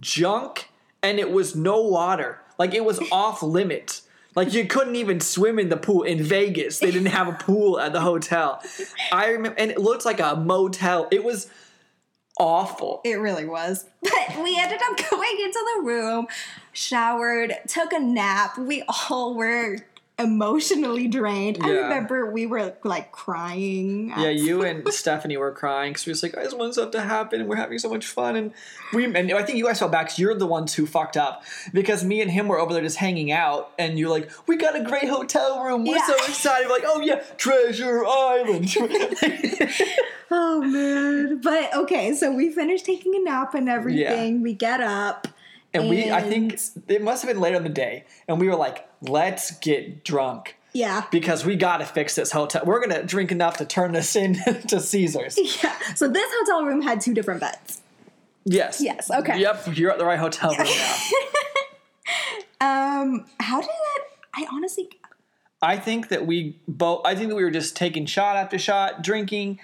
junk, 0.00 0.70
and 1.02 1.18
it 1.18 1.30
was 1.30 1.54
no 1.54 1.82
water. 1.82 2.40
Like 2.58 2.72
it 2.72 2.86
was 2.86 2.98
off 3.12 3.42
limits. 3.42 4.08
Like 4.34 4.54
you 4.54 4.64
couldn't 4.64 4.96
even 4.96 5.20
swim 5.20 5.58
in 5.58 5.68
the 5.68 5.76
pool 5.76 6.04
in 6.04 6.22
Vegas. 6.22 6.78
They 6.78 6.90
didn't 6.90 7.08
have 7.08 7.28
a 7.28 7.32
pool 7.32 7.78
at 7.78 7.92
the 7.92 8.00
hotel. 8.00 8.62
I 9.12 9.26
remember, 9.26 9.58
and 9.58 9.70
it 9.70 9.78
looked 9.78 10.06
like 10.06 10.20
a 10.20 10.36
motel. 10.36 11.06
It 11.10 11.22
was 11.22 11.50
awful. 12.40 13.02
It 13.04 13.20
really 13.20 13.44
was. 13.44 13.84
But 14.02 14.42
we 14.42 14.58
ended 14.58 14.80
up 14.82 14.96
going 15.10 15.36
into 15.44 15.76
the 15.76 15.82
room, 15.82 16.26
showered, 16.72 17.54
took 17.68 17.92
a 17.92 18.00
nap. 18.00 18.58
We 18.58 18.82
all 19.10 19.34
were 19.34 19.76
emotionally 20.20 21.08
drained. 21.08 21.58
I 21.62 21.70
remember 21.70 22.30
we 22.30 22.46
were 22.46 22.74
like 22.84 23.12
crying. 23.12 24.10
Yeah, 24.16 24.28
you 24.28 24.62
and 24.62 24.86
Stephanie 24.92 25.36
were 25.36 25.52
crying 25.52 25.92
because 25.92 26.06
we 26.06 26.10
was 26.10 26.22
like, 26.22 26.36
I 26.36 26.44
just 26.44 26.56
want 26.56 26.74
stuff 26.74 26.90
to 26.92 27.00
happen, 27.00 27.40
and 27.40 27.48
we're 27.48 27.56
having 27.56 27.78
so 27.78 27.88
much 27.88 28.06
fun, 28.06 28.36
and 28.36 28.52
we. 28.92 29.04
And 29.04 29.32
I 29.32 29.42
think 29.42 29.58
you 29.58 29.64
guys 29.66 29.78
felt 29.78 29.92
bad 29.92 30.04
because 30.04 30.18
you're 30.18 30.34
the 30.34 30.46
ones 30.46 30.74
who 30.74 30.86
fucked 30.86 31.16
up 31.16 31.42
because 31.72 32.04
me 32.04 32.20
and 32.20 32.30
him 32.30 32.48
were 32.48 32.58
over 32.58 32.72
there 32.72 32.82
just 32.82 32.98
hanging 32.98 33.32
out, 33.32 33.72
and 33.78 33.98
you're 33.98 34.10
like, 34.10 34.30
we 34.46 34.56
got 34.56 34.76
a 34.76 34.82
great 34.84 35.08
hotel 35.08 35.62
room, 35.64 35.84
we're 35.84 35.96
Yeah. 35.96 36.06
so 36.06 36.14
excited, 36.16 36.68
we're 36.68 36.74
like, 36.74 36.84
oh 36.86 37.00
yeah, 37.00 37.22
Treasure 37.36 38.04
Island. 38.04 38.74
Oh 40.32 40.62
man. 40.62 41.40
But 41.42 41.74
okay, 41.74 42.14
so 42.14 42.30
we 42.32 42.50
finished 42.52 42.84
taking 42.86 43.16
a 43.16 43.18
nap 43.18 43.54
and 43.54 43.68
everything. 43.68 44.42
We 44.42 44.54
get 44.54 44.80
up 44.80 45.26
And, 45.72 45.88
we, 45.88 46.10
I 46.10 46.20
think 46.22 46.58
it 46.88 47.00
must 47.02 47.22
have 47.22 47.32
been 47.32 47.40
later 47.40 47.56
in 47.56 47.62
the 47.62 47.68
day, 47.68 48.04
and 48.26 48.40
we 48.40 48.48
were 48.48 48.56
like, 48.56 48.88
let's 49.02 49.52
get 49.58 50.04
drunk 50.04 50.56
Yeah. 50.72 51.04
because 51.12 51.44
we 51.44 51.54
got 51.54 51.76
to 51.78 51.84
fix 51.86 52.16
this 52.16 52.32
hotel. 52.32 52.62
We're 52.64 52.84
going 52.84 53.00
to 53.00 53.06
drink 53.06 53.30
enough 53.30 53.58
to 53.58 53.64
turn 53.64 53.92
this 53.92 54.16
into 54.16 54.80
Caesars. 54.80 55.38
Yeah. 55.62 55.76
So 55.94 56.08
this 56.08 56.28
hotel 56.40 56.64
room 56.64 56.82
had 56.82 57.00
two 57.00 57.14
different 57.14 57.40
beds. 57.40 57.82
Yes. 58.44 58.80
Yes, 58.80 59.10
okay. 59.10 59.38
Yep, 59.40 59.76
you're 59.76 59.92
at 59.92 59.98
the 59.98 60.04
right 60.04 60.18
hotel 60.18 60.50
room 60.56 60.66
now. 60.66 60.96
Um, 62.62 63.24
how 63.38 63.60
did 63.60 63.68
that? 63.70 64.04
I 64.34 64.46
honestly, 64.52 64.90
I 65.62 65.76
think 65.78 66.08
that 66.08 66.26
we 66.26 66.58
both. 66.68 67.02
I 67.06 67.14
think 67.14 67.30
that 67.30 67.36
we 67.36 67.42
were 67.44 67.50
just 67.50 67.74
taking 67.76 68.04
shot 68.06 68.36
after 68.36 68.58
shot, 68.58 69.02
drinking. 69.02 69.60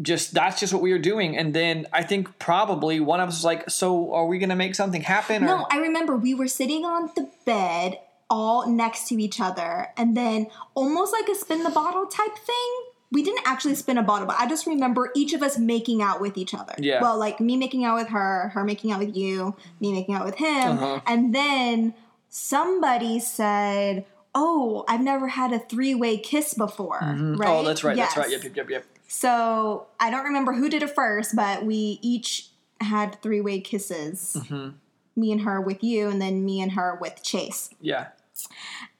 Just 0.00 0.32
that's 0.32 0.58
just 0.60 0.72
what 0.72 0.80
we 0.80 0.92
were 0.92 0.98
doing, 0.98 1.36
and 1.36 1.52
then 1.52 1.86
I 1.92 2.02
think 2.02 2.38
probably 2.38 3.00
one 3.00 3.20
of 3.20 3.28
us 3.28 3.36
was 3.38 3.44
like, 3.44 3.68
"So, 3.68 4.14
are 4.14 4.26
we 4.26 4.38
gonna 4.38 4.56
make 4.56 4.74
something 4.74 5.02
happen?" 5.02 5.42
Or 5.44 5.46
no, 5.46 5.66
I 5.70 5.78
remember 5.78 6.16
we 6.16 6.32
were 6.34 6.48
sitting 6.48 6.84
on 6.86 7.10
the 7.16 7.28
bed 7.44 7.98
all 8.30 8.66
next 8.68 9.08
to 9.08 9.20
each 9.20 9.40
other, 9.40 9.88
and 9.96 10.16
then 10.16 10.46
almost 10.74 11.12
like 11.12 11.28
a 11.28 11.34
spin 11.34 11.64
the 11.64 11.70
bottle 11.70 12.06
type 12.06 12.36
thing. 12.38 12.70
We 13.12 13.24
didn't 13.24 13.42
actually 13.44 13.74
spin 13.74 13.98
a 13.98 14.04
bottle, 14.04 14.26
but 14.28 14.36
I 14.38 14.48
just 14.48 14.66
remember 14.68 15.10
each 15.16 15.32
of 15.32 15.42
us 15.42 15.58
making 15.58 16.00
out 16.00 16.20
with 16.20 16.38
each 16.38 16.54
other. 16.54 16.74
Yeah. 16.78 17.02
Well, 17.02 17.18
like 17.18 17.40
me 17.40 17.56
making 17.56 17.84
out 17.84 17.96
with 17.96 18.08
her, 18.08 18.50
her 18.54 18.62
making 18.64 18.92
out 18.92 19.00
with 19.00 19.16
you, 19.16 19.56
me 19.80 19.92
making 19.92 20.14
out 20.14 20.24
with 20.24 20.36
him, 20.36 20.78
Uh-huh. 20.78 21.00
and 21.06 21.34
then 21.34 21.92
somebody 22.28 23.18
said, 23.18 24.06
"Oh, 24.34 24.84
I've 24.88 25.00
never 25.00 25.28
had 25.28 25.52
a 25.52 25.58
three 25.58 25.94
way 25.94 26.16
kiss 26.16 26.54
before." 26.54 27.00
Right? 27.02 27.48
oh, 27.50 27.64
that's 27.64 27.82
right. 27.84 27.96
That's 27.96 28.16
right. 28.16 28.30
Yep, 28.30 28.44
yep, 28.44 28.56
yep, 28.56 28.70
yep. 28.70 28.84
So 29.12 29.88
I 29.98 30.08
don't 30.08 30.22
remember 30.22 30.52
who 30.52 30.68
did 30.68 30.84
it 30.84 30.90
first, 30.90 31.34
but 31.34 31.64
we 31.64 31.98
each 32.00 32.46
had 32.80 33.20
three 33.20 33.40
way 33.40 33.58
kisses. 33.60 34.36
Mm-hmm. 34.38 34.76
Me 35.16 35.32
and 35.32 35.40
her 35.40 35.60
with 35.60 35.82
you, 35.82 36.08
and 36.08 36.22
then 36.22 36.44
me 36.44 36.60
and 36.60 36.72
her 36.72 36.96
with 37.00 37.20
Chase. 37.20 37.70
Yeah. 37.80 38.06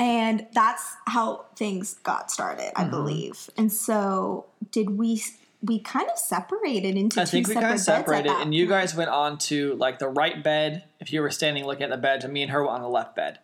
And 0.00 0.48
that's 0.52 0.96
how 1.06 1.46
things 1.54 1.94
got 2.02 2.32
started, 2.32 2.72
Mm-hmm. 2.74 2.88
I 2.88 2.90
believe. 2.90 3.48
And 3.56 3.72
so 3.72 4.46
did 4.72 4.98
we? 4.98 5.22
We 5.62 5.78
kind 5.78 6.10
of 6.10 6.18
separated 6.18 6.96
into 6.96 7.20
I 7.20 7.24
two 7.24 7.30
think 7.30 7.48
we 7.48 7.54
kind 7.54 7.72
of 7.72 7.78
separated, 7.78 8.32
and 8.32 8.52
you 8.52 8.66
guys 8.66 8.96
went 8.96 9.10
on 9.10 9.38
to 9.38 9.74
like 9.74 10.00
the 10.00 10.08
right 10.08 10.42
bed. 10.42 10.84
If 10.98 11.12
you 11.12 11.20
were 11.20 11.30
standing 11.30 11.64
looking 11.64 11.84
at 11.84 11.90
the 11.90 11.98
bed, 11.98 12.24
and 12.24 12.32
me 12.32 12.42
and 12.42 12.50
her 12.50 12.62
were 12.62 12.68
on 12.68 12.82
the 12.82 12.88
left 12.88 13.14
bed. 13.14 13.38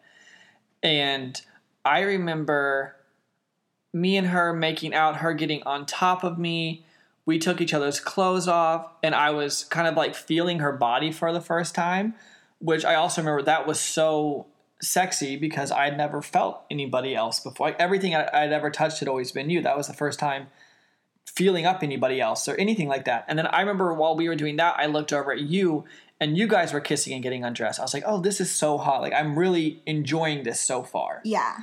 And 0.83 1.41
I 1.85 2.01
remember 2.01 2.96
me 3.97 4.17
and 4.19 4.29
her 4.29 4.53
making 4.53 4.95
out, 4.95 5.17
her 5.17 5.33
getting 5.33 5.63
on 5.63 5.87
top 5.87 6.23
of 6.23 6.39
me. 6.39 6.85
We 7.25 7.39
took 7.39 7.61
each 7.61 7.75
other's 7.75 7.99
clothes 7.99 8.47
off, 8.47 8.89
and 9.03 9.15
I 9.15 9.31
was 9.31 9.65
kind 9.65 9.89
of 9.89 9.97
like 9.97 10.15
feeling 10.15 10.61
her 10.61 10.71
body 10.71 11.11
for 11.11 11.33
the 11.33 11.41
first 11.41 11.75
time, 11.75 12.15
which 12.61 12.85
I 12.85 12.95
also 12.95 13.21
remember 13.21 13.43
that 13.43 13.67
was 13.67 13.81
so 13.81 14.47
sexy 14.81 15.37
because 15.37 15.71
I 15.71 15.85
had 15.87 15.97
never 15.97 16.21
felt 16.21 16.63
anybody 16.71 17.15
else 17.15 17.41
before. 17.41 17.69
Like 17.69 17.81
everything 17.81 18.15
I, 18.15 18.29
I'd 18.33 18.53
ever 18.53 18.71
touched 18.71 19.01
had 19.01 19.09
always 19.09 19.33
been 19.33 19.49
you. 19.49 19.63
That 19.63 19.77
was 19.77 19.87
the 19.87 19.95
first 19.95 20.19
time 20.19 20.49
feeling 21.25 21.65
up 21.65 21.83
anybody 21.83 22.21
else 22.21 22.47
or 22.49 22.55
anything 22.57 22.89
like 22.89 23.07
that. 23.07 23.25
And 23.29 23.39
then 23.39 23.47
I 23.47 23.61
remember 23.61 23.93
while 23.95 24.15
we 24.15 24.29
were 24.29 24.37
doing 24.37 24.57
that, 24.57 24.77
I 24.79 24.87
looked 24.87 25.13
over 25.13 25.33
at 25.33 25.41
you 25.41 25.85
and 26.21 26.37
you 26.37 26.47
guys 26.47 26.73
were 26.73 26.81
kissing 26.81 27.15
and 27.15 27.23
getting 27.23 27.45
undressed. 27.45 27.81
I 27.81 27.83
was 27.83 27.95
like, 27.95 28.05
oh, 28.07 28.21
this 28.21 28.41
is 28.41 28.53
so 28.53 28.79
hot. 28.79 29.01
Like, 29.01 29.15
I'm 29.15 29.39
really 29.39 29.83
enjoying 29.87 30.45
this 30.45 30.61
so 30.61 30.83
far. 30.83 31.23
Yeah. 31.25 31.57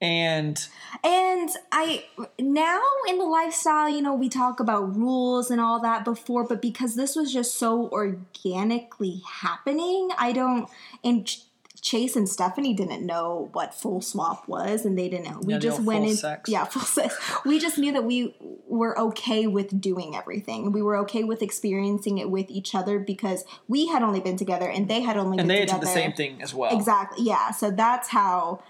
And 0.00 0.64
And 1.02 1.50
I 1.72 2.04
now 2.38 2.80
in 3.08 3.18
the 3.18 3.24
lifestyle, 3.24 3.88
you 3.88 4.00
know, 4.00 4.14
we 4.14 4.28
talk 4.28 4.60
about 4.60 4.96
rules 4.96 5.50
and 5.50 5.60
all 5.60 5.80
that 5.80 6.04
before, 6.04 6.44
but 6.44 6.62
because 6.62 6.94
this 6.94 7.16
was 7.16 7.32
just 7.32 7.56
so 7.56 7.88
organically 7.90 9.22
happening, 9.28 10.10
I 10.18 10.32
don't. 10.32 10.68
And 11.02 11.26
Ch- 11.26 11.42
Chase 11.80 12.16
and 12.16 12.28
Stephanie 12.28 12.74
didn't 12.74 13.06
know 13.06 13.50
what 13.52 13.72
full 13.72 14.00
swap 14.00 14.48
was, 14.48 14.84
and 14.84 14.98
they 14.98 15.08
didn't. 15.08 15.44
We 15.44 15.54
Yeah, 15.54 15.58
just 15.60 15.78
no, 15.80 15.86
went 15.86 16.02
full 16.04 16.10
in. 16.10 16.16
sex. 16.16 16.50
Yeah, 16.50 16.64
full 16.64 16.82
sex. 16.82 17.16
We 17.44 17.58
just 17.58 17.78
knew 17.78 17.92
that 17.92 18.04
we 18.04 18.34
were 18.68 18.98
okay 18.98 19.46
with 19.46 19.80
doing 19.80 20.14
everything. 20.16 20.72
We 20.72 20.82
were 20.82 20.96
okay 20.98 21.22
with 21.24 21.40
experiencing 21.42 22.18
it 22.18 22.30
with 22.30 22.50
each 22.50 22.74
other 22.74 22.98
because 22.98 23.44
we 23.68 23.86
had 23.88 24.02
only 24.02 24.20
been 24.20 24.36
together, 24.36 24.68
and 24.68 24.88
they 24.88 25.00
had 25.02 25.16
only 25.16 25.38
and 25.38 25.48
been 25.48 25.56
they 25.56 25.60
together. 25.66 25.80
did 25.80 25.88
the 25.88 25.92
same 25.92 26.12
thing 26.12 26.42
as 26.42 26.54
well. 26.54 26.76
Exactly. 26.76 27.24
Yeah. 27.24 27.50
So 27.52 27.70
that's 27.70 28.08
how 28.08 28.60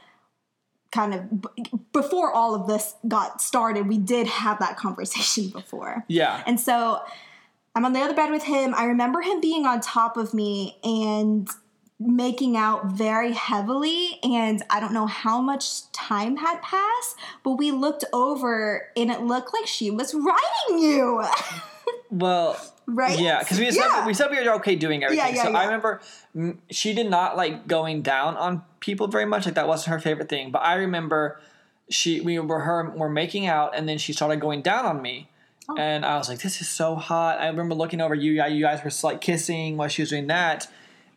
kind 0.90 1.14
of 1.14 1.42
b- 1.42 1.70
before 1.92 2.32
all 2.32 2.54
of 2.54 2.66
this 2.66 2.94
got 3.06 3.42
started, 3.42 3.86
we 3.86 3.98
did 3.98 4.26
have 4.26 4.58
that 4.60 4.76
conversation 4.76 5.48
before. 5.52 6.04
Yeah. 6.08 6.42
And 6.46 6.58
so 6.58 7.00
I'm 7.74 7.84
on 7.84 7.92
the 7.92 8.00
other 8.00 8.14
bed 8.14 8.30
with 8.30 8.44
him. 8.44 8.74
I 8.76 8.84
remember 8.84 9.20
him 9.20 9.40
being 9.40 9.66
on 9.66 9.80
top 9.80 10.16
of 10.16 10.34
me 10.34 10.78
and 10.82 11.48
making 12.00 12.56
out 12.56 12.92
very 12.92 13.32
heavily 13.32 14.20
and 14.22 14.62
I 14.70 14.78
don't 14.78 14.92
know 14.92 15.06
how 15.06 15.40
much 15.40 15.90
time 15.90 16.36
had 16.36 16.62
passed, 16.62 17.16
but 17.42 17.52
we 17.52 17.72
looked 17.72 18.04
over 18.12 18.88
and 18.96 19.10
it 19.10 19.22
looked 19.22 19.52
like 19.52 19.66
she 19.66 19.90
was 19.90 20.14
riding 20.14 20.82
you. 20.82 21.24
Well, 22.10 22.58
right? 22.88 23.18
yeah, 23.18 23.38
because 23.40 23.58
we 23.58 23.70
said 23.70 23.86
Yeah. 23.86 24.06
we 24.06 24.14
said 24.14 24.30
we 24.30 24.42
were 24.44 24.54
okay 24.54 24.74
doing 24.74 25.04
everything. 25.04 25.34
yeah, 25.34 25.34
yeah, 25.34 25.42
so. 25.44 25.52
I 25.52 25.64
remember 25.64 26.00
she 26.70 26.94
did 26.94 27.08
not 27.08 27.36
like 27.36 27.66
going 27.68 28.02
down 28.02 28.36
on 28.36 28.62
people 28.80 29.06
very 29.08 29.26
much. 29.26 29.44
Like 29.46 29.54
that 29.54 29.68
wasn't 29.68 29.92
her 29.92 30.00
favorite 30.00 30.28
thing. 30.28 30.50
But 30.50 30.60
I 30.64 30.74
remember 30.74 31.40
she 31.90 32.20
we 32.20 32.38
were 32.38 32.60
her 32.60 32.90
were 32.90 33.08
making 33.08 33.46
out, 33.46 33.76
and 33.76 33.88
then 33.88 33.98
she 33.98 34.12
started 34.12 34.40
going 34.40 34.62
down 34.62 34.84
on 34.84 35.00
me. 35.02 35.28
Oh. 35.68 35.76
And 35.78 36.04
I 36.04 36.16
was 36.16 36.28
like, 36.28 36.40
"This 36.40 36.60
is 36.60 36.68
so 36.68 36.94
hot." 36.96 37.40
I 37.40 37.46
remember 37.48 37.74
looking 37.74 38.00
over 38.00 38.14
you. 38.14 38.42
You 38.42 38.62
guys 38.62 38.82
were 38.82 38.90
like 39.08 39.20
kissing 39.20 39.76
while 39.76 39.88
she 39.88 40.02
was 40.02 40.10
doing 40.10 40.26
that, 40.28 40.66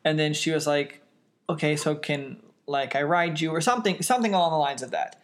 and 0.04 0.20
then 0.20 0.34
she 0.34 0.52
was 0.52 0.68
like, 0.68 1.02
"Okay, 1.50 1.76
so 1.76 1.96
can 1.96 2.38
like 2.68 2.96
I 2.96 3.04
ride 3.04 3.40
you 3.42 3.52
or 3.52 3.62
something, 3.62 4.02
something 4.02 4.34
along 4.34 4.52
the 4.52 4.58
lines 4.58 4.82
of 4.82 4.92
that." 4.92 5.22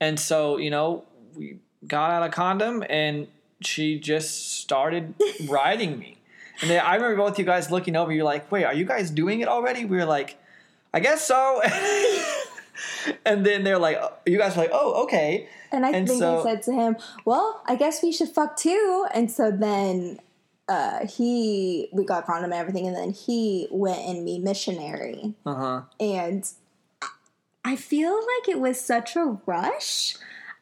And 0.00 0.18
so 0.18 0.58
you 0.58 0.70
know, 0.70 1.04
we 1.36 1.58
got 1.86 2.10
out 2.10 2.22
a 2.22 2.28
condom, 2.28 2.84
and 2.88 3.26
she 3.60 3.98
just 3.98 4.58
started 4.60 5.14
riding 5.48 5.98
me. 5.98 6.18
And 6.60 6.70
then 6.70 6.84
I 6.84 6.94
remember 6.96 7.16
both 7.16 7.38
you 7.38 7.44
guys 7.44 7.70
looking 7.70 7.94
over. 7.96 8.12
You're 8.12 8.24
like, 8.24 8.50
"Wait, 8.50 8.64
are 8.64 8.74
you 8.74 8.84
guys 8.84 9.10
doing 9.10 9.40
it 9.40 9.48
already?" 9.48 9.84
We 9.84 9.96
were 9.96 10.04
like, 10.04 10.38
"I 10.92 11.00
guess 11.00 11.24
so." 11.24 11.60
and 13.24 13.44
then 13.46 13.64
they're 13.64 13.78
like, 13.78 13.98
"You 14.26 14.38
guys 14.38 14.56
are 14.56 14.60
like, 14.60 14.70
oh, 14.72 15.04
okay." 15.04 15.48
And 15.72 15.84
I 15.86 15.90
And 15.90 16.08
think 16.08 16.20
so- 16.20 16.40
I 16.40 16.42
said 16.42 16.62
to 16.64 16.72
him, 16.72 16.96
"Well, 17.24 17.62
I 17.66 17.76
guess 17.76 18.02
we 18.02 18.12
should 18.12 18.28
fuck 18.30 18.56
too." 18.56 19.06
And 19.14 19.30
so 19.30 19.50
then 19.50 20.18
uh, 20.68 21.06
he, 21.06 21.88
we 21.92 22.04
got 22.04 22.26
condom 22.26 22.50
and 22.52 22.60
everything, 22.60 22.86
and 22.86 22.96
then 22.96 23.10
he 23.12 23.68
went 23.70 24.00
and 24.00 24.24
me 24.24 24.38
missionary. 24.38 25.34
Uh 25.46 25.54
huh. 25.54 25.80
And 26.00 26.44
I 27.64 27.76
feel 27.76 28.14
like 28.14 28.48
it 28.48 28.60
was 28.60 28.80
such 28.80 29.14
a 29.16 29.38
rush. 29.46 30.16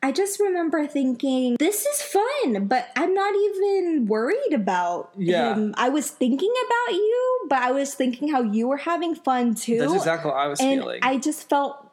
I 0.06 0.12
just 0.12 0.38
remember 0.38 0.86
thinking, 0.86 1.56
"This 1.58 1.84
is 1.84 2.00
fun," 2.00 2.66
but 2.68 2.90
I'm 2.94 3.12
not 3.12 3.34
even 3.34 4.06
worried 4.06 4.52
about 4.52 5.10
Yeah. 5.16 5.52
him. 5.54 5.74
I 5.76 5.88
was 5.88 6.08
thinking 6.12 6.52
about 6.64 6.94
you, 6.94 7.46
but 7.48 7.58
I 7.58 7.72
was 7.72 7.92
thinking 7.92 8.28
how 8.28 8.40
you 8.42 8.68
were 8.68 8.76
having 8.76 9.16
fun 9.16 9.56
too. 9.56 9.80
That's 9.80 9.94
exactly 9.94 10.30
what 10.30 10.36
I 10.36 10.46
was 10.46 10.60
and 10.60 10.80
feeling. 10.80 11.00
I 11.02 11.16
just 11.16 11.48
felt 11.48 11.90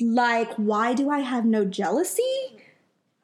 like, 0.00 0.54
why 0.54 0.94
do 0.94 1.10
I 1.10 1.18
have 1.20 1.44
no 1.44 1.64
jealousy? 1.64 2.22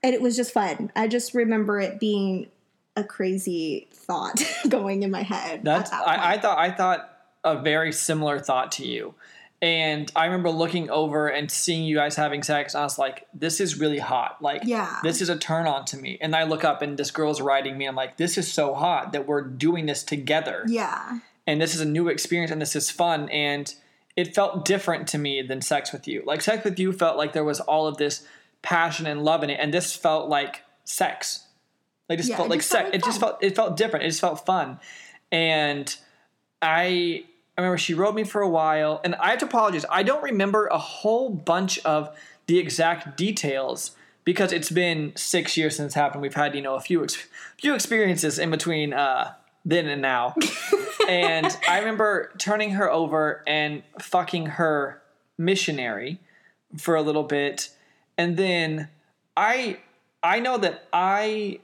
And 0.03 0.13
it 0.13 0.21
was 0.21 0.35
just 0.35 0.53
fun. 0.53 0.91
I 0.97 1.07
just 1.07 1.33
remember 1.33 1.79
it 1.79 2.01
being 2.01 2.49
a 2.97 3.05
crazy 3.05 3.87
thought 3.93 4.43
going 4.69 5.05
in 5.05 5.13
my 5.13 5.23
head. 5.23 5.61
That's 5.63 5.93
at 5.93 6.05
that 6.05 6.09
I, 6.19 6.33
I 6.33 6.39
thought 6.41 6.59
I 6.59 6.73
thought 6.73 7.17
a 7.45 7.63
very 7.63 7.93
similar 7.93 8.41
thought 8.41 8.73
to 8.73 8.85
you. 8.85 9.15
And 9.63 10.11
I 10.17 10.25
remember 10.25 10.51
looking 10.51 10.89
over 10.89 11.29
and 11.29 11.51
seeing 11.51 11.85
you 11.85 11.97
guys 11.97 12.17
having 12.17 12.43
sex, 12.43 12.73
and 12.75 12.81
I 12.81 12.85
was 12.85 12.99
like, 12.99 13.27
"This 13.35 13.61
is 13.61 13.79
really 13.79 13.99
hot. 13.99 14.41
Like, 14.41 14.63
Yeah. 14.65 14.99
this 15.03 15.21
is 15.21 15.29
a 15.29 15.37
turn 15.37 15.67
on 15.67 15.85
to 15.87 15.99
me." 15.99 16.17
And 16.21 16.35
I 16.35 16.45
look 16.45 16.65
up, 16.65 16.81
and 16.81 16.99
this 16.99 17.11
girl's 17.11 17.43
riding 17.43 17.77
me. 17.77 17.85
I'm 17.87 17.95
like, 17.95 18.17
"This 18.17 18.39
is 18.39 18.51
so 18.51 18.73
hot 18.75 19.13
that 19.13 19.27
we're 19.27 19.43
doing 19.43 19.85
this 19.87 20.03
together, 20.03 20.65
Yeah. 20.67 21.19
and 21.47 21.61
this 21.61 21.75
is 21.75 21.81
a 21.83 21.85
new 21.85 22.09
experience, 22.09 22.51
and 22.51 22.61
this 22.61 22.75
is 22.75 22.91
fun." 22.91 23.29
And 23.29 23.75
it 24.17 24.35
felt 24.35 24.65
different 24.65 25.07
to 25.09 25.19
me 25.19 25.43
than 25.43 25.61
sex 25.61 25.93
with 25.93 26.09
you. 26.09 26.23
Like 26.27 26.41
sex 26.41 26.65
with 26.65 26.79
you 26.79 26.93
felt 26.93 27.17
like 27.19 27.33
there 27.35 27.45
was 27.45 27.61
all 27.61 27.87
of 27.87 27.99
this 27.99 28.27
passion 28.63 29.07
and 29.07 29.25
love 29.25 29.43
in 29.45 29.51
it, 29.51 29.59
and 29.61 29.75
this 29.75 29.95
felt 29.95 30.29
like 30.29 30.63
sex. 30.85 31.45
Like 32.09 32.19
just 32.19 32.31
Yeah, 32.31 32.37
felt 32.37 32.47
it 32.47 32.51
like 32.51 32.59
just 32.61 32.71
felt 32.73 32.85
sex. 32.85 32.93
like 32.93 33.03
it 33.03 33.05
just 33.05 33.21
felt 33.21 33.39
it 33.45 33.55
felt 33.57 33.77
different. 33.77 34.05
It 34.07 34.09
just 34.09 34.21
felt 34.23 34.45
fun, 34.47 34.81
and 35.31 35.95
I 36.63 37.25
I 37.61 37.63
remember 37.63 37.79
she 37.79 37.93
wrote 37.93 38.15
me 38.15 38.25
for 38.25 38.41
a 38.41 38.49
while, 38.49 39.03
and 39.05 39.15
I 39.17 39.31
have 39.31 39.41
to 39.41 39.45
apologize. 39.45 39.85
I 39.91 40.03
don't 40.03 40.23
remember 40.23 40.67
a 40.69 40.79
whole 40.79 41.29
bunch 41.29 41.79
of 41.81 42.17
the 42.47 42.59
exact 42.59 43.19
details 43.19 43.91
because 44.25 44.51
it's 44.51 44.71
been 44.71 45.13
six 45.15 45.59
years 45.59 45.77
since 45.77 45.89
it's 45.89 45.95
happened. 45.95 46.23
We've 46.23 46.33
had 46.33 46.55
you 46.55 46.63
know 46.63 46.75
a 46.75 46.81
few 46.81 47.03
ex- 47.03 47.29
few 47.59 47.75
experiences 47.75 48.39
in 48.39 48.51
between 48.51 48.95
uh, 48.95 49.35
then 49.67 49.89
and 49.89 50.01
now, 50.01 50.35
and 51.09 51.55
I 51.69 51.81
remember 51.81 52.33
turning 52.39 52.71
her 52.71 52.91
over 52.91 53.43
and 53.47 53.83
fucking 54.01 54.47
her 54.47 55.03
missionary 55.37 56.19
for 56.79 56.97
a 56.97 57.03
little 57.03 57.25
bit, 57.25 57.69
and 58.17 58.39
then 58.39 58.89
I 59.37 59.81
I 60.23 60.41
know 60.41 60.57
that 60.57 60.89
I 60.95 61.61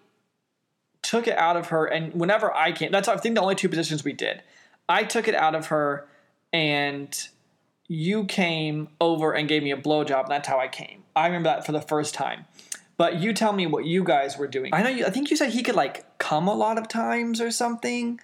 took 1.01 1.26
it 1.26 1.38
out 1.38 1.57
of 1.57 1.68
her, 1.68 1.86
and 1.86 2.12
whenever 2.12 2.55
I 2.55 2.72
came, 2.72 2.92
that's 2.92 3.09
I 3.09 3.16
think 3.16 3.34
the 3.34 3.40
only 3.40 3.55
two 3.55 3.70
positions 3.70 4.05
we 4.05 4.12
did. 4.12 4.42
I 4.89 5.05
took 5.05 5.28
it 5.28 5.34
out 5.34 5.55
of 5.55 5.68
her 5.68 6.07
and 6.53 7.28
you 7.89 8.24
came 8.24 8.89
over 9.01 9.32
and 9.32 9.49
gave 9.49 9.62
me 9.62 9.70
a 9.70 9.76
blowjob, 9.76 10.22
and 10.22 10.30
that's 10.30 10.49
how 10.49 10.59
I 10.59 10.68
came. 10.68 11.05
I 11.14 11.26
remember 11.26 11.49
that 11.51 11.64
for 11.64 11.72
the 11.72 11.80
first 11.80 12.14
time. 12.14 12.47
But 12.97 13.20
you 13.20 13.32
tell 13.32 13.53
me 13.53 13.66
what 13.66 13.84
you 13.84 14.03
guys 14.03 14.39
were 14.39 14.47
doing. 14.47 14.72
I 14.74 14.82
know 14.82 14.89
you. 14.89 15.05
I 15.05 15.11
think 15.11 15.30
you 15.30 15.37
said 15.37 15.51
he 15.51 15.62
could 15.62 15.74
like 15.74 16.18
come 16.18 16.49
a 16.49 16.55
lot 16.55 16.78
of 16.78 16.89
times 16.89 17.41
or 17.41 17.51
something. 17.51 18.18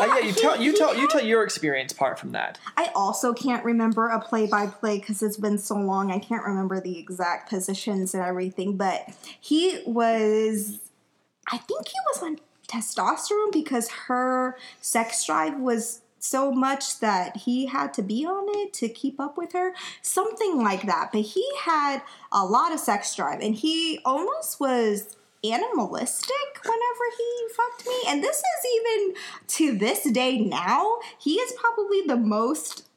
Uh, 0.00 0.06
yeah, 0.06 0.06
yeah 0.06 0.18
you 0.18 0.32
he- 0.32 0.40
tell 0.40 0.60
you 0.60 0.72
he 0.72 0.78
tell 0.78 0.96
you 0.96 1.08
tell 1.08 1.24
your 1.24 1.44
experience 1.44 1.92
part 1.92 2.18
from 2.18 2.32
that. 2.32 2.58
I 2.76 2.90
also 2.94 3.32
can't 3.32 3.64
remember 3.64 4.08
a 4.08 4.20
play 4.20 4.46
by 4.46 4.66
play 4.66 4.98
because 4.98 5.22
it's 5.22 5.36
been 5.36 5.58
so 5.58 5.76
long. 5.76 6.10
I 6.10 6.18
can't 6.18 6.44
remember 6.44 6.80
the 6.80 6.98
exact 6.98 7.48
positions 7.48 8.14
and 8.14 8.22
everything, 8.24 8.76
but 8.76 9.08
he 9.40 9.80
was, 9.86 10.80
I 11.50 11.58
think 11.58 11.86
he 11.86 11.98
was 12.08 12.22
on 12.22 12.38
testosterone 12.68 13.52
because 13.52 13.88
her 13.90 14.56
sex 14.80 15.24
drive 15.26 15.58
was 15.58 16.00
so 16.18 16.50
much 16.50 17.00
that 17.00 17.36
he 17.36 17.66
had 17.66 17.92
to 17.94 18.02
be 18.02 18.24
on 18.24 18.46
it 18.60 18.72
to 18.72 18.88
keep 18.88 19.20
up 19.20 19.36
with 19.36 19.52
her. 19.52 19.74
Something 20.00 20.62
like 20.62 20.82
that. 20.86 21.10
But 21.12 21.20
he 21.22 21.46
had 21.62 22.00
a 22.32 22.44
lot 22.44 22.72
of 22.72 22.80
sex 22.80 23.14
drive 23.14 23.40
and 23.40 23.54
he 23.54 24.00
almost 24.04 24.58
was 24.58 25.16
animalistic 25.44 26.64
whenever 26.64 27.04
he 27.18 27.48
fucked 27.54 27.86
me. 27.86 28.02
And 28.08 28.22
this 28.22 28.38
is 28.38 28.66
even 28.76 29.14
to 29.48 29.78
this 29.78 30.10
day 30.10 30.38
now, 30.38 30.98
he 31.18 31.34
is 31.34 31.52
probably 31.52 32.02
the 32.06 32.16
most 32.16 32.88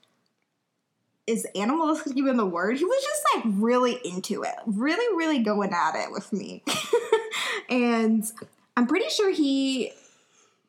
is 1.28 1.46
animalistic 1.56 2.16
even 2.16 2.38
the 2.38 2.46
word? 2.46 2.78
He 2.78 2.86
was 2.86 3.04
just 3.04 3.24
like 3.36 3.44
really 3.60 4.00
into 4.06 4.44
it, 4.44 4.56
really, 4.66 5.18
really 5.18 5.40
going 5.40 5.74
at 5.74 5.96
it 5.96 6.10
with 6.10 6.32
me. 6.32 6.64
and 7.70 8.24
I'm 8.78 8.88
pretty 8.88 9.10
sure 9.10 9.32
he 9.32 9.92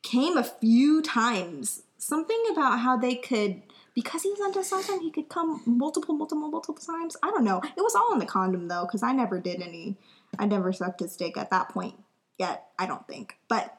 came 0.02 0.36
a 0.36 0.42
few 0.42 1.02
times. 1.02 1.82
Something 1.98 2.42
about 2.50 2.78
how 2.80 2.96
they 2.96 3.14
could, 3.14 3.60
because 3.94 4.22
he 4.22 4.30
was 4.30 4.40
on 4.40 4.52
testosterone, 4.54 5.02
he 5.02 5.10
could 5.10 5.28
come 5.28 5.62
multiple, 5.66 6.14
multiple, 6.14 6.48
multiple 6.48 6.74
times. 6.82 7.16
I 7.22 7.30
don't 7.30 7.44
know. 7.44 7.60
It 7.76 7.82
was 7.82 7.94
all 7.94 8.12
in 8.14 8.18
the 8.18 8.26
condom 8.26 8.68
though, 8.68 8.86
because 8.86 9.02
I 9.02 9.12
never 9.12 9.38
did 9.38 9.60
any. 9.60 9.96
I 10.38 10.46
never 10.46 10.72
sucked 10.72 11.00
his 11.00 11.16
dick 11.16 11.36
at 11.36 11.50
that 11.50 11.68
point 11.68 11.96
yet. 12.38 12.68
I 12.78 12.86
don't 12.86 13.06
think, 13.06 13.36
but 13.48 13.78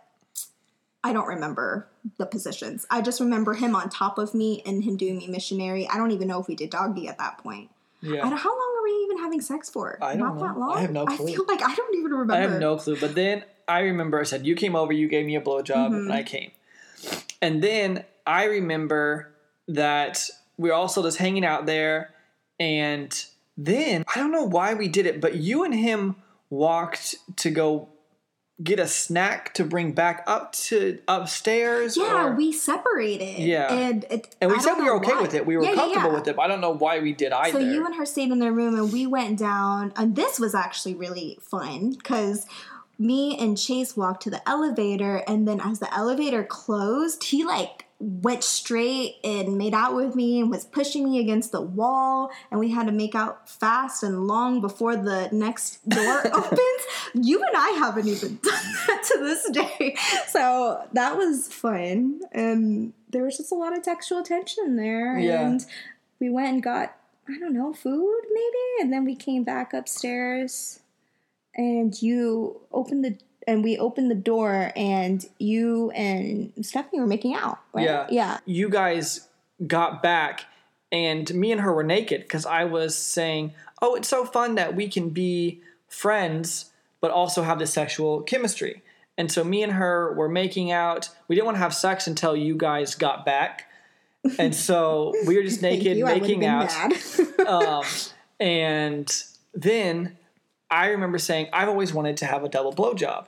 I 1.03 1.13
don't 1.13 1.27
remember 1.27 1.87
the 2.17 2.25
positions. 2.25 2.85
I 2.91 3.01
just 3.01 3.19
remember 3.19 3.53
him 3.53 3.75
on 3.75 3.89
top 3.89 4.17
of 4.17 4.33
me 4.35 4.61
and 4.65 4.83
him 4.83 4.97
doing 4.97 5.17
me 5.17 5.27
missionary. 5.27 5.87
I 5.87 5.97
don't 5.97 6.11
even 6.11 6.27
know 6.27 6.39
if 6.39 6.47
we 6.47 6.55
did 6.55 6.69
doggy 6.69 7.07
at 7.07 7.17
that 7.17 7.37
point. 7.39 7.69
I 8.03 8.07
Yeah, 8.07 8.29
don't, 8.29 8.37
how 8.37 8.49
long 8.49 8.75
are 8.79 8.83
we 8.83 8.91
even 9.05 9.17
having 9.19 9.41
sex 9.41 9.69
for? 9.69 9.97
I 10.01 10.15
don't 10.15 10.19
Not 10.19 10.35
know. 10.35 10.41
that 10.47 10.57
long. 10.59 10.77
I 10.77 10.81
have 10.81 10.91
no 10.91 11.05
I 11.07 11.17
feel 11.17 11.45
like 11.47 11.61
I 11.63 11.73
don't 11.73 11.95
even 11.95 12.11
remember. 12.11 12.33
I 12.33 12.41
have 12.41 12.59
no 12.59 12.77
clue. 12.77 12.97
But 12.99 13.15
then 13.15 13.43
I 13.69 13.81
remember 13.81 14.19
I 14.19 14.23
said 14.23 14.45
you 14.45 14.55
came 14.55 14.75
over, 14.75 14.91
you 14.91 15.07
gave 15.07 15.25
me 15.25 15.35
a 15.35 15.41
blowjob, 15.41 15.87
and 15.87 16.11
I 16.11 16.23
mm-hmm. 16.23 16.27
came. 16.27 16.51
And 17.41 17.61
then 17.63 18.03
I 18.25 18.45
remember 18.45 19.31
that 19.67 20.29
we 20.57 20.69
are 20.69 20.73
also 20.73 21.03
just 21.03 21.17
hanging 21.17 21.45
out 21.45 21.65
there, 21.65 22.13
and 22.59 23.13
then 23.57 24.03
I 24.13 24.19
don't 24.19 24.31
know 24.31 24.43
why 24.43 24.73
we 24.73 24.87
did 24.87 25.05
it, 25.05 25.21
but 25.21 25.35
you 25.35 25.63
and 25.63 25.73
him 25.73 26.15
walked 26.49 27.15
to 27.37 27.51
go 27.51 27.89
get 28.61 28.79
a 28.79 28.87
snack 28.87 29.53
to 29.53 29.63
bring 29.63 29.93
back 29.93 30.23
up 30.27 30.51
to 30.51 30.99
upstairs. 31.07 31.95
Yeah, 31.95 32.27
or- 32.27 32.35
we 32.35 32.51
separated. 32.51 33.39
Yeah. 33.39 33.71
and 33.71 34.03
it, 34.09 34.35
and 34.41 34.51
we 34.51 34.57
I 34.57 34.59
said 34.59 34.75
we 34.75 34.83
were 34.83 34.97
okay 34.97 35.13
why. 35.13 35.21
with 35.21 35.33
it. 35.33 35.45
We 35.45 35.55
were 35.55 35.63
Yeah, 35.63 35.69
yeah, 35.69 35.75
comfortable 35.75 36.09
yeah. 36.09 36.15
with 36.15 36.27
it. 36.27 36.35
But 36.35 36.41
I 36.43 36.47
don't 36.47 36.61
know 36.61 36.73
why 36.73 36.99
we 36.99 37.13
did 37.13 37.31
either. 37.31 37.57
So 37.57 37.65
you 37.65 37.85
and 37.85 37.95
her 37.95 38.05
stayed 38.05 38.31
in 38.31 38.39
their 38.39 38.51
room, 38.51 38.75
and 38.75 38.91
we 38.91 39.07
went 39.07 39.39
down. 39.39 39.93
And 39.95 40.15
this 40.15 40.39
was 40.39 40.53
actually 40.53 40.95
really 40.95 41.37
fun 41.41 41.91
because 41.91 42.45
me 42.99 43.37
and 43.39 43.57
Chase 43.57 43.95
walked 43.97 44.23
to 44.23 44.29
the 44.29 44.47
elevator, 44.47 45.23
and 45.27 45.47
then 45.47 45.59
as 45.61 45.79
the 45.79 45.91
elevator 45.93 46.43
closed, 46.43 47.23
he 47.23 47.43
like 47.45 47.85
went 48.01 48.43
straight 48.45 49.15
and 49.25 49.57
made 49.57 49.73
out 49.73 49.93
with 49.93 50.15
me 50.15 50.39
and 50.39 50.49
was 50.49 50.63
pushing 50.65 51.03
me 51.09 51.19
against 51.19 51.51
the 51.51 51.61
wall, 51.61 52.29
and 52.51 52.59
we 52.59 52.71
had 52.71 52.85
to 52.87 52.91
make 52.93 53.15
out 53.15 53.49
fast 53.49 54.03
and 54.03 54.27
long 54.27 54.61
before 54.61 54.95
the 54.95 55.27
next 55.31 55.87
door 55.89 56.25
opens. 56.33 56.61
You 57.13 57.43
and 57.43 57.55
I 57.57 57.69
haven't 57.79 58.07
even 58.07 58.35
done 58.43 58.73
that 58.87 59.03
to 59.11 59.19
this 59.19 59.49
day, 59.51 59.95
so 60.27 60.85
that 60.93 61.17
was 61.17 61.51
fun, 61.51 62.21
and 62.31 62.93
there 63.09 63.23
was 63.23 63.37
just 63.37 63.51
a 63.51 63.55
lot 63.55 63.75
of 63.75 63.83
textual 63.83 64.23
tension 64.23 64.75
there, 64.75 65.17
Yeah. 65.17 65.47
and 65.47 65.65
we 66.19 66.29
went 66.29 66.49
and 66.49 66.63
got 66.63 66.95
I 67.27 67.37
don't 67.37 67.53
know, 67.53 67.73
food 67.73 68.21
maybe, 68.33 68.81
and 68.81 68.91
then 68.91 69.05
we 69.05 69.15
came 69.15 69.43
back 69.43 69.71
upstairs 69.73 70.79
and 71.59 72.01
you 72.01 72.61
opened 72.71 73.03
the 73.03 73.17
and 73.45 73.63
we 73.63 73.77
opened 73.77 74.09
the 74.09 74.15
door 74.15 74.71
and 74.75 75.27
you 75.39 75.91
and 75.91 76.53
Stephanie 76.61 77.01
were 77.01 77.07
making 77.07 77.35
out. 77.35 77.59
Right? 77.73 77.85
Yeah. 77.85 78.07
Yeah. 78.09 78.39
you 78.45 78.69
guys 78.69 79.27
got 79.67 80.01
back 80.01 80.45
and 80.91 81.31
me 81.33 81.51
and 81.51 81.59
her 81.59 81.73
were 81.73 81.83
naked 81.83 82.21
because 82.21 82.45
I 82.45 82.63
was 82.63 82.95
saying, 82.95 83.53
Oh, 83.81 83.95
it's 83.95 84.07
so 84.07 84.25
fun 84.25 84.55
that 84.55 84.73
we 84.75 84.87
can 84.87 85.09
be 85.09 85.61
friends 85.89 86.71
but 87.01 87.11
also 87.11 87.43
have 87.43 87.59
this 87.59 87.73
sexual 87.73 88.21
chemistry. 88.21 88.81
And 89.17 89.29
so 89.29 89.43
me 89.43 89.61
and 89.63 89.73
her 89.73 90.13
were 90.13 90.29
making 90.29 90.71
out. 90.71 91.09
We 91.27 91.35
didn't 91.35 91.45
want 91.45 91.55
to 91.55 91.61
have 91.61 91.73
sex 91.73 92.07
until 92.07 92.37
you 92.37 92.55
guys 92.55 92.95
got 92.95 93.25
back. 93.25 93.69
And 94.37 94.55
so 94.55 95.13
we 95.25 95.35
were 95.35 95.43
just 95.43 95.61
naked 95.69 95.97
you. 95.97 96.05
Making 96.05 96.45
out. 96.45 96.71
um, 97.47 97.83
and 98.39 99.11
then 99.53 100.17
I 100.69 100.87
remember 100.87 101.17
saying, 101.17 101.49
I've 101.51 101.69
always 101.69 101.93
wanted 101.93 102.17
to 102.17 102.25
have 102.25 102.43
a 102.43 102.49
double 102.49 102.73
blowjob. 102.73 103.27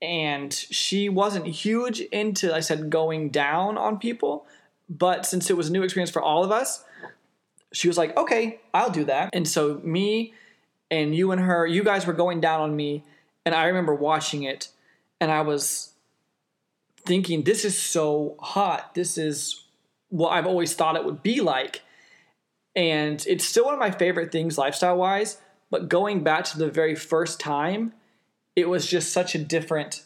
And 0.00 0.52
she 0.52 1.08
wasn't 1.08 1.46
huge 1.46 2.00
into, 2.00 2.54
I 2.54 2.60
said, 2.60 2.90
going 2.90 3.30
down 3.30 3.78
on 3.78 3.98
people. 3.98 4.46
But 4.88 5.26
since 5.26 5.48
it 5.50 5.56
was 5.56 5.68
a 5.68 5.72
new 5.72 5.82
experience 5.82 6.10
for 6.10 6.22
all 6.22 6.44
of 6.44 6.50
us, 6.50 6.84
she 7.72 7.88
was 7.88 7.96
like, 7.96 8.16
okay, 8.16 8.60
I'll 8.74 8.90
do 8.90 9.04
that. 9.04 9.30
And 9.32 9.46
so 9.46 9.80
me 9.84 10.34
and 10.90 11.14
you 11.14 11.30
and 11.30 11.40
her, 11.40 11.66
you 11.66 11.84
guys 11.84 12.06
were 12.06 12.12
going 12.12 12.40
down 12.40 12.60
on 12.60 12.74
me. 12.74 13.04
And 13.46 13.54
I 13.54 13.66
remember 13.66 13.94
watching 13.94 14.42
it 14.42 14.68
and 15.20 15.30
I 15.30 15.42
was 15.42 15.92
thinking, 17.04 17.42
this 17.42 17.64
is 17.64 17.78
so 17.78 18.36
hot. 18.40 18.94
This 18.94 19.16
is 19.16 19.64
what 20.08 20.30
I've 20.30 20.46
always 20.46 20.74
thought 20.74 20.96
it 20.96 21.04
would 21.04 21.22
be 21.22 21.40
like 21.40 21.82
and 22.74 23.24
it's 23.26 23.44
still 23.44 23.66
one 23.66 23.74
of 23.74 23.80
my 23.80 23.90
favorite 23.90 24.32
things 24.32 24.56
lifestyle 24.56 24.96
wise 24.96 25.38
but 25.72 25.88
going 25.88 26.22
back 26.22 26.44
to 26.44 26.58
the 26.58 26.70
very 26.70 26.94
first 26.94 27.40
time 27.40 27.92
it 28.54 28.68
was 28.68 28.86
just 28.86 29.12
such 29.12 29.34
a 29.34 29.38
different 29.38 30.04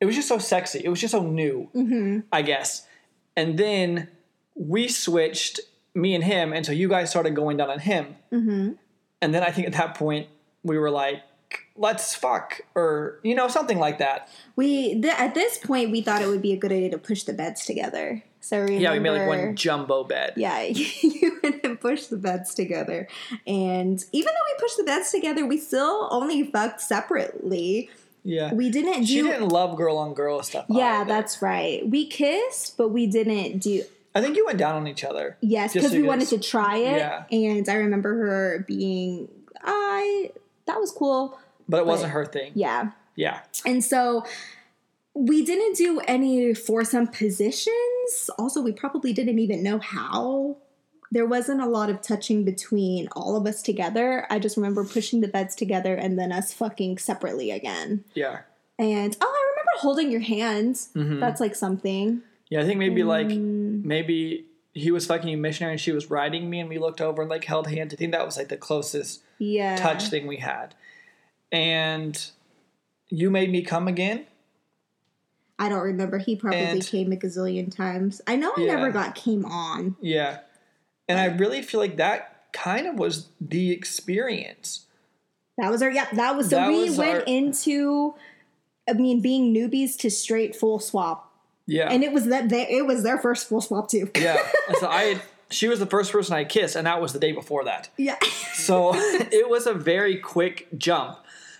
it 0.00 0.04
was 0.04 0.16
just 0.16 0.26
so 0.26 0.38
sexy. 0.38 0.82
It 0.84 0.88
was 0.88 1.00
just 1.00 1.12
so 1.12 1.22
new 1.22 1.68
mm-hmm. 1.74 2.20
i 2.32 2.42
guess. 2.42 2.86
And 3.36 3.58
then 3.58 4.08
we 4.54 4.88
switched 4.88 5.60
me 5.94 6.14
and 6.14 6.22
him 6.22 6.52
and 6.52 6.66
so 6.66 6.72
you 6.72 6.88
guys 6.88 7.10
started 7.10 7.34
going 7.34 7.56
down 7.56 7.70
on 7.70 7.80
him. 7.80 8.14
Mm-hmm. 8.30 8.72
And 9.20 9.34
then 9.34 9.42
i 9.42 9.50
think 9.50 9.66
at 9.66 9.72
that 9.72 9.96
point 9.96 10.28
we 10.62 10.78
were 10.78 10.90
like 10.90 11.22
let's 11.76 12.14
fuck 12.14 12.60
or 12.74 13.18
you 13.22 13.34
know 13.34 13.48
something 13.48 13.78
like 13.78 13.98
that. 13.98 14.28
We 14.56 15.00
th- 15.00 15.14
at 15.18 15.34
this 15.34 15.58
point 15.58 15.90
we 15.90 16.02
thought 16.02 16.22
it 16.22 16.28
would 16.28 16.42
be 16.42 16.52
a 16.52 16.56
good 16.56 16.72
idea 16.72 16.90
to 16.90 16.98
push 16.98 17.22
the 17.22 17.32
beds 17.32 17.64
together. 17.64 18.22
So 18.44 18.58
remember, 18.58 18.82
yeah 18.82 18.92
we 18.92 18.98
made 18.98 19.10
like 19.12 19.28
one 19.28 19.56
jumbo 19.56 20.04
bed 20.04 20.34
Yeah, 20.36 20.60
you 20.62 21.40
and 21.42 21.54
him 21.64 21.76
pushed 21.78 22.10
the 22.10 22.16
beds 22.18 22.54
together. 22.54 23.08
And 23.46 24.04
even 24.12 24.26
though 24.34 24.46
we 24.52 24.60
pushed 24.60 24.76
the 24.76 24.84
beds 24.84 25.10
together, 25.10 25.46
we 25.46 25.56
still 25.58 26.08
only 26.10 26.42
fucked 26.44 26.80
separately. 26.80 27.88
yeah 28.24 28.52
We 28.52 28.68
didn't 28.70 29.00
do 29.02 29.06
she 29.06 29.22
didn't 29.22 29.48
love 29.48 29.76
girl 29.76 29.96
on 29.96 30.12
girl 30.14 30.42
stuff 30.42 30.66
Yeah, 30.68 31.04
that's 31.04 31.40
right. 31.40 31.88
We 31.88 32.06
kissed, 32.06 32.76
but 32.76 32.88
we 32.88 33.06
didn't 33.06 33.58
do 33.60 33.84
i 34.14 34.20
think 34.20 34.36
you 34.36 34.44
went 34.44 34.58
down 34.58 34.74
on 34.76 34.86
each 34.86 35.04
other 35.04 35.38
Yes, 35.40 35.72
because 35.72 35.92
we 35.92 36.02
wanted 36.02 36.28
to 36.28 36.38
try 36.38 36.76
it. 36.76 36.98
Yeah. 36.98 37.24
And 37.32 37.66
I 37.68 37.74
remember 37.76 38.10
her 38.26 38.64
being 38.68 39.28
I 39.62 40.30
that 40.66 40.78
was 40.80 40.90
cool. 40.92 41.38
but 41.68 41.78
it 41.78 41.86
wasn't 41.86 42.12
her 42.12 42.26
thing 42.26 42.52
Yeah. 42.54 42.90
yeah 43.16 43.40
And 43.64 43.82
so 43.82 44.24
we 45.14 45.44
didn't 45.44 45.76
do 45.76 46.00
any 46.00 46.54
foursome 46.54 47.06
positions. 47.06 48.30
Also, 48.38 48.60
we 48.62 48.72
probably 48.72 49.12
didn't 49.12 49.38
even 49.38 49.62
know 49.62 49.78
how. 49.78 50.56
There 51.10 51.26
wasn't 51.26 51.60
a 51.60 51.66
lot 51.66 51.90
of 51.90 52.00
touching 52.00 52.42
between 52.44 53.08
all 53.14 53.36
of 53.36 53.46
us 53.46 53.60
together. 53.60 54.26
I 54.30 54.38
just 54.38 54.56
remember 54.56 54.82
pushing 54.84 55.20
the 55.20 55.28
beds 55.28 55.54
together 55.54 55.94
and 55.94 56.18
then 56.18 56.32
us 56.32 56.54
fucking 56.54 56.96
separately 56.98 57.50
again. 57.50 58.04
yeah 58.14 58.40
And 58.78 59.14
oh, 59.20 59.26
I 59.26 59.50
remember 59.50 59.70
holding 59.76 60.10
your 60.10 60.22
hands. 60.22 60.88
Mhm. 60.94 61.20
That's 61.20 61.38
like 61.40 61.54
something. 61.54 62.22
Yeah, 62.48 62.62
I 62.62 62.64
think 62.64 62.78
maybe 62.78 63.02
like 63.02 63.28
Mm. 63.28 63.84
maybe 63.84 64.46
he 64.72 64.90
was 64.90 65.04
fucking 65.04 65.28
you 65.28 65.36
missionary 65.36 65.72
and 65.74 65.80
she 65.80 65.92
was 65.92 66.10
riding 66.10 66.48
me 66.48 66.60
and 66.60 66.70
we 66.70 66.78
looked 66.78 67.02
over 67.02 67.20
and 67.20 67.30
like 67.30 67.44
held 67.44 67.66
hands. 67.66 67.92
I 67.92 67.96
think 67.98 68.12
that 68.12 68.24
was 68.24 68.38
like 68.38 68.48
the 68.48 68.56
closest 68.56 69.20
Yeah. 69.38 69.76
touch 69.76 70.08
thing 70.08 70.26
we 70.26 70.38
had. 70.38 70.74
And 71.50 72.18
you 73.10 73.30
made 73.30 73.50
me 73.52 73.60
come 73.60 73.86
again. 73.86 74.24
I 75.62 75.68
don't 75.68 75.82
remember. 75.82 76.18
He 76.18 76.34
probably 76.36 76.58
And- 76.60 76.84
came 76.86 77.12
a 77.12 77.16
gazillion 77.16 77.74
times. 77.74 78.20
I 78.26 78.36
know 78.36 78.52
I 78.56 78.62
Yeah. 78.62 78.74
never 78.74 78.90
got 78.90 79.14
came 79.14 79.44
on. 79.44 79.96
Yeah. 80.00 80.38
And 81.08 81.18
I 81.20 81.26
really 81.26 81.62
feel 81.62 81.78
like 81.80 81.96
that 81.96 82.46
kind 82.52 82.86
of 82.86 82.98
was 82.98 83.28
the 83.40 83.70
experience. 83.70 84.86
That 85.58 85.70
was 85.70 85.82
our 85.82 85.90
yep. 85.90 86.10
That 86.12 86.36
was 86.36 86.48
so 86.50 86.56
That 86.56 86.68
we 86.68 86.84
was 86.84 86.98
went 86.98 87.14
our- 87.18 87.20
into. 87.22 88.14
I 88.88 88.94
mean, 88.94 89.20
being 89.20 89.54
newbies 89.54 89.96
to 89.98 90.10
straight 90.10 90.56
full 90.56 90.80
swap 90.80 91.30
Yeah. 91.66 91.88
And 91.88 92.02
it 92.02 92.12
was 92.12 92.24
that 92.26 92.48
they, 92.48 92.68
it 92.68 92.84
was 92.86 93.04
their 93.04 93.18
first 93.18 93.48
full 93.48 93.60
swap 93.60 93.88
too. 93.88 94.10
yeah. 94.16 94.36
And 94.68 94.76
so 94.78 94.88
I 94.88 95.02
had, 95.04 95.22
she 95.50 95.68
was 95.68 95.78
the 95.78 95.86
first 95.86 96.10
person 96.10 96.34
I 96.34 96.42
kissed, 96.44 96.74
and 96.74 96.86
that 96.88 97.00
was 97.00 97.12
the 97.12 97.20
day 97.20 97.30
before 97.30 97.62
that. 97.64 97.88
yeah. 97.96 98.16
So 98.54 98.90
it 98.94 99.48
was 99.48 99.66
a 99.68 99.74
very 99.74 100.16
quick 100.16 100.66
jump. 100.76 101.18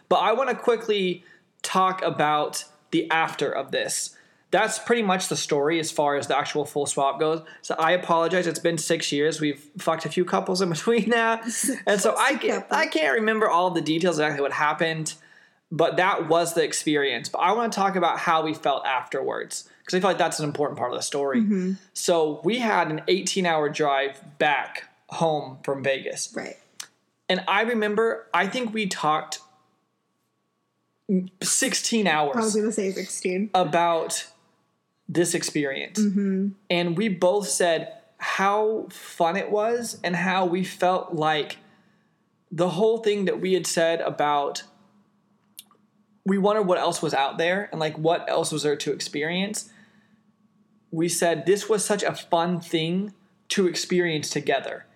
But 0.08 0.16
I 0.16 0.32
want 0.32 0.50
to 0.50 0.56
quickly 0.56 1.22
talk 1.62 2.02
about 2.02 2.64
the 2.92 3.10
after 3.10 3.50
of 3.50 3.72
this. 3.72 4.16
That's 4.52 4.78
pretty 4.78 5.02
much 5.02 5.28
the 5.28 5.36
story 5.36 5.80
as 5.80 5.90
far 5.90 6.16
as 6.16 6.26
the 6.26 6.36
actual 6.36 6.66
full 6.66 6.84
swap 6.84 7.18
goes. 7.18 7.42
So 7.62 7.74
I 7.78 7.92
apologize. 7.92 8.46
It's 8.46 8.58
been 8.58 8.76
six 8.76 9.10
years. 9.10 9.40
We've 9.40 9.58
fucked 9.78 10.04
a 10.04 10.10
few 10.10 10.24
couples 10.24 10.60
in 10.60 10.68
between 10.70 11.08
now, 11.08 11.40
and 11.86 12.00
so 12.00 12.14
I 12.18 12.36
can't, 12.36 12.64
I 12.70 12.86
can't 12.86 13.14
remember 13.14 13.48
all 13.48 13.70
the 13.70 13.80
details 13.80 14.18
exactly 14.18 14.42
what 14.42 14.52
happened. 14.52 15.14
But 15.74 15.96
that 15.96 16.28
was 16.28 16.52
the 16.52 16.62
experience. 16.62 17.30
But 17.30 17.38
I 17.38 17.52
want 17.52 17.72
to 17.72 17.76
talk 17.76 17.96
about 17.96 18.18
how 18.18 18.42
we 18.42 18.52
felt 18.52 18.84
afterwards 18.84 19.70
because 19.80 19.94
I 19.94 20.00
feel 20.00 20.10
like 20.10 20.18
that's 20.18 20.38
an 20.38 20.44
important 20.44 20.78
part 20.78 20.92
of 20.92 20.98
the 20.98 21.02
story. 21.02 21.40
Mm-hmm. 21.40 21.72
So 21.94 22.42
we 22.44 22.58
had 22.58 22.90
an 22.90 23.00
18 23.08 23.46
hour 23.46 23.70
drive 23.70 24.22
back 24.38 24.84
home 25.08 25.58
from 25.64 25.82
Vegas. 25.82 26.30
Right. 26.36 26.58
And 27.28 27.42
I 27.48 27.62
remember, 27.62 28.28
I 28.34 28.46
think 28.46 28.74
we 28.74 28.86
talked 28.86 29.40
16 31.42 32.06
hours 32.06 32.32
Probably 32.34 32.60
the 32.62 32.72
same 32.72 32.92
16. 32.92 33.50
about 33.54 34.26
this 35.08 35.34
experience. 35.34 35.98
Mm-hmm. 35.98 36.48
And 36.70 36.96
we 36.96 37.08
both 37.08 37.48
said 37.48 37.92
how 38.18 38.86
fun 38.90 39.36
it 39.36 39.50
was 39.50 39.98
and 40.04 40.14
how 40.14 40.46
we 40.46 40.64
felt 40.64 41.12
like 41.12 41.58
the 42.50 42.70
whole 42.70 42.98
thing 42.98 43.24
that 43.24 43.40
we 43.40 43.54
had 43.54 43.66
said 43.66 44.00
about 44.00 44.62
we 46.24 46.38
wondered 46.38 46.62
what 46.62 46.78
else 46.78 47.02
was 47.02 47.14
out 47.14 47.36
there 47.36 47.68
and 47.72 47.80
like 47.80 47.98
what 47.98 48.28
else 48.28 48.52
was 48.52 48.62
there 48.62 48.76
to 48.76 48.92
experience. 48.92 49.70
We 50.90 51.08
said 51.08 51.46
this 51.46 51.68
was 51.68 51.84
such 51.84 52.02
a 52.02 52.14
fun 52.14 52.60
thing 52.60 53.12
to 53.48 53.66
experience 53.66 54.30
together. 54.30 54.86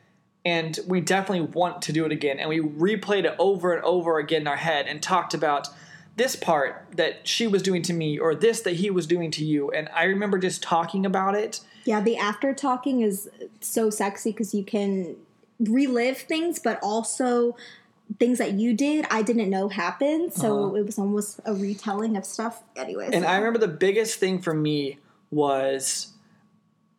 And 0.45 0.79
we 0.87 1.01
definitely 1.01 1.49
want 1.49 1.83
to 1.83 1.93
do 1.93 2.05
it 2.05 2.13
again. 2.13 2.39
And 2.39 2.49
we 2.49 2.61
replayed 2.61 3.25
it 3.25 3.35
over 3.41 3.75
and 3.75 3.85
over 3.85 4.19
again 4.19 4.43
in 4.43 4.47
our 4.47 4.57
head 4.57 4.87
and 4.87 5.03
talked 5.03 5.35
about 5.35 5.69
this 6.17 6.35
part 6.35 6.87
that 6.97 7.29
she 7.29 7.47
was 7.47 7.63
doing 7.63 7.83
to 7.83 7.93
me 7.93 8.19
or 8.19 8.35
this 8.35 8.63
that 8.63 8.77
he 8.77 8.91
was 8.91 9.07
doing 9.07 9.31
to 9.31 9.45
you. 9.45 9.71
And 9.71 9.89
I 9.95 10.05
remember 10.05 10.39
just 10.39 10.63
talking 10.63 11.07
about 11.07 11.35
it. 11.35 11.61
Yeah, 11.85 12.01
the 12.01 12.17
after 12.17 12.53
talking 12.55 13.03
is 13.03 13.29
so 13.61 13.91
sexy 13.91 14.33
because 14.33 14.55
you 14.55 14.65
can 14.65 15.17
relive 15.61 16.19
things, 16.19 16.59
but 16.59 16.79
also 16.83 17.57
things 18.19 18.39
that 18.39 18.53
you 18.53 18.73
did 18.73 19.07
I 19.11 19.23
didn't 19.23 19.51
know 19.51 19.69
happened. 19.69 20.33
So 20.33 20.67
uh-huh. 20.67 20.75
it 20.77 20.87
was 20.87 20.99
almost 20.99 21.41
a 21.45 21.55
retelling 21.55 22.17
of 22.17 22.25
stuff. 22.25 22.63
Anyways. 22.77 23.13
And 23.13 23.25
I 23.25 23.37
remember 23.37 23.59
the 23.59 23.69
biggest 23.69 24.19
thing 24.19 24.41
for 24.41 24.55
me 24.55 24.99
was 25.31 26.13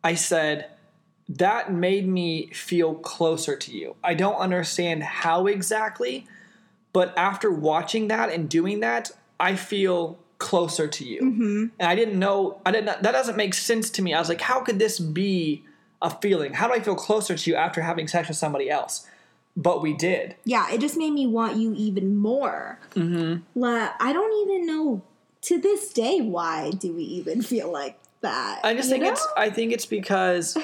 I 0.04 0.14
said, 0.14 0.70
that 1.28 1.72
made 1.72 2.08
me 2.08 2.48
feel 2.48 2.94
closer 2.94 3.56
to 3.56 3.72
you. 3.72 3.96
I 4.02 4.14
don't 4.14 4.36
understand 4.36 5.02
how 5.02 5.46
exactly, 5.46 6.26
but 6.92 7.16
after 7.16 7.50
watching 7.50 8.08
that 8.08 8.30
and 8.32 8.48
doing 8.48 8.80
that, 8.80 9.10
I 9.38 9.56
feel 9.56 10.18
closer 10.38 10.86
to 10.86 11.04
you. 11.04 11.70
And 11.78 11.88
I 11.88 11.94
didn't 11.94 12.18
know, 12.18 12.60
I 12.64 12.70
didn't, 12.70 13.02
that 13.02 13.12
doesn't 13.12 13.36
make 13.36 13.54
sense 13.54 13.90
to 13.90 14.02
me. 14.02 14.14
I 14.14 14.18
was 14.18 14.28
like, 14.28 14.40
how 14.40 14.60
could 14.60 14.78
this 14.78 14.98
be 14.98 15.64
a 16.00 16.10
feeling? 16.10 16.54
How 16.54 16.68
do 16.68 16.74
I 16.74 16.80
feel 16.80 16.94
closer 16.94 17.36
to 17.36 17.50
you 17.50 17.56
after 17.56 17.82
having 17.82 18.08
sex 18.08 18.28
with 18.28 18.36
somebody 18.36 18.70
else? 18.70 19.06
But 19.56 19.82
we 19.82 19.92
did. 19.92 20.36
yeah, 20.44 20.70
it 20.70 20.80
just 20.80 20.96
made 20.96 21.10
me 21.10 21.26
want 21.26 21.56
you 21.56 21.74
even 21.76 22.16
more. 22.16 22.78
Mm-hmm. 22.94 23.42
Like, 23.60 23.90
I 23.98 24.12
don't 24.12 24.48
even 24.48 24.66
know 24.66 25.02
to 25.42 25.60
this 25.60 25.92
day 25.92 26.20
why 26.20 26.70
do 26.70 26.92
we 26.92 27.02
even 27.02 27.42
feel 27.42 27.72
like 27.72 27.98
that. 28.20 28.60
I 28.64 28.74
just 28.74 28.90
think 28.90 29.04
know? 29.04 29.10
it's 29.10 29.26
I 29.36 29.50
think 29.50 29.72
it's 29.72 29.86
because 29.86 30.56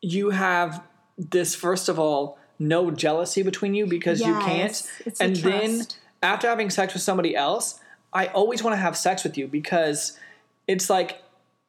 you 0.00 0.30
have 0.30 0.82
this 1.16 1.54
first 1.54 1.88
of 1.88 1.98
all 1.98 2.37
no 2.58 2.90
jealousy 2.90 3.42
between 3.42 3.74
you 3.74 3.86
because 3.86 4.20
you 4.20 4.34
can't 4.40 4.72
Yes, 4.72 4.90
it's 5.06 5.20
a 5.20 5.24
and 5.24 5.36
then 5.36 5.82
after 6.22 6.48
having 6.48 6.70
sex 6.70 6.94
with 6.94 7.02
somebody 7.02 7.36
else 7.36 7.80
I 8.12 8.26
always 8.26 8.62
want 8.62 8.74
to 8.74 8.80
have 8.80 8.96
sex 8.96 9.24
with 9.24 9.36
you 9.36 9.46
because 9.46 10.18
it's 10.66 10.88
like 10.88 11.22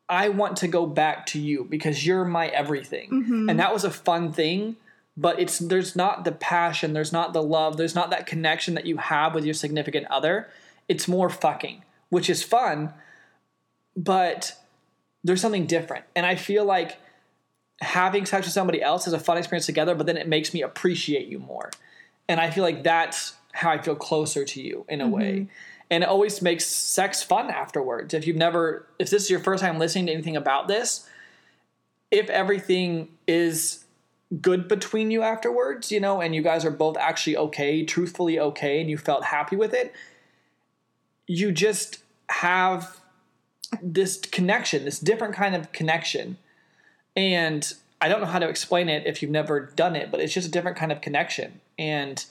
I 0.07 0.29
want 0.29 0.57
to 0.57 0.67
go 0.67 0.85
back 0.85 1.27
to 1.27 1.39
you 1.39 1.65
because 1.69 2.05
you're 2.05 2.25
my 2.25 2.47
everything. 2.47 3.09
Mm-hmm. 3.11 3.49
And 3.49 3.59
that 3.59 3.73
was 3.73 3.83
a 3.83 3.91
fun 3.91 4.31
thing, 4.31 4.75
but 5.15 5.39
it's 5.39 5.59
there's 5.59 5.95
not 5.95 6.25
the 6.25 6.31
passion, 6.31 6.93
there's 6.93 7.13
not 7.13 7.33
the 7.33 7.43
love, 7.43 7.77
there's 7.77 7.95
not 7.95 8.09
that 8.09 8.25
connection 8.25 8.73
that 8.73 8.85
you 8.85 8.97
have 8.97 9.35
with 9.35 9.45
your 9.45 9.53
significant 9.53 10.07
other. 10.07 10.49
It's 10.87 11.07
more 11.07 11.29
fucking, 11.29 11.83
which 12.09 12.29
is 12.29 12.41
fun, 12.41 12.93
but 13.95 14.57
there's 15.23 15.41
something 15.41 15.67
different. 15.67 16.05
And 16.15 16.25
I 16.25 16.35
feel 16.35 16.65
like 16.65 16.97
having 17.81 18.25
sex 18.25 18.45
with 18.45 18.53
somebody 18.53 18.81
else 18.81 19.07
is 19.07 19.13
a 19.13 19.19
fun 19.19 19.37
experience 19.37 19.65
together, 19.65 19.95
but 19.95 20.05
then 20.05 20.17
it 20.17 20.27
makes 20.27 20.53
me 20.53 20.61
appreciate 20.61 21.27
you 21.27 21.39
more. 21.39 21.71
And 22.27 22.39
I 22.39 22.51
feel 22.51 22.63
like 22.63 22.83
that's 22.83 23.33
how 23.53 23.71
I 23.71 23.79
feel 23.79 23.95
closer 23.95 24.45
to 24.45 24.61
you 24.61 24.85
in 24.89 25.01
a 25.01 25.05
mm-hmm. 25.05 25.13
way. 25.13 25.47
And 25.91 26.03
it 26.03 26.09
always 26.09 26.41
makes 26.41 26.65
sex 26.65 27.23
fun 27.23 27.49
afterwards. 27.49 28.13
If 28.13 28.27
you've 28.27 28.37
never, 28.37 28.87
if 28.99 29.09
this 29.09 29.23
is 29.23 29.29
your 29.29 29.39
first 29.39 29.63
time 29.63 29.79
listening 29.79 30.05
to 30.07 30.13
anything 30.13 30.37
about 30.37 30.67
this, 30.67 31.07
if 32.11 32.29
everything 32.29 33.09
is 33.27 33.85
good 34.41 34.67
between 34.67 35.09
you 35.09 35.23
afterwards, 35.23 35.91
you 35.91 35.99
know, 35.99 36.21
and 36.21 36.35
you 36.35 36.43
guys 36.43 36.63
are 36.63 36.71
both 36.71 36.97
actually 36.97 37.37
okay, 37.37 37.83
truthfully 37.83 38.39
okay, 38.39 38.79
and 38.79 38.89
you 38.89 38.97
felt 38.97 39.25
happy 39.25 39.55
with 39.55 39.73
it, 39.73 39.93
you 41.25 41.51
just 41.51 42.03
have 42.29 42.99
this 43.81 44.17
connection, 44.17 44.85
this 44.85 44.99
different 44.99 45.33
kind 45.33 45.55
of 45.55 45.71
connection. 45.71 46.37
And 47.19 47.73
I 47.99 48.07
don't 48.07 48.21
know 48.21 48.27
how 48.27 48.39
to 48.39 48.47
explain 48.47 48.87
it 48.87 49.05
if 49.05 49.21
you've 49.21 49.29
never 49.29 49.59
done 49.59 49.97
it, 49.97 50.09
but 50.09 50.21
it's 50.21 50.33
just 50.33 50.47
a 50.47 50.51
different 50.51 50.77
kind 50.77 50.89
of 50.89 51.01
connection. 51.01 51.59
And 51.77 52.23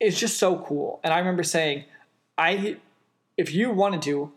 it's 0.00 0.18
just 0.18 0.38
so 0.38 0.58
cool. 0.58 0.98
And 1.04 1.14
I 1.14 1.18
remember 1.20 1.44
saying, 1.44 1.84
I, 2.36 2.78
if 3.36 3.54
you 3.54 3.70
wanted 3.70 4.02
to, 4.02 4.32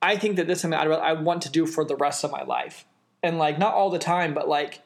I 0.00 0.16
think 0.16 0.36
that 0.36 0.46
this 0.46 0.58
is 0.58 0.62
something 0.62 0.80
I'd, 0.80 0.88
I 0.88 1.12
want 1.12 1.42
to 1.42 1.50
do 1.50 1.66
for 1.66 1.84
the 1.84 1.96
rest 1.96 2.24
of 2.24 2.30
my 2.30 2.44
life. 2.44 2.86
And 3.22 3.38
like, 3.38 3.58
not 3.58 3.74
all 3.74 3.90
the 3.90 3.98
time, 3.98 4.32
but 4.32 4.48
like, 4.48 4.80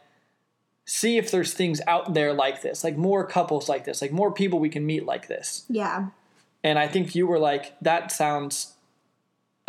see 0.84 1.16
if 1.16 1.30
there's 1.30 1.54
things 1.54 1.80
out 1.86 2.14
there 2.14 2.32
like 2.32 2.62
this, 2.62 2.82
like 2.82 2.96
more 2.96 3.24
couples 3.24 3.68
like 3.68 3.84
this, 3.84 4.02
like 4.02 4.10
more 4.10 4.32
people 4.32 4.58
we 4.58 4.68
can 4.68 4.84
meet 4.84 5.06
like 5.06 5.28
this. 5.28 5.64
Yeah. 5.68 6.08
And 6.64 6.76
I 6.76 6.88
think 6.88 7.14
you 7.14 7.28
were 7.28 7.38
like, 7.38 7.78
that 7.80 8.10
sounds 8.10 8.72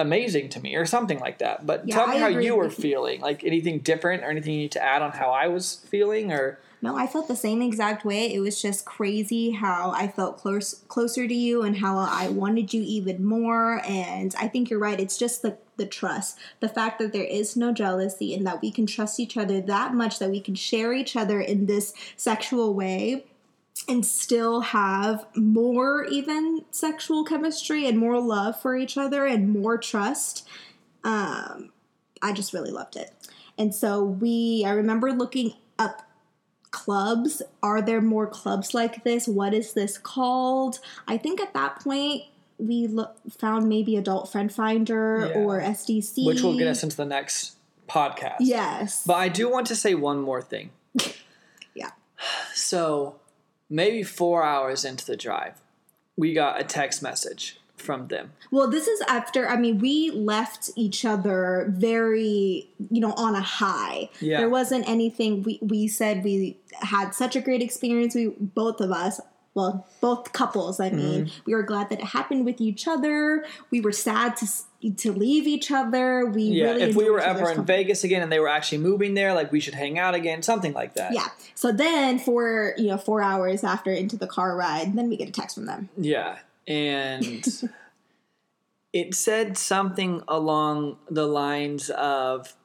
amazing 0.02 0.50
to 0.50 0.60
me, 0.60 0.76
or 0.76 0.86
something 0.86 1.20
like 1.20 1.40
that. 1.40 1.66
But 1.66 1.88
Yeah, 1.88 1.96
tell 1.96 2.08
me 2.08 2.18
I 2.18 2.20
how 2.20 2.28
you 2.28 2.56
were 2.56 2.70
feeling. 2.70 3.22
Like 3.22 3.44
anything 3.44 3.80
different 3.80 4.24
or 4.24 4.30
anything 4.30 4.54
you 4.54 4.60
need 4.60 4.72
to 4.74 4.84
add 4.84 5.02
on 5.02 5.12
how 5.12 5.32
I 5.32 5.48
was 5.48 5.76
feeling, 5.88 6.32
or 6.32 6.60
No, 6.82 6.98
I 6.98 7.08
felt 7.08 7.28
the 7.28 7.36
same 7.36 7.62
exact 7.62 8.04
way. 8.04 8.34
It 8.34 8.40
was 8.40 8.62
just 8.62 8.86
crazy 8.86 9.52
how 9.52 9.92
I 9.92 10.08
felt 10.08 10.38
close 10.38 10.82
closer 10.88 11.28
to 11.28 11.34
you 11.34 11.62
and 11.62 11.78
how 11.78 11.98
I 11.98 12.30
wanted 12.30 12.74
you 12.74 12.82
even 12.82 13.24
more. 13.24 13.82
And 13.86 14.36
I 14.40 14.48
think 14.48 14.70
you're 14.70 14.80
right. 14.80 15.00
It's 15.00 15.18
just 15.18 15.42
the 15.42 15.58
the 15.78 15.86
trust, 15.88 16.38
the 16.60 16.70
fact 16.70 17.00
that 17.00 17.12
there 17.12 17.24
is 17.24 17.56
no 17.56 17.72
jealousy, 17.72 18.34
and 18.36 18.46
that 18.46 18.62
we 18.62 18.72
can 18.72 18.86
trust 18.86 19.20
each 19.20 19.36
other 19.36 19.62
that 19.62 19.94
much 19.94 20.20
that 20.20 20.30
we 20.30 20.40
can 20.40 20.56
share 20.56 20.94
each 20.94 21.16
other 21.16 21.42
in 21.42 21.66
this 21.66 21.94
sexual 22.16 22.74
way. 22.74 23.26
And 23.88 24.06
still 24.06 24.62
have 24.62 25.26
more 25.36 26.06
even 26.06 26.64
sexual 26.72 27.26
chemistry 27.26 27.88
and 27.88 27.98
more 27.98 28.22
love 28.22 28.60
for 28.62 28.78
each 28.78 28.98
other 28.98 29.26
and 29.26 29.50
more 29.50 29.78
trust. 29.78 30.48
Um, 31.04 31.72
I 32.22 32.32
just 32.32 32.54
really 32.54 32.72
loved 32.72 32.96
it. 32.96 33.12
And 33.58 33.74
so 33.76 34.04
we, 34.04 34.64
I 34.66 34.72
remember 34.72 35.12
looking 35.12 35.54
up 35.78 36.04
clubs. 36.70 37.42
Are 37.62 37.82
there 37.82 38.02
more 38.02 38.28
clubs 38.28 38.74
like 38.74 39.04
this? 39.04 39.28
What 39.28 39.54
is 39.54 39.74
this 39.74 39.98
called? 39.98 40.80
I 41.08 41.18
think 41.18 41.42
at 41.42 41.54
that 41.54 41.82
point 41.82 42.24
we 42.58 42.88
lo- 42.88 43.10
found 43.30 43.68
maybe 43.68 43.98
Adult 43.98 44.32
Friend 44.32 44.54
Finder 44.54 45.32
Yeah. 45.34 45.42
or 45.42 45.60
SDC, 45.60 46.26
which 46.26 46.42
will 46.42 46.58
get 46.58 46.68
us 46.68 46.84
into 46.84 46.96
the 46.96 47.06
next 47.06 47.56
podcast. 47.90 48.38
Yes. 48.40 49.04
But 49.06 49.16
I 49.16 49.28
do 49.28 49.50
want 49.50 49.68
to 49.68 49.76
say 49.76 49.96
one 49.96 50.22
more 50.22 50.42
thing. 50.42 50.70
yeah. 51.76 51.90
So 52.54 53.16
maybe 53.72 54.04
four 54.04 54.44
hours 54.44 54.86
into 54.86 55.06
the 55.06 55.18
drive, 55.18 55.56
we 56.16 56.34
got 56.34 56.60
a 56.62 56.64
text 56.64 57.02
message 57.02 57.58
from 57.78 58.10
them. 58.10 58.34
Well, 58.52 58.70
this 58.70 58.88
is 58.88 59.02
after. 59.08 59.48
I 59.48 59.56
mean, 59.58 59.80
we 59.80 60.12
left 60.12 60.70
each 60.76 61.04
other 61.04 61.66
very, 61.70 62.70
you 62.92 63.02
know, 63.02 63.14
on 63.14 63.34
a 63.34 63.42
high. 63.42 64.10
Yeah. 64.20 64.38
There 64.38 64.50
wasn't 64.50 64.88
anything. 64.88 65.42
We 65.42 65.58
we 65.62 65.88
said 65.88 66.24
we 66.24 66.58
had 66.82 67.16
such 67.16 67.36
a 67.36 67.42
great 67.42 67.62
experience. 67.62 68.14
We 68.14 68.28
both 68.40 68.82
of 68.82 68.92
us. 68.92 69.20
Well, 69.54 69.86
both 70.00 70.32
couples. 70.32 70.80
I 70.80 70.90
mean, 70.92 71.26
Mm-hmm. 71.26 71.40
we 71.46 71.54
were 71.54 71.64
glad 71.64 71.90
that 71.90 72.00
it 72.00 72.06
happened 72.06 72.46
with 72.46 72.62
each 72.62 72.88
other. 72.88 73.46
We 73.70 73.82
were 73.82 73.92
sad 73.92 74.38
to 74.38 74.48
to 74.98 75.12
leave 75.12 75.46
each 75.46 75.70
other. 75.72 76.26
We 76.26 76.44
Yeah, 76.44 76.72
really. 76.72 76.82
if 76.84 76.96
we 76.96 77.10
were 77.10 77.20
ever 77.20 77.42
in 77.50 77.56
company. 77.58 77.66
Vegas 77.84 78.04
again 78.04 78.24
and 78.24 78.32
they 78.32 78.40
were 78.40 78.48
actually 78.48 78.80
moving 78.80 79.14
there, 79.14 79.34
like 79.36 79.52
we 79.52 79.60
should 79.60 79.76
hang 79.76 80.00
out 80.00 80.16
again, 80.16 80.42
something 80.42 80.74
like 80.74 80.96
that. 80.96 81.14
Yeah. 81.14 81.28
So 81.54 81.72
then, 81.72 82.18
for 82.18 82.74
you 82.78 82.88
know, 82.88 82.98
four 82.98 83.22
hours 83.22 83.64
after 83.64 83.92
into 83.92 84.16
the 84.18 84.26
car 84.26 84.56
ride, 84.56 84.96
then 84.96 85.08
we 85.10 85.18
get 85.18 85.30
a 85.30 85.32
text 85.32 85.56
from 85.56 85.66
them. 85.66 85.90
Yeah. 85.98 86.40
And 86.68 87.46
it 88.94 89.14
said 89.16 89.58
something 89.58 90.22
along 90.28 90.98
the 91.10 91.28
lines 91.28 91.90
of 91.92 92.56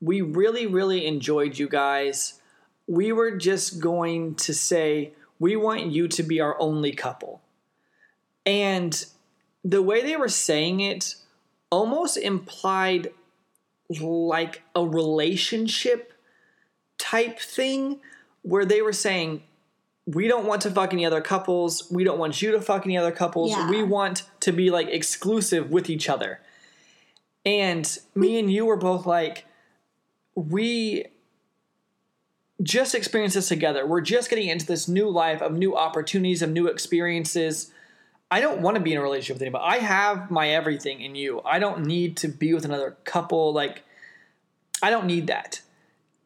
we 0.00 0.20
really 0.20 0.66
really 0.66 1.06
enjoyed 1.06 1.58
you 1.58 1.68
guys 1.68 2.40
we 2.86 3.12
were 3.12 3.30
just 3.36 3.80
going 3.80 4.34
to 4.34 4.52
say 4.52 5.14
we 5.38 5.56
want 5.56 5.86
you 5.86 6.08
to 6.08 6.22
be 6.22 6.40
our 6.40 6.58
only 6.60 6.92
couple 6.92 7.42
and 8.46 9.06
the 9.64 9.82
way 9.82 10.02
they 10.02 10.16
were 10.16 10.28
saying 10.28 10.80
it 10.80 11.16
almost 11.70 12.16
implied 12.16 13.08
like 14.00 14.62
a 14.74 14.86
relationship 14.86 16.12
type 16.98 17.38
thing 17.38 18.00
where 18.42 18.64
they 18.64 18.82
were 18.82 18.92
saying 18.92 19.42
we 20.06 20.28
don't 20.28 20.46
want 20.46 20.62
to 20.62 20.70
fuck 20.70 20.92
any 20.92 21.06
other 21.06 21.22
couples. 21.22 21.90
We 21.90 22.04
don't 22.04 22.18
want 22.18 22.42
you 22.42 22.52
to 22.52 22.60
fuck 22.60 22.84
any 22.84 22.98
other 22.98 23.12
couples. 23.12 23.50
Yeah. 23.50 23.70
We 23.70 23.82
want 23.82 24.24
to 24.40 24.52
be 24.52 24.70
like 24.70 24.88
exclusive 24.88 25.70
with 25.70 25.88
each 25.88 26.10
other. 26.10 26.40
And 27.46 27.98
me 28.14 28.38
and 28.38 28.52
you 28.52 28.66
were 28.66 28.76
both 28.76 29.06
like, 29.06 29.46
we 30.34 31.06
just 32.62 32.94
experience 32.94 33.34
this 33.34 33.48
together. 33.48 33.86
We're 33.86 34.00
just 34.00 34.30
getting 34.30 34.48
into 34.48 34.66
this 34.66 34.88
new 34.88 35.08
life 35.08 35.42
of 35.42 35.52
new 35.52 35.76
opportunities, 35.76 36.42
of 36.42 36.50
new 36.50 36.66
experiences. 36.68 37.72
I 38.30 38.40
don't 38.40 38.60
want 38.60 38.76
to 38.76 38.82
be 38.82 38.92
in 38.92 38.98
a 38.98 39.02
relationship 39.02 39.36
with 39.36 39.42
anybody. 39.42 39.64
I 39.64 39.78
have 39.78 40.30
my 40.30 40.50
everything 40.50 41.00
in 41.00 41.14
you. 41.14 41.40
I 41.44 41.58
don't 41.58 41.84
need 41.86 42.16
to 42.18 42.28
be 42.28 42.54
with 42.54 42.64
another 42.64 42.96
couple. 43.04 43.52
Like, 43.52 43.82
I 44.82 44.90
don't 44.90 45.06
need 45.06 45.26
that. 45.26 45.60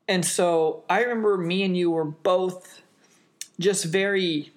And 0.07 0.25
so 0.25 0.85
I 0.89 1.03
remember 1.03 1.37
me 1.37 1.63
and 1.63 1.77
you 1.77 1.91
were 1.91 2.05
both 2.05 2.83
just 3.59 3.85
very 3.87 4.53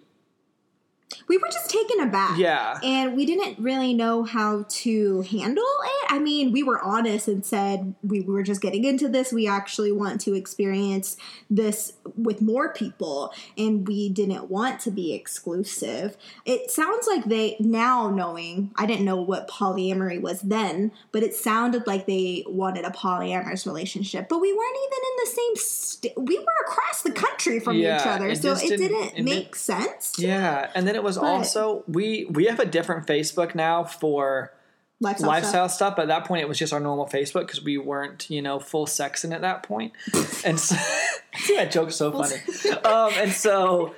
we 1.32 1.38
were 1.38 1.48
just 1.48 1.70
taken 1.70 2.02
aback. 2.02 2.38
Yeah. 2.38 2.78
And 2.84 3.16
we 3.16 3.26
didn't 3.26 3.58
really 3.58 3.94
know 3.94 4.24
how 4.24 4.66
to 4.68 5.22
handle 5.22 5.64
it. 5.64 6.12
I 6.12 6.20
mean, 6.20 6.52
we 6.52 6.62
were 6.62 6.82
honest 6.82 7.30
and 7.30 7.46
said 7.46 7.96
we 8.04 8.20
were 8.20 8.44
just 8.44 8.60
getting 8.62 8.84
into 8.84 9.08
this. 9.08 9.32
We 9.32 9.48
actually 9.48 9.94
want 9.94 10.20
to 10.22 10.34
experience 10.34 11.16
this 11.50 11.94
with 12.18 12.42
more 12.42 12.74
people 12.74 13.34
and 13.58 13.88
we 13.88 14.10
didn't 14.10 14.50
want 14.50 14.82
to 14.82 14.92
be 14.92 15.14
exclusive. 15.14 16.18
It 16.44 16.70
sounds 16.70 17.08
like 17.08 17.24
they 17.24 17.56
now 17.62 18.10
knowing, 18.10 18.72
I 18.76 18.86
didn't 18.86 19.06
know 19.06 19.22
what 19.22 19.48
polyamory 19.48 20.20
was 20.20 20.42
then, 20.42 20.92
but 21.14 21.24
it 21.24 21.34
sounded 21.34 21.88
like 21.88 22.08
they 22.08 22.44
wanted 22.46 22.84
a 22.84 22.90
polyamorous 22.90 23.66
relationship. 23.66 24.28
But 24.28 24.40
we 24.42 24.52
weren't 24.52 24.78
even 24.86 25.00
in 25.10 25.16
the 25.24 25.30
same 25.32 25.56
st- 25.56 26.18
we 26.18 26.38
were 26.40 26.66
across 26.68 27.04
the 27.04 27.12
country 27.12 27.62
from 27.62 27.78
Yeah, 27.78 28.02
each 28.02 28.08
other. 28.08 28.28
it 28.28 28.42
so 28.42 28.52
it 28.52 28.60
didn't- 28.60 28.80
didn't, 28.90 29.18
it 29.20 29.24
make 29.24 29.56
sense. 29.56 30.16
yeah. 30.20 30.70
And 30.76 30.86
then 30.86 30.96
it 30.96 31.04
was 31.04 31.21
also 31.28 31.84
we 31.88 32.26
we 32.30 32.46
have 32.46 32.60
a 32.60 32.66
different 32.66 33.08
Facebook 33.08 33.56
now 33.56 33.84
for 33.84 34.54
Lifestyle, 35.02 35.30
lifestyle 35.30 35.70
stuff. 35.70 35.76
stuff. 35.76 35.96
But 35.96 36.04
at 36.04 36.08
that 36.10 36.26
point, 36.26 36.44
it 36.44 36.48
was 36.48 36.60
just 36.60 36.72
our 36.72 36.80
normal 36.80 37.08
Facebook 37.08 37.48
because 37.48 37.64
we 37.64 37.80
weren't, 37.80 38.30
you 38.30 38.42
know, 38.42 38.60
full 38.60 38.86
sexing 38.86 39.34
at 39.34 39.42
that 39.42 39.64
point. 39.64 39.94
and 40.46 40.60
so, 40.60 40.76
see 41.36 41.56
that 41.58 41.72
joke's 41.72 41.96
so 41.96 42.12
funny. 42.12 42.36
um, 42.86 43.12
and 43.18 43.32
so 43.32 43.96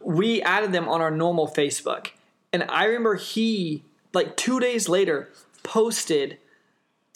we 0.00 0.40
added 0.40 0.72
them 0.72 0.88
on 0.88 1.02
our 1.02 1.10
normal 1.10 1.46
Facebook. 1.46 2.08
And 2.54 2.64
I 2.70 2.84
remember 2.84 3.16
he, 3.16 3.84
like 4.14 4.34
two 4.34 4.60
days 4.60 4.88
later, 4.88 5.28
posted 5.62 6.38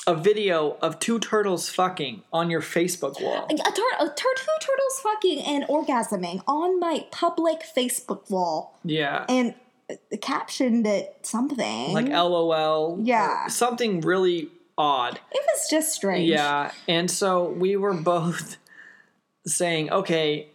a 0.08 0.14
video 0.14 0.76
of 0.80 0.98
two 0.98 1.18
turtles 1.18 1.68
fucking 1.68 2.22
on 2.32 2.48
your 2.50 2.62
Facebook 2.62 3.22
wall. 3.22 3.46
a, 3.50 3.54
tur- 3.56 3.96
a 4.00 4.06
tur- 4.08 4.34
two 4.36 4.56
turtles 4.60 5.00
fucking 5.02 5.40
and 5.40 5.64
orgasming 5.64 6.42
on 6.46 6.80
my 6.80 7.06
public 7.10 7.58
Facebook 7.76 8.30
wall 8.30 8.78
Yeah. 8.84 9.26
and 9.28 9.54
uh, 9.90 9.94
captioned 10.22 10.86
it 10.86 11.14
something. 11.22 11.92
like 11.92 12.08
LOL. 12.08 12.98
Yeah. 13.02 13.48
Something 13.48 14.00
really 14.00 14.48
odd. 14.78 15.20
it 15.30 15.42
was 15.52 15.68
just 15.70 15.92
strange. 15.92 16.30
Yeah, 16.30 16.70
and 16.88 17.10
so 17.10 17.50
we 17.50 17.76
were 17.76 17.94
both 17.94 18.56
saying, 19.46 19.90
okay, 19.90 20.48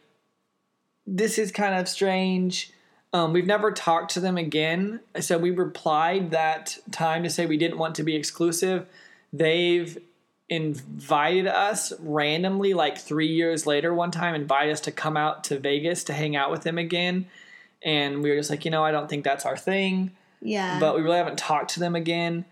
this 1.05 1.37
is 1.37 1.51
kind 1.51 1.75
of 1.75 1.87
strange. 1.87 2.71
Um, 3.11 3.33
we've 3.33 3.45
never 3.45 3.71
talked 3.71 4.13
to 4.13 4.19
them 4.19 4.37
again. 4.37 5.01
So 5.19 5.37
we 5.37 5.51
replied 5.51 6.31
that 6.31 6.77
time 6.91 7.21
to 7.23 7.29
say 7.29 7.45
we 7.45 7.57
didn't 7.57 7.77
want 7.77 7.93
to 7.95 8.03
be 8.03 8.15
exclusive. 8.15 8.87
They've 9.33 9.97
invited 10.47 11.47
us 11.47 11.91
randomly, 11.99 12.73
like 12.73 12.97
three 12.97 13.27
years 13.27 13.65
later, 13.65 13.93
one 13.93 14.11
time, 14.11 14.35
invited 14.35 14.71
us 14.71 14.81
to 14.81 14.91
come 14.91 15.17
out 15.17 15.43
to 15.45 15.57
Vegas 15.57 16.03
to 16.05 16.13
hang 16.13 16.35
out 16.35 16.51
with 16.51 16.61
them 16.61 16.77
again. 16.77 17.25
And 17.81 18.21
we 18.21 18.29
were 18.29 18.37
just 18.37 18.49
like, 18.49 18.63
you 18.63 18.71
know, 18.71 18.83
I 18.83 18.91
don't 18.91 19.09
think 19.09 19.23
that's 19.23 19.45
our 19.45 19.57
thing. 19.57 20.11
Yeah. 20.41 20.79
But 20.79 20.95
we 20.95 21.01
really 21.01 21.17
haven't 21.17 21.39
talked 21.39 21.71
to 21.71 21.79
them 21.79 21.95
again. 21.95 22.45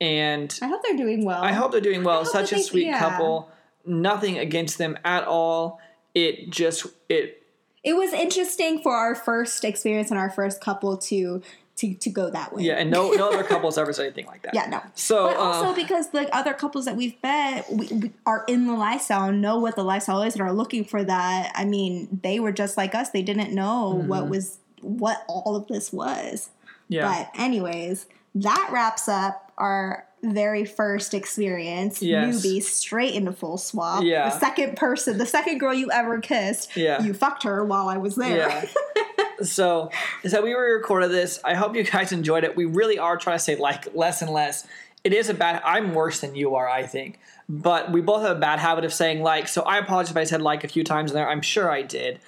And 0.00 0.58
I 0.60 0.66
hope 0.66 0.82
they're 0.82 0.96
doing 0.96 1.24
well. 1.24 1.42
I 1.42 1.52
hope 1.52 1.72
they're 1.72 1.80
doing 1.80 2.02
well. 2.02 2.24
Such 2.24 2.52
a 2.52 2.56
they- 2.56 2.62
sweet 2.62 2.86
yeah. 2.86 2.98
couple. 2.98 3.50
Nothing 3.86 4.38
against 4.38 4.78
them 4.78 4.98
at 5.04 5.24
all. 5.24 5.80
It 6.14 6.50
just 6.50 6.86
it 7.08 7.42
it 7.82 7.94
was 7.94 8.12
interesting 8.14 8.80
for 8.80 8.94
our 8.94 9.14
first 9.14 9.64
experience 9.64 10.10
and 10.10 10.18
our 10.18 10.30
first 10.30 10.60
couple 10.60 10.96
to 10.96 11.42
to 11.76 11.94
to 11.94 12.10
go 12.10 12.30
that 12.30 12.52
way. 12.52 12.62
yeah, 12.62 12.74
and 12.74 12.90
no 12.90 13.10
no 13.10 13.30
other 13.30 13.42
couples 13.42 13.76
ever 13.76 13.92
said 13.92 14.06
anything 14.06 14.26
like 14.26 14.42
that. 14.42 14.54
Yeah, 14.54 14.66
no. 14.66 14.80
So 14.94 15.26
But 15.26 15.36
also 15.36 15.70
uh, 15.70 15.74
because 15.74 16.10
the 16.10 16.34
other 16.34 16.54
couples 16.54 16.84
that 16.84 16.96
we've 16.96 17.20
met 17.22 17.66
we, 17.72 17.86
we 17.88 18.12
are 18.26 18.44
in 18.46 18.66
the 18.66 18.74
lifestyle 18.74 19.32
know 19.32 19.58
what 19.58 19.74
the 19.74 19.84
lifestyle 19.84 20.22
is 20.22 20.34
and 20.34 20.42
are 20.42 20.52
looking 20.52 20.84
for 20.84 21.02
that. 21.02 21.52
I 21.54 21.64
mean, 21.64 22.20
they 22.22 22.38
were 22.38 22.52
just 22.52 22.76
like 22.76 22.94
us. 22.94 23.10
They 23.10 23.22
didn't 23.22 23.52
know 23.52 23.90
what 24.06 24.28
was 24.28 24.58
what 24.80 25.24
all 25.28 25.56
of 25.56 25.66
this 25.66 25.92
was. 25.92 26.50
Mm-hmm. 26.50 26.92
yeah, 26.92 27.26
But 27.32 27.40
anyways, 27.40 28.06
that 28.36 28.68
wraps 28.72 29.08
up 29.08 29.52
our 29.58 30.06
very 30.24 30.64
first 30.64 31.14
experience. 31.14 32.02
Yes. 32.02 32.36
Newbie 32.36 32.62
straight 32.62 33.14
into 33.14 33.32
full 33.32 33.58
swap. 33.58 34.02
Yeah. 34.04 34.30
The 34.30 34.38
second 34.38 34.76
person, 34.76 35.18
the 35.18 35.26
second 35.26 35.58
girl 35.58 35.74
you 35.74 35.90
ever 35.90 36.20
kissed. 36.20 36.76
Yeah. 36.76 37.02
You 37.02 37.14
fucked 37.14 37.42
her 37.44 37.64
while 37.64 37.88
I 37.88 37.98
was 37.98 38.16
there. 38.16 38.36
yeah. 38.36 38.66
so 39.42 39.90
so 40.26 40.42
we 40.42 40.52
recorded 40.52 41.10
this. 41.10 41.40
I 41.44 41.54
hope 41.54 41.76
you 41.76 41.84
guys 41.84 42.12
enjoyed 42.12 42.44
it. 42.44 42.56
We 42.56 42.64
really 42.64 42.98
are 42.98 43.16
trying 43.16 43.38
to 43.38 43.44
say 43.44 43.56
like 43.56 43.94
less 43.94 44.22
and 44.22 44.30
less. 44.30 44.66
It 45.02 45.12
is 45.12 45.28
a 45.28 45.34
bad. 45.34 45.62
I'm 45.64 45.94
worse 45.94 46.20
than 46.20 46.34
you 46.34 46.54
are, 46.54 46.68
I 46.68 46.84
think. 46.84 47.18
But 47.48 47.92
we 47.92 48.00
both 48.00 48.22
have 48.22 48.36
a 48.36 48.40
bad 48.40 48.58
habit 48.58 48.84
of 48.84 48.92
saying 48.92 49.22
like. 49.22 49.48
So 49.48 49.62
I 49.62 49.78
apologize 49.78 50.10
if 50.10 50.16
I 50.16 50.24
said 50.24 50.40
like 50.40 50.64
a 50.64 50.68
few 50.68 50.82
times 50.82 51.10
in 51.10 51.14
there. 51.14 51.28
I'm 51.28 51.42
sure 51.42 51.70
I 51.70 51.82
did. 51.82 52.20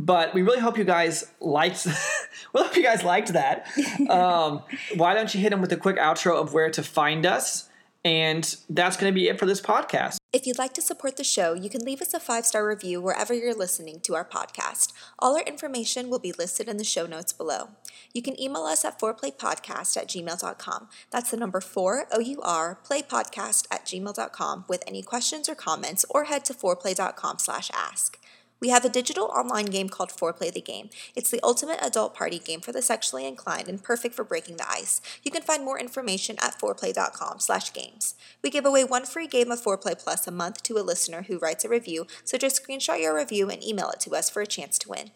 But 0.00 0.32
we 0.32 0.40
really 0.40 0.60
hope 0.60 0.78
you 0.78 0.84
guys 0.84 1.30
liked. 1.40 1.86
we 2.54 2.62
hope 2.62 2.74
you 2.74 2.82
guys 2.82 3.04
liked 3.04 3.34
that. 3.34 3.66
Um, 4.10 4.62
why 4.96 5.14
don't 5.14 5.32
you 5.34 5.40
hit 5.40 5.50
them 5.50 5.60
with 5.60 5.72
a 5.72 5.76
quick 5.76 5.96
outro 5.96 6.40
of 6.40 6.52
where 6.52 6.70
to 6.70 6.82
find 6.82 7.26
us? 7.26 7.68
And 8.04 8.56
that's 8.68 8.96
going 8.96 9.12
to 9.12 9.14
be 9.14 9.28
it 9.28 9.38
for 9.38 9.46
this 9.46 9.60
podcast. 9.60 10.16
If 10.32 10.46
you'd 10.46 10.58
like 10.58 10.72
to 10.74 10.82
support 10.82 11.16
the 11.16 11.24
show, 11.24 11.52
you 11.52 11.68
can 11.68 11.84
leave 11.84 12.00
us 12.00 12.14
a 12.14 12.20
five 12.20 12.46
star 12.46 12.66
review 12.66 13.00
wherever 13.00 13.34
you're 13.34 13.54
listening 13.54 14.00
to 14.00 14.14
our 14.14 14.24
podcast. 14.24 14.92
All 15.18 15.36
our 15.36 15.42
information 15.42 16.08
will 16.08 16.18
be 16.18 16.32
listed 16.32 16.68
in 16.68 16.78
the 16.78 16.84
show 16.84 17.06
notes 17.06 17.32
below. 17.32 17.70
You 18.14 18.22
can 18.22 18.40
email 18.40 18.62
us 18.62 18.84
at 18.84 18.98
fourplaypodcast 18.98 19.96
at 19.96 20.08
gmail.com. 20.08 20.88
That's 21.10 21.30
the 21.30 21.36
number 21.36 21.60
four, 21.60 22.06
O 22.10 22.20
U 22.20 22.40
R, 22.42 22.78
playpodcast 22.88 23.66
at 23.70 23.84
gmail.com 23.84 24.64
with 24.66 24.82
any 24.86 25.02
questions 25.02 25.48
or 25.48 25.54
comments, 25.54 26.04
or 26.08 26.24
head 26.24 26.44
to 26.46 26.54
fourplay.com 26.54 27.38
slash 27.38 27.70
ask. 27.74 28.18
We 28.60 28.68
have 28.68 28.84
a 28.84 28.90
digital 28.90 29.32
online 29.34 29.66
game 29.66 29.88
called 29.88 30.10
Fourplay 30.10 30.52
the 30.52 30.60
Game. 30.60 30.90
It's 31.16 31.30
the 31.30 31.40
ultimate 31.42 31.78
adult 31.80 32.14
party 32.14 32.38
game 32.38 32.60
for 32.60 32.72
the 32.72 32.82
sexually 32.82 33.26
inclined 33.26 33.68
and 33.68 33.82
perfect 33.82 34.14
for 34.14 34.22
breaking 34.22 34.58
the 34.58 34.70
ice. 34.70 35.00
You 35.22 35.30
can 35.30 35.42
find 35.42 35.64
more 35.64 35.80
information 35.80 36.36
at 36.42 36.58
fourplay.com 36.60 37.40
slash 37.40 37.72
games. 37.72 38.14
We 38.42 38.50
give 38.50 38.66
away 38.66 38.84
one 38.84 39.06
free 39.06 39.26
game 39.26 39.50
of 39.50 39.62
Fourplay 39.62 39.98
Plus 39.98 40.26
a 40.26 40.30
month 40.30 40.62
to 40.64 40.78
a 40.78 40.84
listener 40.84 41.22
who 41.22 41.38
writes 41.38 41.64
a 41.64 41.70
review, 41.70 42.06
so 42.22 42.36
just 42.36 42.62
screenshot 42.62 43.00
your 43.00 43.16
review 43.16 43.48
and 43.48 43.64
email 43.64 43.90
it 43.90 44.00
to 44.00 44.14
us 44.14 44.28
for 44.28 44.42
a 44.42 44.46
chance 44.46 44.78
to 44.80 44.90
win. 44.90 45.10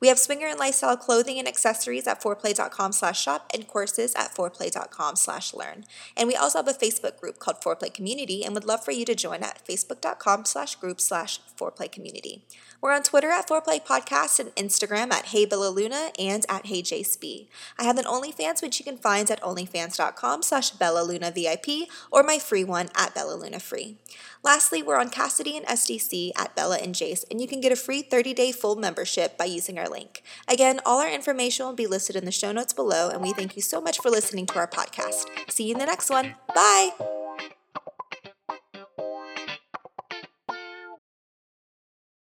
We 0.00 0.08
have 0.08 0.18
swinger 0.18 0.46
and 0.46 0.58
lifestyle 0.58 0.96
clothing 0.96 1.38
and 1.38 1.48
accessories 1.48 2.06
at 2.06 2.22
fourplay.com 2.22 2.92
slash 2.92 3.20
shop 3.20 3.50
and 3.52 3.66
courses 3.66 4.14
at 4.14 4.34
fourplay.com 4.34 5.16
slash 5.16 5.52
learn. 5.52 5.84
And 6.16 6.28
we 6.28 6.36
also 6.36 6.58
have 6.58 6.68
a 6.68 6.72
Facebook 6.72 7.18
group 7.18 7.38
called 7.38 7.60
Fourplay 7.60 7.92
Community 7.92 8.44
and 8.44 8.54
would 8.54 8.64
love 8.64 8.84
for 8.84 8.92
you 8.92 9.04
to 9.04 9.14
join 9.14 9.42
at 9.42 9.66
facebook.com 9.66 10.44
slash 10.44 10.76
group 10.76 11.00
slash 11.00 11.40
fourplay 11.58 11.90
community. 11.90 12.44
We're 12.80 12.92
on 12.92 13.02
Twitter 13.02 13.30
at 13.30 13.48
Fourplay 13.48 13.84
Podcast 13.84 14.38
and 14.38 14.54
Instagram 14.54 15.12
at 15.12 15.26
Hey 15.26 15.44
Bella 15.44 15.68
Luna 15.68 16.12
and 16.16 16.46
at 16.48 16.66
Hey 16.66 16.80
JSB. 16.80 17.48
I 17.76 17.82
have 17.82 17.98
an 17.98 18.04
OnlyFans 18.04 18.62
which 18.62 18.78
you 18.78 18.84
can 18.84 18.98
find 18.98 19.28
at 19.32 19.42
onlyfans.com 19.42 20.42
slash 20.42 20.70
Bella 20.70 21.02
Luna 21.02 21.32
VIP 21.32 21.88
or 22.12 22.22
my 22.22 22.38
free 22.38 22.62
one 22.62 22.88
at 22.94 23.16
Bella 23.16 23.34
Luna 23.34 23.58
Free. 23.58 23.96
Lastly, 24.42 24.82
we're 24.82 24.98
on 24.98 25.10
Kasidie 25.10 25.56
and 25.56 25.66
SDC 25.66 26.32
at 26.36 26.54
Bella 26.54 26.78
and 26.78 26.94
Jace, 26.94 27.24
and 27.30 27.40
you 27.40 27.48
can 27.48 27.60
get 27.60 27.72
a 27.72 27.76
free 27.76 28.02
30-day 28.02 28.52
full 28.52 28.76
membership 28.76 29.36
by 29.36 29.44
using 29.44 29.78
our 29.78 29.88
link. 29.88 30.22
Again, 30.48 30.80
all 30.86 31.00
our 31.00 31.10
information 31.10 31.66
will 31.66 31.74
be 31.74 31.86
listed 31.86 32.16
in 32.16 32.24
the 32.24 32.32
show 32.32 32.52
notes 32.52 32.72
below, 32.72 33.10
and 33.10 33.22
we 33.22 33.32
thank 33.32 33.56
you 33.56 33.62
so 33.62 33.80
much 33.80 33.98
for 34.00 34.10
listening 34.10 34.46
to 34.46 34.58
our 34.58 34.68
podcast. 34.68 35.24
See 35.50 35.64
you 35.64 35.72
in 35.72 35.78
the 35.78 35.86
next 35.86 36.10
one. 36.10 36.34
Bye! 36.54 37.17